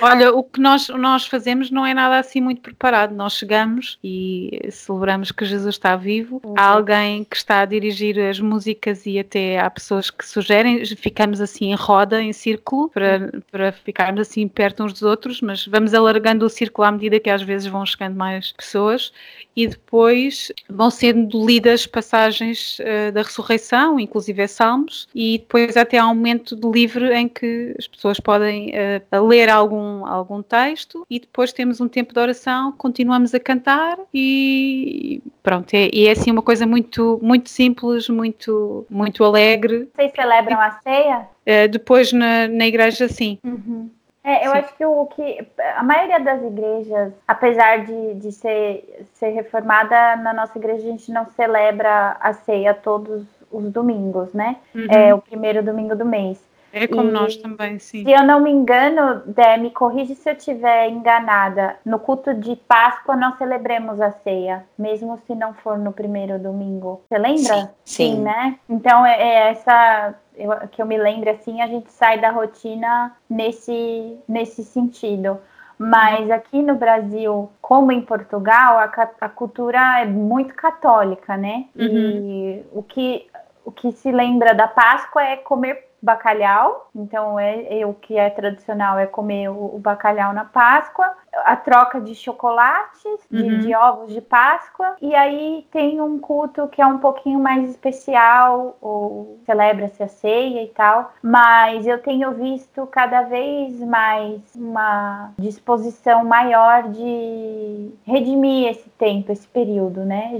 Olha, 0.00 0.32
o 0.32 0.42
que 0.42 0.60
nós, 0.60 0.88
nós 0.88 1.26
fazemos 1.26 1.70
não 1.70 1.84
é 1.84 1.94
nada 1.94 2.18
assim 2.18 2.40
muito 2.40 2.60
preparado. 2.60 3.14
Nós 3.14 3.34
chegamos 3.34 3.98
e 4.02 4.60
celebramos 4.70 5.30
que 5.30 5.44
Jesus 5.44 5.74
está 5.74 5.96
vivo. 5.96 6.40
Uhum. 6.44 6.54
Há 6.56 6.64
alguém 6.64 7.24
que 7.24 7.36
está 7.36 7.60
a 7.60 7.64
dirigir 7.64 8.18
as 8.18 8.40
músicas 8.40 9.06
e 9.06 9.18
até 9.18 9.58
há 9.58 9.68
pessoas 9.70 10.10
que 10.10 10.26
sugerem. 10.26 10.84
Ficamos 10.84 11.40
assim 11.40 11.70
em 11.70 11.74
roda, 11.74 12.22
em 12.22 12.32
círculo, 12.32 12.88
para, 12.88 13.30
para 13.50 13.72
ficarmos 13.72 14.20
assim 14.20 14.46
perto 14.48 14.84
uns 14.84 14.92
dos 14.92 15.02
outros, 15.02 15.40
mas 15.40 15.66
vamos 15.66 15.94
alargando 15.94 16.46
o 16.46 16.50
círculo 16.50 16.86
à 16.86 16.92
medida 16.92 17.20
que 17.20 17.30
às 17.30 17.42
vezes 17.42 17.66
vão 17.66 17.84
chegando 17.84 18.16
mais 18.16 18.52
pessoas 18.52 19.12
e 19.56 19.66
depois 19.66 20.52
vão 20.68 20.90
sendo 20.90 21.44
lidas 21.44 21.86
passagens 21.86 22.78
uh, 22.78 23.12
da 23.12 23.22
ressurreição, 23.22 23.98
inclusive 23.98 24.46
salmos, 24.48 25.08
e 25.14 25.38
depois 25.38 25.76
até 25.76 25.98
há 25.98 26.06
um 26.06 26.14
momento 26.14 26.56
de 26.56 26.68
livre 26.68 27.12
em 27.14 27.28
que 27.28 27.74
as 27.78 27.86
pessoas 27.86 28.20
podem 28.20 28.70
uh, 28.70 29.26
ler 29.26 29.48
algum, 29.48 29.89
algum 30.06 30.42
texto 30.42 31.06
e 31.08 31.20
depois 31.20 31.52
temos 31.52 31.80
um 31.80 31.88
tempo 31.88 32.12
de 32.12 32.20
oração, 32.20 32.72
continuamos 32.72 33.34
a 33.34 33.40
cantar 33.40 33.98
e 34.12 35.22
pronto, 35.42 35.72
é, 35.74 35.88
e 35.92 36.08
é 36.08 36.12
assim 36.12 36.30
uma 36.30 36.42
coisa 36.42 36.66
muito, 36.66 37.18
muito 37.22 37.48
simples, 37.48 38.08
muito, 38.08 38.86
muito 38.90 39.24
alegre. 39.24 39.88
Vocês 39.94 40.12
celebram 40.14 40.60
a 40.60 40.70
ceia? 40.82 41.28
Uh, 41.46 41.68
depois 41.70 42.12
na, 42.12 42.48
na 42.48 42.66
igreja, 42.66 43.08
sim. 43.08 43.38
Uhum. 43.44 43.90
É, 44.22 44.46
eu 44.46 44.52
Sim. 44.52 44.58
acho 44.58 44.76
que 44.76 44.84
o 44.84 45.06
que 45.06 45.46
a 45.76 45.82
maioria 45.82 46.20
das 46.20 46.42
igrejas, 46.42 47.12
apesar 47.26 47.84
de, 47.86 48.14
de 48.14 48.32
ser, 48.32 49.06
ser 49.14 49.30
reformada, 49.30 50.16
na 50.16 50.34
nossa 50.34 50.58
igreja 50.58 50.86
a 50.86 50.90
gente 50.90 51.10
não 51.10 51.26
celebra 51.30 52.16
a 52.20 52.32
ceia 52.34 52.74
todos 52.74 53.24
os 53.50 53.72
domingos, 53.72 54.32
né? 54.32 54.56
Uhum. 54.74 54.86
É 54.90 55.14
o 55.14 55.18
primeiro 55.18 55.62
domingo 55.62 55.96
do 55.96 56.04
mês. 56.04 56.38
É 56.72 56.86
como 56.86 57.08
e, 57.08 57.12
nós 57.12 57.36
também, 57.36 57.78
sim. 57.78 58.04
Se 58.04 58.10
eu 58.10 58.22
não 58.24 58.40
me 58.40 58.50
engano, 58.50 59.22
Dé, 59.26 59.56
me 59.56 59.70
corrige 59.70 60.14
se 60.14 60.30
eu 60.30 60.34
estiver 60.34 60.88
enganada. 60.88 61.76
No 61.84 61.98
culto 61.98 62.32
de 62.34 62.56
Páscoa 62.56 63.16
nós 63.16 63.36
celebremos 63.38 64.00
a 64.00 64.12
ceia, 64.12 64.64
mesmo 64.78 65.18
se 65.26 65.34
não 65.34 65.52
for 65.54 65.78
no 65.78 65.92
primeiro 65.92 66.38
domingo. 66.38 67.02
Você 67.08 67.18
lembra? 67.18 67.56
Sim, 67.56 67.68
sim. 67.84 68.14
sim 68.14 68.22
né? 68.22 68.58
Então 68.68 69.04
é, 69.04 69.20
é 69.20 69.50
essa 69.50 70.14
eu, 70.36 70.52
que 70.68 70.80
eu 70.80 70.86
me 70.86 70.96
lembro 70.96 71.30
assim, 71.30 71.60
a 71.60 71.66
gente 71.66 71.90
sai 71.92 72.18
da 72.20 72.30
rotina 72.30 73.14
nesse, 73.28 74.18
nesse 74.26 74.64
sentido. 74.64 75.38
Mas 75.78 76.30
aqui 76.30 76.60
no 76.60 76.74
Brasil, 76.74 77.50
como 77.62 77.90
em 77.90 78.02
Portugal, 78.02 78.78
a, 78.78 78.84
a 79.20 79.28
cultura 79.30 80.00
é 80.00 80.04
muito 80.04 80.54
católica, 80.54 81.38
né? 81.38 81.66
Uhum. 81.74 81.86
E 81.88 82.64
o 82.70 82.82
que, 82.82 83.26
o 83.64 83.72
que 83.72 83.90
se 83.92 84.12
lembra 84.12 84.54
da 84.54 84.68
Páscoa 84.68 85.24
é 85.24 85.36
comer 85.36 85.89
bacalhau, 86.02 86.88
então 86.94 87.38
é, 87.38 87.80
é, 87.80 87.86
o 87.86 87.92
que 87.92 88.16
é 88.16 88.30
tradicional 88.30 88.98
é 88.98 89.06
comer 89.06 89.48
o, 89.48 89.76
o, 89.76 89.78
bacalhau 89.78 90.32
na 90.32 90.44
Páscoa, 90.44 91.10
a 91.44 91.54
troca 91.56 92.00
de 92.00 92.14
chocolates, 92.14 93.18
de, 93.30 93.42
uhum. 93.42 93.58
de, 93.58 93.74
ovos 93.74 94.12
de 94.12 94.20
Páscoa, 94.20 94.96
e 95.00 95.14
aí 95.14 95.66
tem 95.70 96.00
um 96.00 96.18
culto 96.18 96.68
que 96.68 96.80
é 96.80 96.86
um 96.86 96.98
pouquinho 96.98 97.38
mais 97.38 97.68
especial, 97.68 98.76
ou 98.80 99.38
celebra-se 99.44 100.02
a 100.02 100.08
ceia 100.08 100.62
e 100.62 100.68
tal, 100.68 101.12
mas 101.22 101.86
eu 101.86 101.98
tenho 101.98 102.32
visto 102.32 102.86
cada 102.86 103.22
vez 103.22 103.78
mais 103.80 104.40
uma 104.54 105.32
disposição 105.38 106.24
maior 106.24 106.84
de 106.84 107.90
redimir 108.06 108.70
esse 108.70 108.88
tempo, 108.90 109.30
esse 109.32 109.46
período, 109.46 110.04
né? 110.04 110.38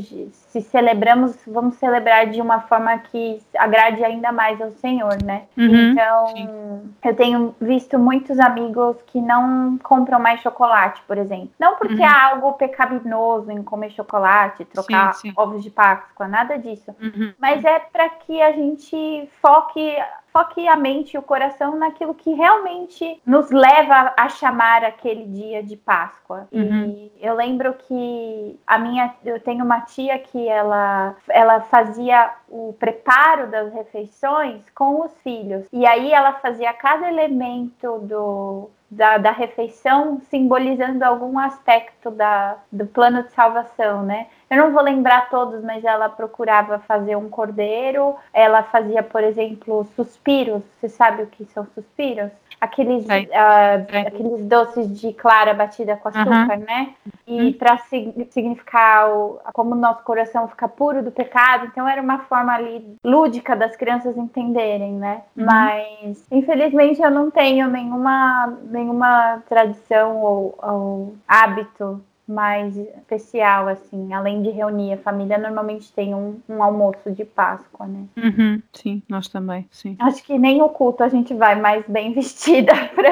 Se 0.48 0.60
celebramos, 0.60 1.36
vamos 1.46 1.76
celebrar 1.76 2.26
de 2.26 2.40
uma 2.40 2.60
forma 2.60 2.96
que 2.98 3.40
agrade 3.56 4.02
ainda 4.04 4.32
mais 4.32 4.60
ao 4.60 4.70
Senhor, 4.72 5.22
né? 5.22 5.44
Uhum, 5.56 5.92
então, 5.92 6.26
sim. 6.28 6.94
eu 7.04 7.16
tenho 7.16 7.54
visto 7.60 7.98
muitos 7.98 8.38
amigos 8.38 8.96
que 9.06 9.20
não 9.20 9.78
compram 9.82 10.18
mais 10.18 10.40
chocolate, 10.40 11.02
por 11.06 11.18
exemplo. 11.18 11.50
Não 11.58 11.76
porque 11.76 11.94
uhum. 11.94 12.04
há 12.04 12.30
algo 12.30 12.52
pecaminoso 12.54 13.50
em 13.50 13.62
comer 13.62 13.90
chocolate, 13.90 14.64
trocar 14.64 15.14
sim, 15.14 15.28
sim. 15.28 15.34
ovos 15.36 15.62
de 15.62 15.70
Páscoa, 15.70 16.28
nada 16.28 16.58
disso. 16.58 16.94
Uhum. 17.00 17.32
Mas 17.38 17.64
é 17.64 17.78
para 17.78 18.08
que 18.08 18.40
a 18.40 18.52
gente 18.52 19.28
foque 19.42 19.96
foque 20.32 20.66
a 20.66 20.76
mente 20.76 21.14
e 21.14 21.18
o 21.18 21.22
coração 21.22 21.76
naquilo 21.76 22.14
que 22.14 22.32
realmente 22.32 23.20
nos 23.26 23.50
leva 23.50 24.14
a 24.16 24.28
chamar 24.28 24.84
aquele 24.84 25.24
dia 25.24 25.62
de 25.62 25.76
Páscoa. 25.76 26.48
Uhum. 26.52 26.84
E 26.86 27.12
eu 27.20 27.34
lembro 27.34 27.74
que 27.74 28.58
a 28.66 28.78
minha, 28.78 29.14
eu 29.24 29.40
tenho 29.40 29.64
uma 29.64 29.80
tia 29.80 30.18
que 30.18 30.48
ela, 30.48 31.16
ela 31.28 31.60
fazia 31.60 32.32
o 32.48 32.74
preparo 32.78 33.48
das 33.48 33.72
refeições 33.72 34.62
com 34.74 35.04
os 35.04 35.12
filhos. 35.22 35.66
E 35.72 35.86
aí 35.86 36.12
ela 36.12 36.34
fazia 36.34 36.72
cada 36.72 37.08
elemento 37.08 37.98
do 38.00 38.70
da, 38.90 39.18
da 39.18 39.30
refeição 39.30 40.20
simbolizando 40.28 41.04
algum 41.04 41.38
aspecto 41.38 42.10
da, 42.10 42.56
do 42.72 42.86
plano 42.86 43.22
de 43.22 43.32
salvação, 43.32 44.02
né? 44.02 44.26
Eu 44.50 44.56
não 44.56 44.72
vou 44.72 44.82
lembrar 44.82 45.30
todos, 45.30 45.62
mas 45.62 45.84
ela 45.84 46.08
procurava 46.08 46.80
fazer 46.80 47.14
um 47.14 47.28
cordeiro, 47.28 48.16
ela 48.32 48.64
fazia, 48.64 49.02
por 49.02 49.22
exemplo, 49.22 49.86
suspiros. 49.94 50.62
Você 50.80 50.88
sabe 50.88 51.22
o 51.22 51.26
que 51.28 51.44
são 51.44 51.66
suspiros? 51.72 52.32
Aqueles, 52.60 53.06
uh, 53.06 54.06
aqueles 54.06 54.44
doces 54.44 55.00
de 55.00 55.12
clara 55.12 55.54
batida 55.54 55.96
com 55.96 56.08
açúcar, 56.08 56.58
uhum. 56.58 56.64
né? 56.66 56.94
E 57.26 57.40
uhum. 57.40 57.52
para 57.54 57.78
significar 57.78 59.08
o, 59.10 59.40
como 59.54 59.72
o 59.72 59.78
nosso 59.78 60.02
coração 60.04 60.46
fica 60.48 60.68
puro 60.68 61.02
do 61.02 61.10
pecado, 61.10 61.66
então 61.66 61.88
era 61.88 62.02
uma 62.02 62.18
forma 62.20 62.52
ali 62.52 62.96
lúdica 63.02 63.56
das 63.56 63.76
crianças 63.76 64.16
entenderem, 64.16 64.92
né? 64.92 65.22
Uhum. 65.36 65.46
Mas 65.46 66.26
infelizmente 66.30 67.00
eu 67.00 67.10
não 67.10 67.30
tenho 67.30 67.68
nenhuma, 67.68 68.58
nenhuma 68.64 69.42
tradição 69.48 70.18
ou, 70.18 70.58
ou 70.60 71.14
hábito 71.26 72.04
mais 72.30 72.76
especial, 72.76 73.66
assim, 73.66 74.12
além 74.12 74.40
de 74.42 74.50
reunir 74.50 74.92
a 74.92 74.98
família, 74.98 75.36
normalmente 75.36 75.92
tem 75.92 76.14
um, 76.14 76.40
um 76.48 76.62
almoço 76.62 77.10
de 77.10 77.24
Páscoa, 77.24 77.86
né? 77.86 78.04
Uhum, 78.16 78.62
sim, 78.72 79.02
nós 79.08 79.28
também, 79.28 79.66
sim. 79.70 79.96
Acho 79.98 80.22
que 80.22 80.38
nem 80.38 80.62
o 80.62 80.68
culto 80.68 81.02
a 81.02 81.08
gente 81.08 81.34
vai 81.34 81.60
mais 81.60 81.84
bem 81.88 82.12
vestida 82.12 82.72
pra... 82.94 83.10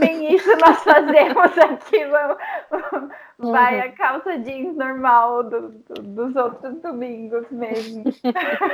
nem 0.00 0.34
isso 0.34 0.48
nós 0.56 0.82
fazemos 0.82 1.58
aqui, 1.58 2.06
vai 3.38 3.78
uhum. 3.78 3.84
a 3.84 3.88
calça 3.90 4.38
jeans 4.38 4.74
normal 4.74 5.44
do, 5.44 5.68
do, 5.70 6.02
dos 6.02 6.36
outros 6.36 6.80
domingos 6.80 7.44
mesmo. 7.50 8.04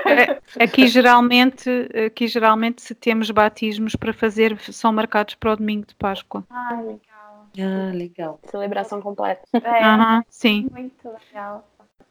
É, 0.07 0.63
aqui 0.63 0.87
geralmente, 0.87 1.69
aqui 2.07 2.29
geralmente 2.29 2.83
se 2.83 2.95
temos 2.95 3.31
batismos 3.31 3.97
para 3.97 4.13
fazer, 4.13 4.59
são 4.61 4.93
marcados 4.93 5.35
para 5.35 5.53
o 5.53 5.57
domingo 5.57 5.87
de 5.87 5.95
Páscoa. 5.95 6.45
Ai. 6.51 7.01
Ah, 7.59 7.91
legal. 7.93 8.41
Celebração 8.45 9.01
completa. 9.01 9.43
É, 9.55 9.97
uhum, 9.97 10.23
sim. 10.29 10.69
Muito 10.71 11.09
legal. 11.11 11.65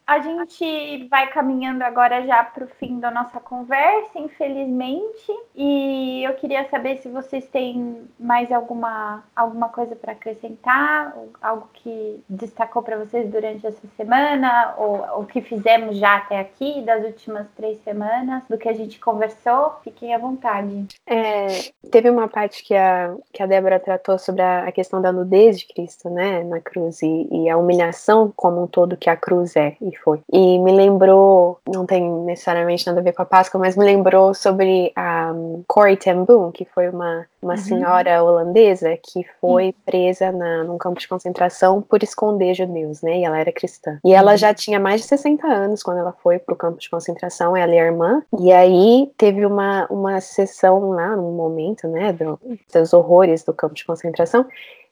A 0.10 0.18
gente 0.22 1.08
vai 1.08 1.28
caminhando 1.28 1.84
agora 1.84 2.26
já 2.26 2.44
para 2.44 2.64
o 2.64 2.68
fim 2.68 3.00
da 3.00 3.12
nossa 3.12 3.40
conversa, 3.40 4.18
infelizmente. 4.18 5.32
E 5.56 6.24
eu 6.24 6.34
queria 6.34 6.68
saber 6.68 6.98
se 6.98 7.08
vocês 7.08 7.46
têm 7.46 8.10
mais 8.20 8.52
alguma, 8.52 9.24
alguma 9.36 9.70
coisa 9.70 9.96
para 9.96 10.14
acrescentar, 10.14 11.16
algo 11.40 11.70
que 11.74 12.24
destacou 12.28 12.82
para 12.82 12.98
vocês 12.98 13.30
durante 13.30 13.68
essa 13.68 13.88
semana, 13.96 14.74
ou 14.80 15.22
o 15.22 15.26
que 15.28 15.42
fizemos 15.42 15.96
já 15.98 16.16
até 16.16 16.40
aqui, 16.40 16.82
das 16.82 17.06
últimas 17.06 17.46
três 17.56 17.80
semanas, 17.84 18.42
do 18.50 18.58
que 18.58 18.68
a 18.68 18.74
gente 18.74 19.00
conversou. 19.00 19.76
Fiquem 19.84 20.16
à 20.16 20.18
vontade. 20.18 20.88
É, 21.06 21.46
teve 21.92 22.10
uma 22.10 22.28
parte 22.28 22.64
que 22.64 22.74
a, 22.74 23.16
que 23.32 23.44
a 23.44 23.46
Débora 23.46 23.80
tratou 23.80 24.18
sobre 24.18 24.42
a, 24.42 24.64
a 24.64 24.72
questão 24.72 25.00
da 25.00 25.12
nudez 25.12 25.60
de 25.60 25.68
Cristo, 25.68 26.10
né, 26.10 26.44
na 26.46 26.60
cruz, 26.60 27.04
e, 27.04 27.28
e 27.32 27.48
a 27.48 27.56
humilhação 27.56 28.34
como 28.36 28.64
um 28.64 28.66
todo 28.66 28.98
que 28.98 29.08
a 29.08 29.16
cruz 29.16 29.56
é. 29.56 29.78
E 29.80 29.99
foi. 30.04 30.20
E 30.32 30.60
me 30.60 30.72
lembrou, 30.72 31.60
não 31.68 31.86
tem 31.86 32.10
necessariamente 32.26 32.86
nada 32.86 33.00
a 33.00 33.04
ver 33.04 33.14
com 33.14 33.22
a 33.22 33.26
Páscoa, 33.26 33.60
mas 33.60 33.76
me 33.76 33.86
lembrou 33.86 34.34
sobre 34.34 34.92
a 34.96 35.32
um, 35.34 35.64
Corrie 35.68 35.98
ten 35.98 36.24
Boom, 36.24 36.52
que 36.52 36.66
foi 36.66 36.90
uma, 36.90 37.26
uma 37.42 37.54
uhum. 37.54 37.58
senhora 37.58 38.24
holandesa 38.24 38.98
que 38.98 39.26
foi 39.40 39.68
uhum. 39.68 39.74
presa 39.86 40.32
na, 40.32 40.64
num 40.64 40.78
campo 40.78 41.00
de 41.00 41.08
concentração 41.08 41.82
por 41.82 42.04
esconder 42.04 42.54
judeus, 42.54 43.02
né? 43.02 43.20
E 43.20 43.24
ela 43.24 43.40
era 43.40 43.52
cristã. 43.52 44.00
E 44.04 44.14
ela 44.14 44.32
uhum. 44.32 44.38
já 44.38 44.54
tinha 44.54 44.80
mais 44.80 45.02
de 45.02 45.08
60 45.08 45.48
anos 45.48 45.84
quando 45.84 46.00
ela 46.00 46.14
foi 46.24 46.40
pro 46.40 46.56
campo 46.56 46.80
de 46.80 46.90
concentração, 46.90 47.56
ela 47.56 47.74
e 47.74 47.80
a 47.80 47.86
irmã. 47.86 48.22
E 48.40 48.52
aí 48.52 49.12
teve 49.18 49.46
uma, 49.46 49.88
uma 49.90 50.22
sessão 50.22 50.92
lá, 50.92 51.16
num 51.16 51.34
momento, 51.34 51.88
né, 51.88 52.14
do, 52.14 52.40
dos 52.74 52.94
horrores 52.94 53.44
do 53.44 53.54
campo 53.54 53.76
de 53.76 53.86
concentração, 53.86 54.46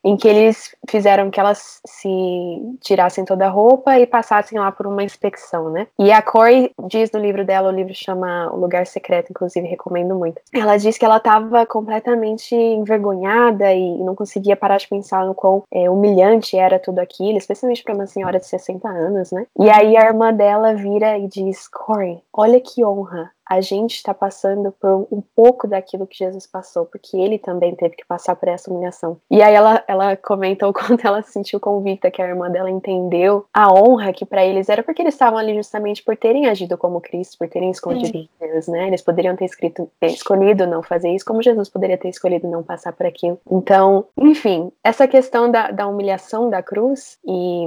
em 0.08 0.16
que 0.16 0.28
eles 0.28 0.74
fizeram 0.89 1.30
que 1.30 1.39
elas 1.39 1.82
se 1.86 2.78
tirassem 2.82 3.26
toda 3.26 3.45
a 3.45 3.49
roupa 3.49 3.99
e 3.99 4.08
passassem 4.08 4.58
lá 4.58 4.72
por 4.72 4.88
uma 4.88 5.03
inspeção, 5.03 5.70
né? 5.70 5.88
E 5.99 6.14
a 6.14 6.22
Corey 6.22 6.72
diz 6.88 7.12
no 7.12 7.20
livro 7.20 7.43
dela, 7.43 7.70
o 7.70 7.76
livro 7.76 7.93
chama 7.93 8.49
O 8.53 8.58
Lugar 8.58 8.88
Secreto, 8.88 9.32
inclusive 9.32 9.68
recomendo 9.68 10.16
muito. 10.16 10.41
Ela 10.53 10.78
diz 10.78 10.97
que 10.97 11.03
ela 11.03 11.18
estava 11.18 11.66
completamente 11.66 12.55
envergonhada 12.55 13.74
e 13.74 13.97
não 13.97 14.16
conseguia 14.16 14.55
parar 14.55 14.78
de 14.78 14.88
pensar 14.88 15.26
no 15.26 15.36
quão 15.36 15.64
é, 15.70 15.89
humilhante 15.89 16.58
era 16.58 16.80
tudo 16.80 16.99
aquilo, 16.99 17.38
especialmente 17.38 17.84
para 17.84 17.93
uma 17.93 18.08
senhora 18.08 18.39
de 18.39 18.47
60 18.47 18.88
anos, 18.88 19.32
né? 19.34 19.45
E 19.60 19.70
aí 19.70 19.97
a 19.97 20.05
irmã 20.05 20.34
dela 20.34 20.74
vira 20.74 21.18
e 21.18 21.28
diz: 21.28 21.68
Corey, 21.68 22.22
olha 22.32 22.62
que 22.62 22.86
honra 22.86 23.30
a 23.50 23.62
gente 23.62 23.95
está 23.95 24.14
passando 24.14 24.72
por 24.72 25.08
um 25.12 25.22
pouco 25.36 25.68
daquilo 25.68 26.08
que 26.08 26.18
Jesus 26.18 26.45
passou, 26.45 26.86
porque 26.86 27.18
ele 27.18 27.38
também 27.38 27.76
teve 27.76 27.95
que 27.95 28.06
passar 28.06 28.36
por 28.36 28.50
essa 28.50 28.70
humilhação. 28.70 29.18
E 29.30 29.41
aí 29.41 29.54
ela, 29.54 29.84
ela 29.88 30.16
comenta 30.16 30.68
o 30.68 30.74
quanto 30.74 31.06
ela 31.06 31.22
se 31.22 31.32
sentiu 31.32 31.60
convicta 31.60 32.12
que 32.12 32.22
a 32.22 32.28
irmã 32.28 32.50
dela 32.50 32.70
entendeu 32.70 33.45
a 33.54 33.72
honra 33.72 34.14
que 34.14 34.26
para 34.26 34.45
eles 34.45 34.70
era 34.70 34.84
porque 34.84 35.02
eles 35.02 35.14
estavam 35.14 35.38
ali 35.38 35.56
justamente 35.56 36.04
por 36.04 36.16
terem 36.16 36.48
agido 36.48 36.78
como 36.78 37.02
Cristo, 37.02 37.38
por 37.38 37.48
terem 37.48 37.72
escondido 37.72 38.28
Deus, 38.39 38.68
né? 38.68 38.88
Eles 38.88 39.02
poderiam 39.02 39.36
ter 39.36 39.45
escrito, 39.45 39.89
ter 40.00 40.08
escolhido 40.08 40.66
não 40.66 40.82
fazer 40.82 41.10
isso, 41.10 41.26
como 41.26 41.41
Jesus 41.41 41.70
poderia 41.70 41.98
ter 41.98 42.10
escolhido 42.10 42.48
não 42.48 42.64
passar 42.64 42.93
por 42.93 43.06
aquilo. 43.06 43.39
Então, 43.50 44.06
enfim, 44.18 44.72
essa 44.84 45.08
questão 45.08 45.50
da, 45.50 45.72
da 45.72 45.88
humilhação 45.88 46.50
da 46.50 46.62
cruz 46.62 47.18
e 47.26 47.66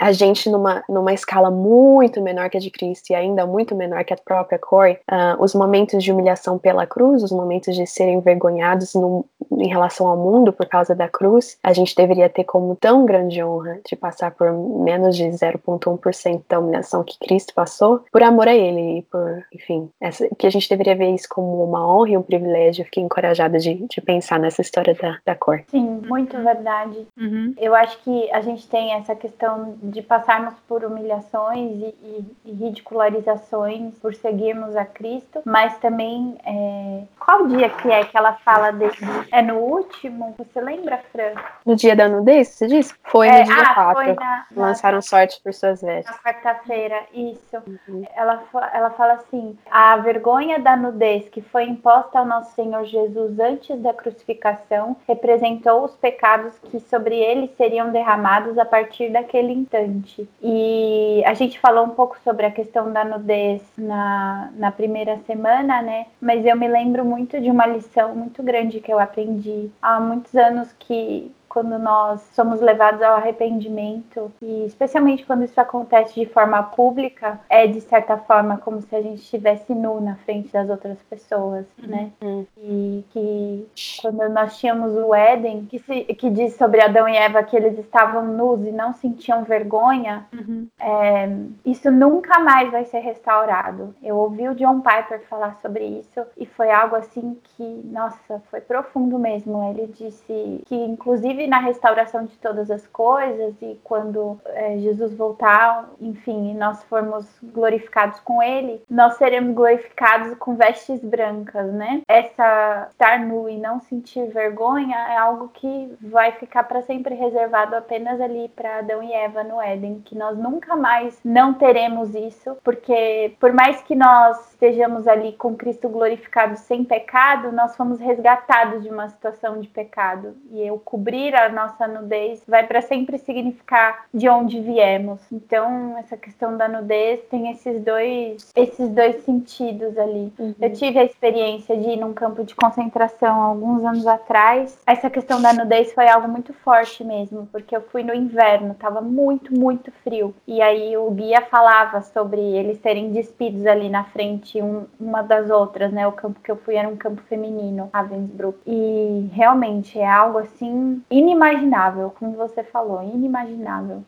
a 0.00 0.12
gente 0.12 0.50
numa, 0.50 0.82
numa 0.88 1.12
escala 1.12 1.50
muito 1.50 2.20
menor 2.20 2.50
que 2.50 2.56
a 2.56 2.60
de 2.60 2.70
Cristo 2.70 3.10
e 3.10 3.14
ainda 3.14 3.46
muito 3.46 3.74
menor 3.74 4.04
que 4.04 4.14
a 4.14 4.16
própria 4.16 4.58
Corey, 4.58 4.98
uh, 5.14 5.42
os 5.42 5.54
momentos 5.54 6.02
de 6.02 6.12
humilhação 6.12 6.58
pela 6.58 6.86
cruz, 6.86 7.22
os 7.22 7.30
momentos 7.30 7.74
de 7.76 7.86
serem 7.86 8.16
envergonhados 8.16 8.94
num, 8.94 9.24
em 9.52 9.68
relação 9.68 10.08
ao 10.08 10.16
mundo 10.16 10.52
por 10.52 10.66
causa 10.66 10.94
da 10.94 11.08
cruz, 11.08 11.58
a 11.62 11.72
gente 11.72 11.94
deveria 11.94 12.28
ter 12.28 12.44
como 12.44 12.74
tão 12.76 13.04
grande 13.04 13.42
honra 13.42 13.78
de 13.88 13.94
passar 13.94 14.32
por 14.32 14.52
menos 14.52 15.16
de 15.16 15.24
0,1% 15.24 16.42
da 16.48 16.58
humilhação 16.58 17.04
que 17.04 17.18
Cristo 17.18 17.54
passou 17.54 18.04
por 18.10 18.22
amor 18.22 18.48
a 18.48 18.54
Ele 18.54 18.98
e 18.98 19.02
por, 19.02 19.44
enfim, 19.52 19.88
essa, 20.00 20.28
que 20.36 20.46
a 20.46 20.50
gente 20.50 20.68
deveria 20.68 20.96
ver 20.96 21.10
isso 21.10 21.28
como 21.28 21.62
uma 21.64 21.86
honra 21.86 22.10
e 22.10 22.16
um 22.16 22.22
privilégio. 22.22 22.82
Eu 22.82 22.86
fiquei 22.86 23.02
encorajada 23.02 23.58
de, 23.58 23.86
de 23.88 24.00
pensar 24.00 24.38
nessa 24.38 24.60
história 24.60 24.94
da, 24.94 25.18
da 25.24 25.34
cor. 25.34 25.62
Sim, 25.68 26.02
muito 26.06 26.36
verdade. 26.38 27.06
Uhum. 27.18 27.54
Eu 27.58 27.74
acho 27.74 27.98
que 28.02 28.30
a 28.32 28.40
gente 28.40 28.66
tem 28.68 28.92
essa 28.94 29.14
questão 29.14 29.74
de 29.82 30.02
passarmos 30.02 30.54
por 30.68 30.84
humilhações 30.84 31.72
e, 31.78 31.94
e, 32.02 32.24
e 32.46 32.52
ridicularizações 32.52 33.94
por 34.00 34.14
seguirmos 34.14 34.76
a 34.76 34.84
Cristo, 34.84 35.03
mas 35.44 35.76
também 35.78 36.36
é... 36.44 37.02
qual 37.18 37.46
dia 37.46 37.68
que 37.68 37.90
é 37.90 38.04
que 38.04 38.16
ela 38.16 38.34
fala 38.44 38.70
desse? 38.70 39.04
É 39.30 39.42
no 39.42 39.56
último? 39.56 40.34
Você 40.38 40.60
lembra, 40.60 41.00
Fran? 41.12 41.32
No 41.64 41.76
dia 41.76 41.94
da 41.94 42.08
nudez, 42.08 42.48
você 42.48 42.66
disse? 42.66 42.94
Foi 43.04 43.28
no 43.28 43.34
é, 43.34 43.42
dia 43.42 43.54
ah, 43.54 43.92
4. 43.92 44.14
Na, 44.14 44.46
Lançaram 44.56 45.02
sorte 45.02 45.40
por 45.42 45.52
suas 45.52 45.80
vestes. 45.80 46.10
Na 46.10 46.18
quarta-feira, 46.18 47.02
isso. 47.12 47.56
Uhum. 47.66 48.04
Ela, 48.14 48.42
ela 48.72 48.90
fala 48.90 49.14
assim: 49.14 49.56
a 49.70 49.96
vergonha 49.98 50.58
da 50.58 50.76
nudez 50.76 51.28
que 51.28 51.40
foi 51.40 51.64
imposta 51.64 52.18
ao 52.18 52.24
nosso 52.24 52.54
Senhor 52.54 52.84
Jesus 52.84 53.38
antes 53.38 53.80
da 53.80 53.92
crucificação 53.92 54.96
representou 55.06 55.84
os 55.84 55.94
pecados 55.96 56.54
que 56.70 56.80
sobre 56.80 57.16
ele 57.16 57.52
seriam 57.56 57.90
derramados 57.90 58.58
a 58.58 58.64
partir 58.64 59.10
daquele 59.10 59.52
instante. 59.52 60.28
E 60.42 61.22
a 61.26 61.34
gente 61.34 61.58
falou 61.58 61.84
um 61.84 61.90
pouco 61.90 62.16
sobre 62.24 62.46
a 62.46 62.50
questão 62.50 62.92
da 62.92 63.04
nudez 63.04 63.62
na, 63.76 64.50
na 64.56 64.70
primeira 64.70 64.93
semana, 65.26 65.82
né? 65.82 66.06
Mas 66.20 66.44
eu 66.46 66.56
me 66.56 66.68
lembro 66.68 67.04
muito 67.04 67.40
de 67.40 67.50
uma 67.50 67.66
lição 67.66 68.14
muito 68.14 68.42
grande 68.42 68.80
que 68.80 68.92
eu 68.92 68.98
aprendi 68.98 69.70
há 69.82 69.98
muitos 70.00 70.34
anos 70.34 70.72
que 70.78 71.30
quando 71.54 71.78
nós 71.78 72.20
somos 72.32 72.60
levados 72.60 73.00
ao 73.00 73.14
arrependimento, 73.14 74.32
e 74.42 74.66
especialmente 74.66 75.24
quando 75.24 75.44
isso 75.44 75.60
acontece 75.60 76.18
de 76.18 76.26
forma 76.26 76.60
pública, 76.64 77.38
é 77.48 77.64
de 77.68 77.80
certa 77.80 78.16
forma 78.18 78.58
como 78.58 78.82
se 78.82 78.94
a 78.96 79.00
gente 79.00 79.22
estivesse 79.22 79.72
nu 79.72 80.00
na 80.00 80.16
frente 80.16 80.52
das 80.52 80.68
outras 80.68 80.98
pessoas, 81.08 81.64
né? 81.78 82.10
Uhum. 82.20 82.44
E 82.58 83.04
que 83.10 83.68
quando 84.02 84.28
nós 84.30 84.58
tínhamos 84.58 84.96
o 84.96 85.14
Éden, 85.14 85.66
que, 85.66 85.78
se, 85.78 86.00
que 86.14 86.28
diz 86.28 86.56
sobre 86.56 86.82
Adão 86.82 87.08
e 87.08 87.16
Eva 87.16 87.44
que 87.44 87.56
eles 87.56 87.78
estavam 87.78 88.24
nus 88.24 88.66
e 88.66 88.72
não 88.72 88.92
sentiam 88.92 89.44
vergonha, 89.44 90.26
uhum. 90.32 90.66
é, 90.80 91.28
isso 91.64 91.88
nunca 91.88 92.40
mais 92.40 92.72
vai 92.72 92.84
ser 92.84 92.98
restaurado. 92.98 93.94
Eu 94.02 94.16
ouvi 94.16 94.48
o 94.48 94.56
John 94.56 94.80
Piper 94.80 95.20
falar 95.28 95.56
sobre 95.62 95.84
isso 95.84 96.20
e 96.36 96.46
foi 96.46 96.72
algo 96.72 96.96
assim 96.96 97.38
que, 97.44 97.80
nossa, 97.84 98.42
foi 98.50 98.60
profundo 98.60 99.20
mesmo. 99.20 99.70
Ele 99.70 99.86
disse 99.86 100.62
que, 100.66 100.74
inclusive, 100.74 101.43
na 101.46 101.58
restauração 101.58 102.24
de 102.24 102.36
todas 102.38 102.70
as 102.70 102.86
coisas 102.86 103.54
e 103.60 103.78
quando 103.82 104.40
é, 104.46 104.78
Jesus 104.78 105.14
voltar, 105.14 105.88
enfim, 106.00 106.50
e 106.50 106.54
nós 106.54 106.82
formos 106.84 107.26
glorificados 107.42 108.20
com 108.20 108.42
Ele, 108.42 108.82
nós 108.88 109.14
seremos 109.14 109.54
glorificados 109.54 110.36
com 110.38 110.54
vestes 110.54 111.00
brancas, 111.02 111.72
né? 111.72 112.02
Essa 112.08 112.88
estar 112.90 113.18
nu 113.20 113.48
e 113.48 113.56
não 113.56 113.80
sentir 113.80 114.26
vergonha 114.28 114.96
é 114.96 115.16
algo 115.16 115.48
que 115.48 115.94
vai 116.00 116.32
ficar 116.32 116.64
para 116.64 116.82
sempre 116.82 117.14
reservado 117.14 117.76
apenas 117.76 118.20
ali 118.20 118.48
para 118.48 118.78
Adão 118.78 119.02
e 119.02 119.12
Eva 119.12 119.42
no 119.42 119.60
Éden, 119.60 120.02
que 120.04 120.16
nós 120.16 120.36
nunca 120.36 120.76
mais 120.76 121.18
não 121.24 121.54
teremos 121.54 122.14
isso, 122.14 122.56
porque 122.62 123.34
por 123.40 123.52
mais 123.52 123.82
que 123.82 123.94
nós 123.94 124.50
estejamos 124.50 125.06
ali 125.06 125.32
com 125.32 125.56
Cristo 125.56 125.88
glorificado 125.88 126.56
sem 126.56 126.84
pecado, 126.84 127.52
nós 127.52 127.76
fomos 127.76 127.98
resgatados 127.98 128.82
de 128.82 128.88
uma 128.88 129.08
situação 129.08 129.60
de 129.60 129.68
pecado 129.68 130.34
e 130.50 130.66
eu 130.66 130.78
cobrir 130.78 131.33
a 131.34 131.48
nossa 131.48 131.86
nudez 131.86 132.42
vai 132.46 132.66
para 132.66 132.80
sempre 132.80 133.18
significar 133.18 134.06
de 134.12 134.28
onde 134.28 134.60
viemos. 134.60 135.20
Então, 135.30 135.96
essa 135.98 136.16
questão 136.16 136.56
da 136.56 136.68
nudez 136.68 137.20
tem 137.30 137.50
esses 137.50 137.82
dois, 137.82 138.50
esses 138.54 138.88
dois 138.90 139.24
sentidos 139.24 139.96
ali. 139.98 140.32
Uhum. 140.38 140.54
Eu 140.60 140.72
tive 140.72 140.98
a 140.98 141.04
experiência 141.04 141.76
de 141.76 141.90
ir 141.90 141.96
num 141.96 142.12
campo 142.12 142.44
de 142.44 142.54
concentração 142.54 143.40
alguns 143.40 143.84
anos 143.84 144.06
atrás. 144.06 144.78
Essa 144.86 145.10
questão 145.10 145.40
da 145.40 145.52
nudez 145.52 145.92
foi 145.92 146.08
algo 146.08 146.28
muito 146.28 146.52
forte 146.52 147.04
mesmo, 147.04 147.48
porque 147.50 147.76
eu 147.76 147.80
fui 147.80 148.02
no 148.02 148.14
inverno, 148.14 148.74
tava 148.74 149.00
muito, 149.00 149.52
muito 149.58 149.90
frio. 150.02 150.34
E 150.46 150.60
aí 150.62 150.96
o 150.96 151.10
guia 151.10 151.42
falava 151.42 152.02
sobre 152.02 152.40
eles 152.40 152.80
serem 152.80 153.10
despidos 153.10 153.66
ali 153.66 153.88
na 153.88 154.04
frente 154.04 154.60
um, 154.60 154.84
uma 154.98 155.22
das 155.22 155.50
outras, 155.50 155.92
né? 155.92 156.06
O 156.06 156.12
campo 156.12 156.40
que 156.40 156.50
eu 156.50 156.56
fui 156.56 156.76
era 156.76 156.88
um 156.88 156.96
campo 156.96 157.22
feminino, 157.28 157.90
Ravensbrück. 157.92 158.58
E 158.66 159.30
realmente 159.32 159.98
é 159.98 160.06
algo 160.06 160.38
assim 160.38 161.02
inimaginável, 161.24 162.14
como 162.18 162.36
você 162.36 162.62
falou, 162.62 163.02
inimaginável. 163.02 164.04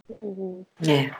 É. 0.86 1.10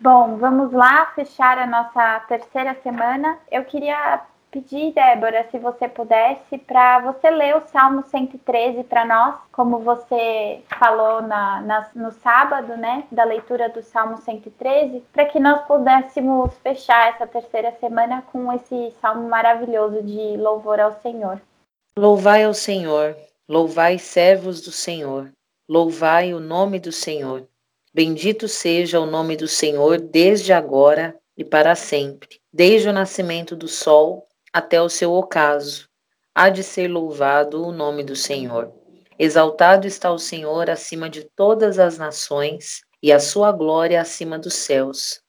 Bom, 0.00 0.36
vamos 0.36 0.72
lá 0.72 1.06
fechar 1.14 1.56
a 1.58 1.66
nossa 1.66 2.20
terceira 2.28 2.76
semana. 2.82 3.38
Eu 3.50 3.64
queria 3.64 4.20
pedir, 4.50 4.92
Débora, 4.92 5.48
se 5.50 5.58
você 5.58 5.88
pudesse, 5.88 6.58
para 6.58 7.00
você 7.00 7.28
ler 7.28 7.56
o 7.56 7.66
Salmo 7.66 8.04
113 8.04 8.84
para 8.84 9.04
nós, 9.04 9.34
como 9.50 9.80
você 9.80 10.62
falou 10.78 11.22
na, 11.22 11.60
na, 11.62 11.90
no 11.94 12.12
sábado, 12.12 12.76
né, 12.76 13.04
da 13.10 13.24
leitura 13.24 13.68
do 13.68 13.82
Salmo 13.82 14.18
113, 14.18 15.02
para 15.12 15.24
que 15.24 15.40
nós 15.40 15.66
pudéssemos 15.66 16.56
fechar 16.58 17.08
essa 17.08 17.26
terceira 17.26 17.72
semana 17.80 18.22
com 18.30 18.52
esse 18.52 18.92
salmo 19.00 19.28
maravilhoso 19.28 20.02
de 20.02 20.36
louvor 20.36 20.78
ao 20.78 20.92
Senhor. 21.00 21.40
Louvai 21.98 22.44
ao 22.44 22.54
Senhor, 22.54 23.16
louvai 23.48 23.98
servos 23.98 24.60
do 24.60 24.70
Senhor, 24.70 25.30
Louvai 25.66 26.34
o 26.34 26.40
nome 26.40 26.78
do 26.78 26.92
Senhor. 26.92 27.48
Bendito 27.94 28.46
seja 28.46 29.00
o 29.00 29.06
nome 29.06 29.34
do 29.34 29.48
Senhor 29.48 29.98
desde 29.98 30.52
agora 30.52 31.18
e 31.34 31.42
para 31.42 31.74
sempre, 31.74 32.38
desde 32.52 32.90
o 32.90 32.92
nascimento 32.92 33.56
do 33.56 33.66
sol 33.66 34.28
até 34.52 34.82
o 34.82 34.90
seu 34.90 35.14
ocaso. 35.14 35.88
Há 36.34 36.50
de 36.50 36.62
ser 36.62 36.88
louvado 36.88 37.66
o 37.66 37.72
nome 37.72 38.04
do 38.04 38.14
Senhor. 38.14 38.70
Exaltado 39.18 39.86
está 39.86 40.12
o 40.12 40.18
Senhor 40.18 40.68
acima 40.68 41.08
de 41.08 41.24
todas 41.34 41.78
as 41.78 41.96
nações 41.96 42.82
e 43.02 43.10
a 43.10 43.18
sua 43.18 43.50
glória 43.50 44.02
acima 44.02 44.38
dos 44.38 44.52
céus. 44.52 45.22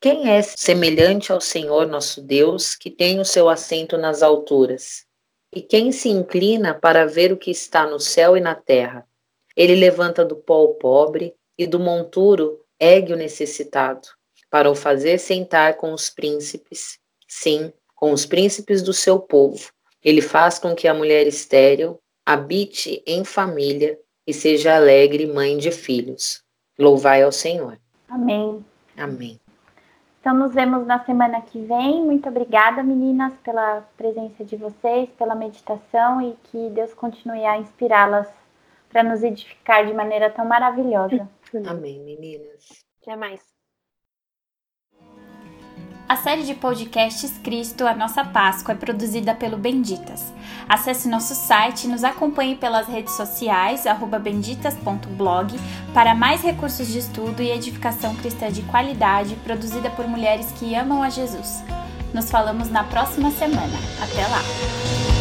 Quem 0.00 0.30
é 0.30 0.40
semelhante 0.40 1.30
ao 1.30 1.40
Senhor 1.40 1.86
nosso 1.86 2.22
Deus, 2.22 2.74
que 2.74 2.90
tem 2.90 3.20
o 3.20 3.26
seu 3.26 3.46
assento 3.46 3.98
nas 3.98 4.22
alturas? 4.22 5.04
E 5.54 5.60
quem 5.60 5.92
se 5.92 6.08
inclina 6.08 6.72
para 6.72 7.04
ver 7.04 7.30
o 7.30 7.36
que 7.36 7.50
está 7.50 7.86
no 7.86 8.00
céu 8.00 8.38
e 8.38 8.40
na 8.40 8.54
terra? 8.54 9.06
Ele 9.56 9.74
levanta 9.74 10.24
do 10.24 10.36
pó 10.36 10.64
o 10.64 10.74
pobre 10.74 11.34
e 11.58 11.66
do 11.66 11.78
monturo 11.78 12.60
ergue 12.80 13.12
o 13.12 13.16
necessitado, 13.16 14.08
para 14.50 14.70
o 14.70 14.74
fazer 14.74 15.18
sentar 15.18 15.76
com 15.76 15.92
os 15.92 16.10
príncipes, 16.10 16.98
sim, 17.28 17.72
com 17.94 18.12
os 18.12 18.26
príncipes 18.26 18.82
do 18.82 18.92
seu 18.92 19.20
povo. 19.20 19.70
Ele 20.02 20.20
faz 20.20 20.58
com 20.58 20.74
que 20.74 20.88
a 20.88 20.94
mulher 20.94 21.26
estéril 21.26 22.00
habite 22.26 23.02
em 23.06 23.24
família 23.24 23.98
e 24.26 24.34
seja 24.34 24.74
alegre 24.74 25.26
mãe 25.26 25.56
de 25.56 25.70
filhos. 25.70 26.42
Louvai 26.78 27.22
ao 27.22 27.30
Senhor. 27.30 27.78
Amém. 28.08 28.64
Amém. 28.96 29.40
Então 30.20 30.34
nos 30.34 30.52
vemos 30.52 30.86
na 30.86 31.04
semana 31.04 31.40
que 31.40 31.60
vem. 31.60 32.04
Muito 32.04 32.28
obrigada, 32.28 32.82
meninas, 32.82 33.32
pela 33.44 33.82
presença 33.96 34.44
de 34.44 34.56
vocês, 34.56 35.08
pela 35.18 35.34
meditação 35.34 36.20
e 36.20 36.36
que 36.44 36.70
Deus 36.70 36.92
continue 36.94 37.44
a 37.44 37.58
inspirá-las 37.58 38.28
para 38.92 39.02
nos 39.02 39.22
edificar 39.22 39.86
de 39.86 39.94
maneira 39.94 40.28
tão 40.30 40.44
maravilhosa. 40.44 41.28
Amém, 41.66 41.98
meninas. 42.00 42.84
Até 43.00 43.16
mais. 43.16 43.40
A 46.08 46.16
série 46.16 46.42
de 46.42 46.54
podcasts 46.54 47.38
Cristo, 47.38 47.86
a 47.86 47.94
nossa 47.94 48.22
Páscoa, 48.22 48.74
é 48.74 48.76
produzida 48.76 49.34
pelo 49.34 49.56
Benditas. 49.56 50.30
Acesse 50.68 51.08
nosso 51.08 51.34
site 51.34 51.84
e 51.84 51.88
nos 51.88 52.04
acompanhe 52.04 52.54
pelas 52.54 52.86
redes 52.86 53.14
sociais, 53.14 53.84
benditas.blog, 54.20 55.56
para 55.94 56.14
mais 56.14 56.42
recursos 56.42 56.86
de 56.88 56.98
estudo 56.98 57.42
e 57.42 57.50
edificação 57.50 58.14
cristã 58.16 58.52
de 58.52 58.60
qualidade 58.64 59.36
produzida 59.36 59.88
por 59.88 60.06
mulheres 60.06 60.52
que 60.52 60.74
amam 60.74 61.02
a 61.02 61.08
Jesus. 61.08 61.64
Nos 62.12 62.30
falamos 62.30 62.68
na 62.68 62.84
próxima 62.84 63.30
semana. 63.30 63.78
Até 64.02 64.26
lá! 64.28 65.11